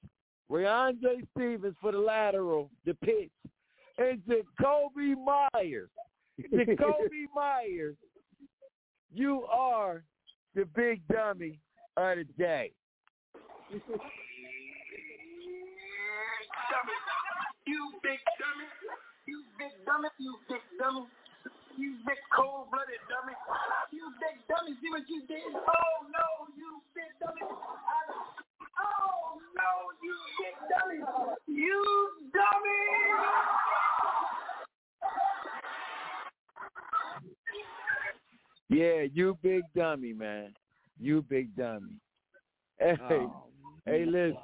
Rhamondre 0.50 1.26
Stevens 1.36 1.76
for 1.80 1.92
the 1.92 1.98
lateral, 1.98 2.70
the 2.86 2.94
pitch, 2.94 3.30
and 3.98 4.22
Jakobi 4.26 5.14
Meyers. 5.22 5.90
Jacoby 6.50 7.26
Myers, 7.34 7.96
you 9.12 9.44
are 9.44 10.02
the 10.54 10.64
big 10.74 11.06
dummy 11.08 11.60
of 11.98 12.16
the 12.16 12.24
day. 12.38 12.72
You 17.66 17.80
big 18.02 18.18
dummy. 18.38 18.66
You 19.26 19.42
big 19.58 19.72
dummy. 19.86 20.08
You 20.18 20.36
big 20.48 20.60
dummy. 20.78 21.06
You 21.76 21.96
big 22.06 22.20
cold-blooded 22.34 23.02
dummy. 23.10 23.34
You 23.92 24.12
big 24.20 24.36
dummy. 24.48 24.76
See 24.82 24.90
what 24.90 25.08
you 25.08 25.22
did? 25.26 25.42
Oh, 25.54 26.06
no, 26.12 26.26
you 26.56 26.80
big 26.94 27.10
dummy. 27.20 27.42
I- 27.42 28.14
oh, 28.80 29.40
no, 29.56 29.70
you 30.02 30.14
big 30.38 30.56
dummy. 30.70 31.00
You 31.48 32.10
dummy. 32.32 32.82
Yeah, 38.70 39.02
you 39.12 39.38
big 39.42 39.62
dummy, 39.76 40.12
man. 40.12 40.54
You 40.98 41.22
big 41.22 41.54
dummy. 41.56 41.96
Hey, 42.78 42.96
Oh, 43.10 43.44
hey, 43.86 44.04
listen. 44.04 44.36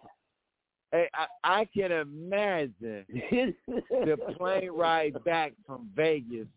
Hey, 0.92 1.08
I, 1.14 1.26
I 1.60 1.64
can 1.66 1.92
imagine 1.92 2.74
the 3.68 4.16
plane 4.36 4.70
ride 4.70 5.22
back 5.24 5.52
from 5.64 5.88
Vegas 5.94 6.48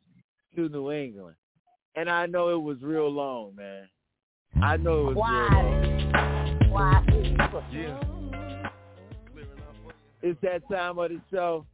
to 0.56 0.70
New 0.70 0.92
England, 0.92 1.36
and 1.96 2.10
I 2.10 2.26
know 2.26 2.50
it 2.50 2.62
was 2.62 2.78
real 2.82 3.10
long, 3.10 3.56
man. 3.56 3.88
I 4.62 4.78
know 4.78 5.10
it 5.10 5.16
was 5.16 5.50
real 6.72 6.74
long. 6.74 7.04
Yeah. 7.72 8.70
It's 10.24 10.40
that 10.42 10.68
time 10.72 10.98
of 10.98 11.10
the 11.12 11.22
show. 11.30 11.66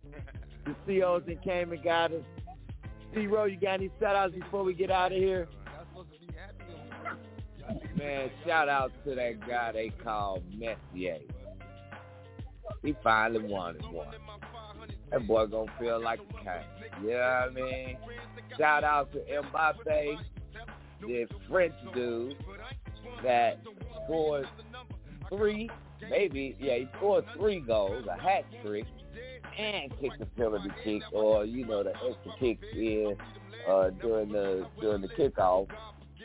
The 0.66 0.76
COs 0.86 1.24
that 1.28 1.42
came 1.44 1.72
and 1.72 1.84
got 1.84 2.12
us. 2.12 2.24
C-Ro, 3.14 3.46
you 3.46 3.58
got 3.58 3.76
any 3.76 3.90
shout-outs 4.00 4.34
before 4.34 4.64
we 4.64 4.74
get 4.74 4.92
out 4.92 5.12
of 5.12 5.18
here? 5.18 5.48
Man, 7.96 8.30
shout 8.46 8.68
out 8.68 8.92
to 9.06 9.16
that 9.16 9.48
guy 9.48 9.72
they 9.72 9.90
call 10.04 10.42
Messier. 10.52 11.20
He 12.82 12.96
finally 13.04 13.46
won 13.46 13.76
it, 13.76 13.82
boy. 13.82 14.06
That 15.12 15.28
boy 15.28 15.48
gonna 15.48 15.72
feel 15.80 16.02
like 16.02 16.20
a 16.20 16.34
king. 16.34 17.04
You 17.04 17.12
know 17.12 17.50
what 17.54 17.64
I 17.64 17.72
mean? 17.72 17.98
Shout 18.58 18.84
out 18.84 19.12
to 19.14 19.20
Mbappe, 19.20 20.18
the 21.02 21.28
French 21.50 21.74
dude 21.94 22.36
that 23.24 23.60
scored 24.06 24.48
three, 25.30 25.70
maybe, 26.10 26.56
yeah, 26.60 26.76
he 26.76 26.88
scored 26.98 27.26
three 27.38 27.60
goals, 27.60 28.06
a 28.08 28.22
hat 28.22 28.46
trick, 28.64 28.86
and 29.58 29.92
kicked 30.00 30.22
a 30.22 30.26
penalty 30.26 30.70
kick, 30.84 31.04
or 31.12 31.46
you 31.46 31.66
know 31.66 31.84
the 31.84 31.92
extra 31.92 32.32
kicks 32.40 32.66
in 32.74 33.16
uh, 33.68 33.90
during 34.02 34.30
the 34.30 34.66
during 34.80 35.02
the 35.02 35.08
kickoff. 35.10 35.68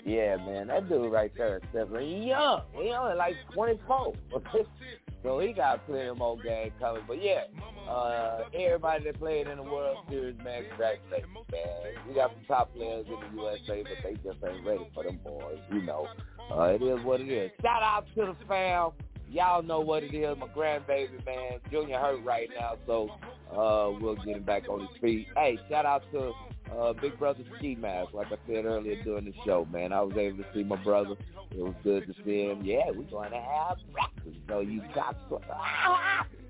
Yeah, 0.05 0.37
man, 0.37 0.67
that 0.69 0.89
dude 0.89 1.11
right 1.11 1.33
there, 1.37 1.61
Stephen, 1.71 2.23
young. 2.23 2.63
He 2.75 2.91
only 2.91 3.17
like 3.17 3.37
24. 3.55 4.13
so 5.25 5.41
he 5.41 5.53
got 5.53 5.85
plenty 5.87 6.17
more 6.17 6.37
game 6.37 6.71
coming. 6.79 7.03
But 7.09 7.23
yeah, 7.23 7.45
uh, 7.89 8.43
everybody 8.55 9.05
that 9.05 9.19
played 9.19 9.49
in 9.49 9.57
the 9.57 9.63
World 9.63 9.97
Series, 10.09 10.37
man, 10.45 10.65
congratulations, 10.69 11.31
man. 11.51 11.65
We 12.07 12.15
got 12.15 12.31
some 12.33 12.45
top 12.47 12.75
players 12.75 13.07
in 13.07 13.37
the 13.37 13.43
USA, 13.43 13.83
but 13.83 14.05
they 14.05 14.15
just 14.17 14.39
ain't 14.47 14.67
ready 14.67 14.87
for 14.95 15.03
them 15.03 15.19
boys, 15.25 15.59
you 15.73 15.83
know. 15.83 16.07
Uh, 16.53 16.65
it 16.65 16.83
is 16.83 17.03
what 17.05 17.23
it 17.23 17.31
is. 17.31 17.51
Shout 17.63 17.83
out 17.83 18.07
to 18.15 18.27
the 18.27 18.37
fam. 18.47 18.91
Y'all 19.31 19.63
know 19.63 19.81
what 19.81 20.03
it 20.03 20.15
is. 20.15 20.37
My 20.39 20.47
grandbaby, 20.49 21.25
man. 21.25 21.59
Junior 21.71 21.99
hurt 21.99 22.23
right 22.23 22.49
now, 22.55 22.75
so 22.87 23.09
uh, 23.51 23.99
we'll 23.99 24.17
get 24.17 24.37
him 24.37 24.43
back 24.43 24.69
on 24.69 24.81
his 24.81 25.01
feet. 25.01 25.27
Hey, 25.35 25.59
shout 25.71 25.87
out 25.87 26.05
to 26.13 26.33
uh, 26.79 26.93
Big 26.93 27.19
Brother 27.19 27.45
Ski 27.59 27.75
Mask, 27.75 28.13
like 28.13 28.29
I 28.29 28.37
said 28.47 28.65
earlier 28.65 29.03
during 29.03 29.27
the 29.27 29.35
show, 29.45 29.67
man. 29.73 29.93
I 29.93 30.01
was 30.01 30.17
able 30.17 30.39
to 30.39 30.45
see 30.55 30.63
my 30.63 30.77
brother. 30.77 31.17
It 31.51 31.59
was 31.59 31.75
good 31.83 32.07
to 32.07 32.15
see 32.25 32.47
him. 32.47 32.65
Yeah, 32.65 32.91
we're 32.91 33.05
going 33.05 33.31
to 33.31 33.41
have 33.41 33.79
breakfast. 33.93 34.39
So 34.49 34.61
you 34.61 34.83
got 34.95 35.17
some. 35.29 35.39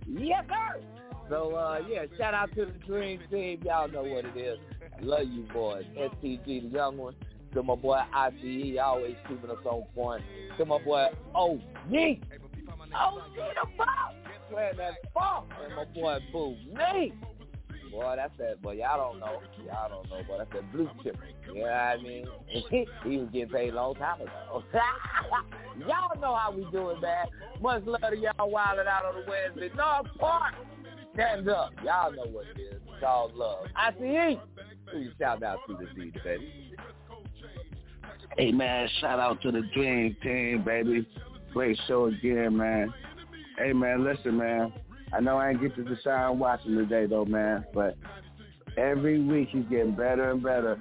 yes, 0.18 0.44
sir. 0.48 0.80
So, 1.28 1.55
uh, 1.55 1.80
yeah, 1.88 2.05
shout 2.18 2.34
out 2.34 2.55
to 2.55 2.66
the 2.66 2.72
Dream 2.86 3.20
Team. 3.30 3.62
Y'all 3.64 3.88
know 3.88 4.02
what 4.02 4.24
it 4.24 4.36
is. 4.36 4.59
Love 5.01 5.28
you, 5.28 5.42
boys. 5.52 5.84
STG, 5.96 6.44
the 6.44 6.68
young 6.68 6.96
one. 6.96 7.14
To 7.55 7.62
my 7.62 7.76
boy 7.76 8.01
IBE, 8.12 8.78
always 8.82 9.14
keeping 9.28 9.48
us 9.48 9.59
on 9.64 9.84
point. 9.94 10.24
To 10.59 10.64
my 10.64 10.78
boy 10.82 11.06
OG. 11.34 11.60
OG 12.94 13.34
the 13.34 13.68
boss. 13.78 14.14
Playing 14.51 14.76
that 14.76 14.94
funk. 15.14 15.46
And 15.64 15.76
my 15.76 15.84
boy 15.84 16.18
Boo 16.32 16.56
Me. 16.72 17.12
Boy, 17.95 18.15
that's 18.16 18.33
that. 18.39 18.61
Boy, 18.61 18.73
y'all 18.73 18.99
don't 18.99 19.21
know. 19.21 19.41
Y'all 19.65 19.89
don't 19.89 20.11
know, 20.11 20.25
but 20.29 20.39
that's 20.39 20.53
that 20.53 20.73
blue 20.73 20.91
chip. 21.05 21.16
You 21.47 21.55
know 21.55 21.61
what 21.61 21.71
I 21.71 21.97
mean? 21.99 22.27
he 23.05 23.16
was 23.16 23.29
getting 23.33 23.49
paid 23.49 23.71
a 23.73 23.77
long 23.77 23.95
time 23.95 24.21
ago. 24.21 24.65
y'all 25.79 26.21
know 26.21 26.35
how 26.35 26.53
we 26.53 26.66
do 26.73 26.91
it, 26.91 27.01
man. 27.01 27.27
Much 27.62 27.85
love 27.87 28.01
to 28.01 28.16
y'all 28.16 28.51
wilding 28.51 28.87
out 28.89 29.05
on 29.05 29.15
the 29.15 29.31
Wednesday. 29.31 29.71
North 29.77 30.07
Park. 30.19 30.55
Stand 31.15 31.49
up. 31.49 31.71
Y'all 31.85 32.12
know 32.12 32.25
what 32.25 32.47
it 32.57 32.61
is. 32.61 32.75
It's 32.75 33.05
all 33.07 33.31
love. 33.33 33.66
ICE. 33.77 34.39
Who 34.93 34.99
you 34.99 35.12
shout 35.19 35.45
out 35.45 35.61
to 35.69 35.77
this 35.77 35.89
evening, 35.93 36.12
baby? 36.25 36.75
Hey 38.37 38.51
man, 38.51 38.89
shout 39.01 39.21
out 39.21 39.41
to 39.43 39.53
the 39.53 39.62
Dream 39.73 40.16
Team, 40.21 40.65
baby. 40.65 41.07
Great 41.53 41.79
show 41.87 42.07
again, 42.07 42.57
man. 42.57 42.93
Hey 43.57 43.73
man, 43.73 44.03
listen, 44.03 44.37
man. 44.37 44.73
I 45.15 45.20
know 45.20 45.39
I 45.39 45.51
ain't 45.51 45.61
get 45.61 45.77
to 45.77 45.85
decide 45.85 46.31
watching 46.31 46.74
today 46.77 47.07
though, 47.07 47.24
man, 47.24 47.65
but 47.73 47.97
every 48.77 49.20
week 49.20 49.49
he's 49.53 49.65
getting 49.70 49.95
better 49.95 50.31
and 50.31 50.43
better. 50.43 50.81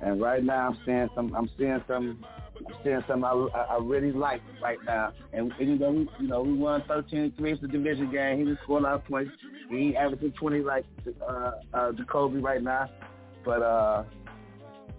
And 0.00 0.20
right 0.20 0.42
now, 0.42 0.68
I'm 0.68 0.78
seeing 0.84 1.08
some. 1.14 1.34
I'm 1.34 1.48
seeing 1.58 1.82
some. 1.86 2.24
I'm 2.56 2.74
seeing 2.82 3.02
something 3.08 3.24
I, 3.24 3.58
I 3.58 3.78
really 3.80 4.12
like 4.12 4.40
right 4.62 4.78
now. 4.84 5.12
And, 5.32 5.52
you 5.58 5.76
know, 5.76 5.90
we, 5.90 6.08
you 6.20 6.28
know, 6.28 6.42
we 6.42 6.52
won 6.54 6.82
13-3. 6.82 7.32
It's 7.38 7.62
a 7.62 7.66
division 7.66 8.10
game. 8.10 8.38
He 8.38 8.44
was 8.44 8.56
scoring 8.62 8.84
of 8.86 9.04
points. 9.04 9.32
He 9.68 9.76
ain't 9.76 9.96
averaging 9.96 10.32
20 10.32 10.60
like 10.60 10.84
uh, 11.28 11.50
uh, 11.74 11.92
Jacoby 11.92 12.38
right 12.38 12.62
now, 12.62 12.88
but 13.44 13.60
uh, 13.62 14.04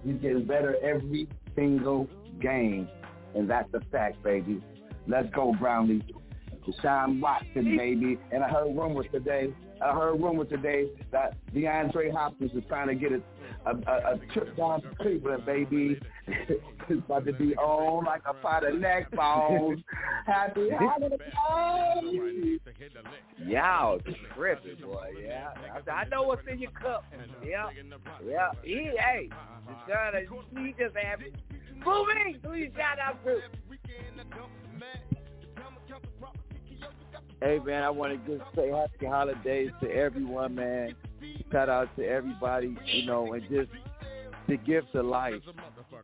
he's 0.04 0.16
getting 0.16 0.46
better 0.46 0.76
every 0.84 1.28
single 1.56 2.08
game, 2.42 2.90
and 3.36 3.50
that's 3.50 3.74
a 3.74 3.80
fact, 3.92 4.22
baby. 4.24 4.62
Let's 5.08 5.34
go, 5.34 5.54
Brownlee. 5.60 6.04
Deshaun 6.68 7.20
Watson, 7.20 7.78
baby. 7.78 8.18
And 8.32 8.44
I 8.44 8.50
heard 8.50 8.76
rumors 8.76 9.06
today. 9.12 9.54
I 9.82 9.94
heard 9.94 10.22
rumors 10.22 10.50
today 10.50 10.88
that 11.12 11.36
DeAndre 11.54 12.12
Hopkins 12.12 12.52
is 12.56 12.64
trying 12.68 12.88
to 12.88 12.96
get 12.96 13.12
a, 13.12 13.22
a, 13.66 13.72
a, 13.72 14.14
a 14.14 14.20
trip 14.34 14.56
down 14.56 14.82
to 14.82 14.90
Cleveland, 15.02 15.46
baby. 15.46 16.00
it's 16.28 17.06
about 17.06 17.26
to 17.26 17.34
be 17.34 17.56
on 17.56 18.06
like 18.06 18.22
a 18.28 18.34
pot 18.34 18.66
of 18.66 18.80
neck 18.80 19.12
bones. 19.12 19.82
Happy 20.26 20.70
holidays. 20.80 21.20
Y'all 23.46 24.00
tripping, 24.36 24.78
boy. 24.82 25.10
Yeah, 25.22 25.50
I, 25.92 26.06
know 26.06 26.24
what's 26.24 26.42
in 26.50 26.60
your 26.60 26.72
cup. 26.72 27.04
Yeah, 27.46 27.68
yeah. 28.26 28.50
He, 28.64 28.92
hey, 28.98 29.30
Deshaun, 29.88 30.28
he 30.58 30.74
just 30.82 30.96
happy. 30.96 31.34
Moving. 31.86 32.40
Who 32.44 32.54
you 32.54 32.72
shout 32.76 33.00
out 33.00 33.24
to? 33.26 33.40
Hey 37.46 37.60
man, 37.60 37.84
I 37.84 37.92
want 37.92 38.26
to 38.26 38.38
just 38.38 38.44
say 38.56 38.72
happy 38.72 39.06
holidays 39.06 39.70
to 39.80 39.92
everyone, 39.92 40.56
man. 40.56 40.96
Shout 41.52 41.70
out 41.70 41.96
to 41.96 42.04
everybody, 42.04 42.76
you 42.88 43.06
know, 43.06 43.34
and 43.34 43.44
just 43.44 43.70
the 44.48 44.58
gift 44.58 44.96
of 44.96 45.06
life. 45.06 45.44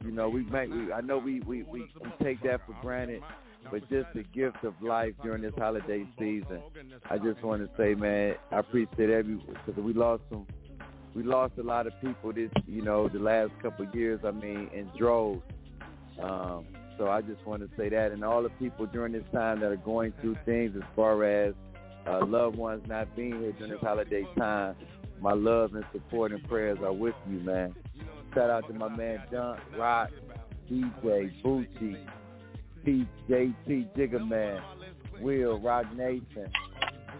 You 0.06 0.12
know, 0.12 0.30
we 0.30 0.44
make. 0.44 0.70
We, 0.70 0.94
I 0.94 1.02
know 1.02 1.18
we, 1.18 1.40
we 1.40 1.64
we 1.64 1.90
we 2.00 2.12
take 2.24 2.44
that 2.44 2.62
for 2.68 2.76
granted, 2.84 3.24
but 3.72 3.90
just 3.90 4.06
the 4.14 4.22
gift 4.22 4.64
of 4.64 4.76
life 4.84 5.14
during 5.24 5.42
this 5.42 5.54
holiday 5.58 6.06
season. 6.20 6.62
I 7.10 7.18
just 7.18 7.42
want 7.42 7.64
to 7.64 7.70
say, 7.76 7.96
man, 7.96 8.36
I 8.52 8.60
appreciate 8.60 9.10
every 9.10 9.44
because 9.66 9.82
we 9.82 9.94
lost 9.94 10.22
some. 10.30 10.46
We 11.16 11.24
lost 11.24 11.54
a 11.58 11.64
lot 11.64 11.88
of 11.88 11.94
people 12.02 12.34
this, 12.34 12.52
you 12.68 12.84
know, 12.84 13.10
the 13.10 13.18
last 13.18 13.50
couple 13.64 13.88
of 13.88 13.96
years. 13.96 14.20
I 14.24 14.30
mean, 14.30 14.70
in 14.76 14.92
droves. 14.96 15.42
Um, 16.22 16.68
so 17.02 17.10
I 17.10 17.22
just 17.22 17.44
want 17.48 17.64
to 17.64 17.70
say 17.76 17.90
that, 17.90 18.12
and 18.12 18.24
all 18.24 18.44
the 18.44 18.50
people 18.50 18.86
during 18.86 19.14
this 19.14 19.24
time 19.34 19.60
that 19.62 19.72
are 19.72 19.76
going 19.76 20.14
through 20.22 20.38
things 20.46 20.76
as 20.76 20.84
far 20.96 21.24
as 21.24 21.56
uh, 22.08 22.24
loved 22.24 22.56
ones 22.58 22.84
not 22.88 23.16
being 23.16 23.40
here 23.40 23.54
during 23.54 23.72
this 23.72 23.82
holiday 23.82 24.24
time, 24.38 24.76
my 25.20 25.34
love 25.34 25.74
and 25.74 25.84
support 25.92 26.32
and 26.32 26.48
prayers 26.48 26.78
are 26.84 26.94
with 26.94 27.16
you, 27.28 27.40
man. 27.40 27.74
Shout 28.36 28.52
out 28.52 28.68
to 28.68 28.74
my 28.76 28.88
man 28.88 29.24
John 29.32 29.58
Rock, 29.76 30.12
DJ 30.72 31.32
Bootsy, 31.44 32.06
Pete, 32.86 33.08
JT 33.28 33.98
Jigga 33.98 34.30
Man, 34.30 34.62
Will, 35.22 35.60
Rock 35.60 35.92
Nation. 35.96 36.52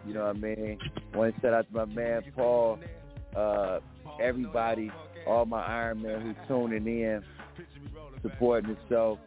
You 0.06 0.14
know 0.14 0.28
what 0.28 0.36
I 0.36 0.40
mean? 0.40 0.78
Want 1.16 1.34
to 1.34 1.42
shout 1.42 1.54
out 1.56 1.68
to 1.70 1.74
my 1.74 1.86
man 1.86 2.22
Paul, 2.36 2.78
uh, 3.36 3.80
everybody, 4.22 4.92
all 5.26 5.48
my 5.48 5.66
Iron 5.66 6.04
Man 6.04 6.22
who's 6.22 6.36
tuning 6.48 6.86
in, 6.86 7.24
supporting 8.22 8.76
the 8.76 8.78
show 8.88 9.18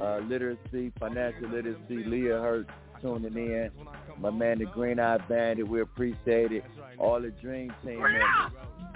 uh, 0.00 0.18
literacy, 0.18 0.92
financial 0.98 1.48
literacy, 1.48 2.04
Leah 2.04 2.38
Hurt 2.40 2.66
tuning 3.02 3.36
in. 3.36 3.70
My 4.18 4.30
man, 4.30 4.58
the 4.58 4.66
Green 4.66 4.98
Eye 4.98 5.18
Bandit, 5.28 5.66
we 5.66 5.80
appreciate 5.80 6.52
it. 6.52 6.64
All 6.98 7.20
the 7.20 7.30
Dream 7.30 7.72
Team 7.84 8.00
members, 8.02 8.52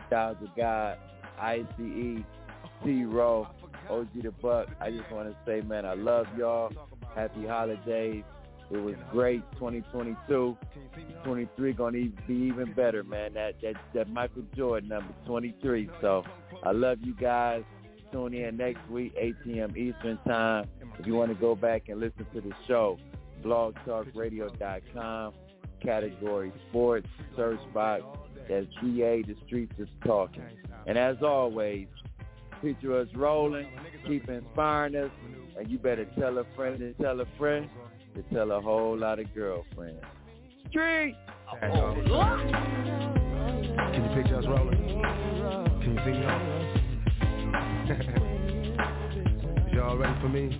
Styles 0.06 0.36
of 0.42 0.54
God, 0.56 0.98
ICE, 1.40 1.64
T-Row, 2.84 3.48
OG 3.88 4.08
the 4.22 4.30
Buck. 4.42 4.68
I 4.80 4.90
just 4.90 5.10
want 5.10 5.28
to 5.28 5.36
say, 5.46 5.60
man, 5.66 5.84
I 5.86 5.94
love 5.94 6.26
y'all. 6.36 6.70
Happy 7.14 7.46
holidays. 7.46 8.24
It 8.70 8.78
was 8.78 8.94
great 9.10 9.42
2022. 9.54 10.56
23 11.24 11.72
gonna 11.74 11.98
be 12.26 12.34
even 12.34 12.72
better, 12.72 13.04
man. 13.04 13.34
That 13.34 13.54
that 13.62 13.74
that 13.94 14.10
Michael 14.10 14.42
Jordan 14.56 14.88
number 14.88 15.12
23. 15.26 15.88
So 16.00 16.24
I 16.62 16.72
love 16.72 16.98
you 17.02 17.14
guys. 17.14 17.62
Tune 18.14 18.32
in 18.32 18.56
next 18.58 18.88
week, 18.88 19.12
8 19.18 19.34
p.m. 19.42 19.76
Eastern 19.76 20.18
time. 20.24 20.68
If 21.00 21.04
you 21.04 21.14
want 21.14 21.32
to 21.32 21.34
go 21.34 21.56
back 21.56 21.88
and 21.88 21.98
listen 21.98 22.24
to 22.32 22.40
the 22.40 22.52
show, 22.68 22.96
blogtalkradio.com, 23.44 25.32
category 25.82 26.52
sports, 26.68 27.08
search 27.34 27.58
box. 27.74 28.04
That's 28.48 28.66
GA, 28.80 29.22
the 29.22 29.34
streets 29.46 29.72
is 29.78 29.88
talking. 30.06 30.46
And 30.86 30.96
as 30.96 31.16
always, 31.22 31.88
picture 32.62 33.00
us 33.00 33.08
rolling, 33.16 33.66
keep 34.06 34.28
inspiring 34.28 34.94
us, 34.94 35.10
and 35.58 35.68
you 35.68 35.80
better 35.80 36.04
tell 36.16 36.38
a 36.38 36.44
friend 36.54 36.80
and 36.82 36.96
tell 36.98 37.20
a 37.20 37.26
friend 37.36 37.68
to 38.14 38.22
tell 38.32 38.52
a 38.52 38.60
whole 38.60 38.96
lot 38.96 39.18
of 39.18 39.34
girlfriends. 39.34 40.04
Street! 40.70 41.16
Can 41.50 41.72
you 44.04 44.10
picture 44.14 44.38
us 44.38 44.46
rolling? 44.46 44.78
Can 45.82 45.94
you 45.94 46.00
see 46.04 46.12
me? 46.12 46.83
Y'all 49.74 49.98
ready 49.98 50.18
for 50.22 50.28
me? 50.30 50.58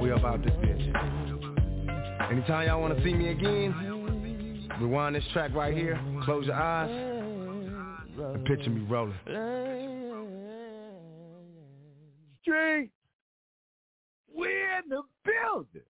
We 0.00 0.10
about 0.12 0.44
this 0.44 0.52
bitch. 0.52 2.30
Anytime 2.30 2.68
y'all 2.68 2.80
want 2.80 2.96
to 2.96 3.02
see 3.02 3.12
me 3.12 3.30
again, 3.30 4.70
rewind 4.80 5.16
this 5.16 5.24
track 5.32 5.52
right 5.54 5.74
here, 5.74 6.00
close 6.24 6.46
your 6.46 6.54
eyes, 6.54 6.88
and 8.16 8.44
picture 8.44 8.70
me 8.70 8.82
rolling. 8.82 9.18
Street! 12.42 12.92
We're 14.32 14.78
in 14.78 14.88
the 14.88 15.02
building! 15.24 15.82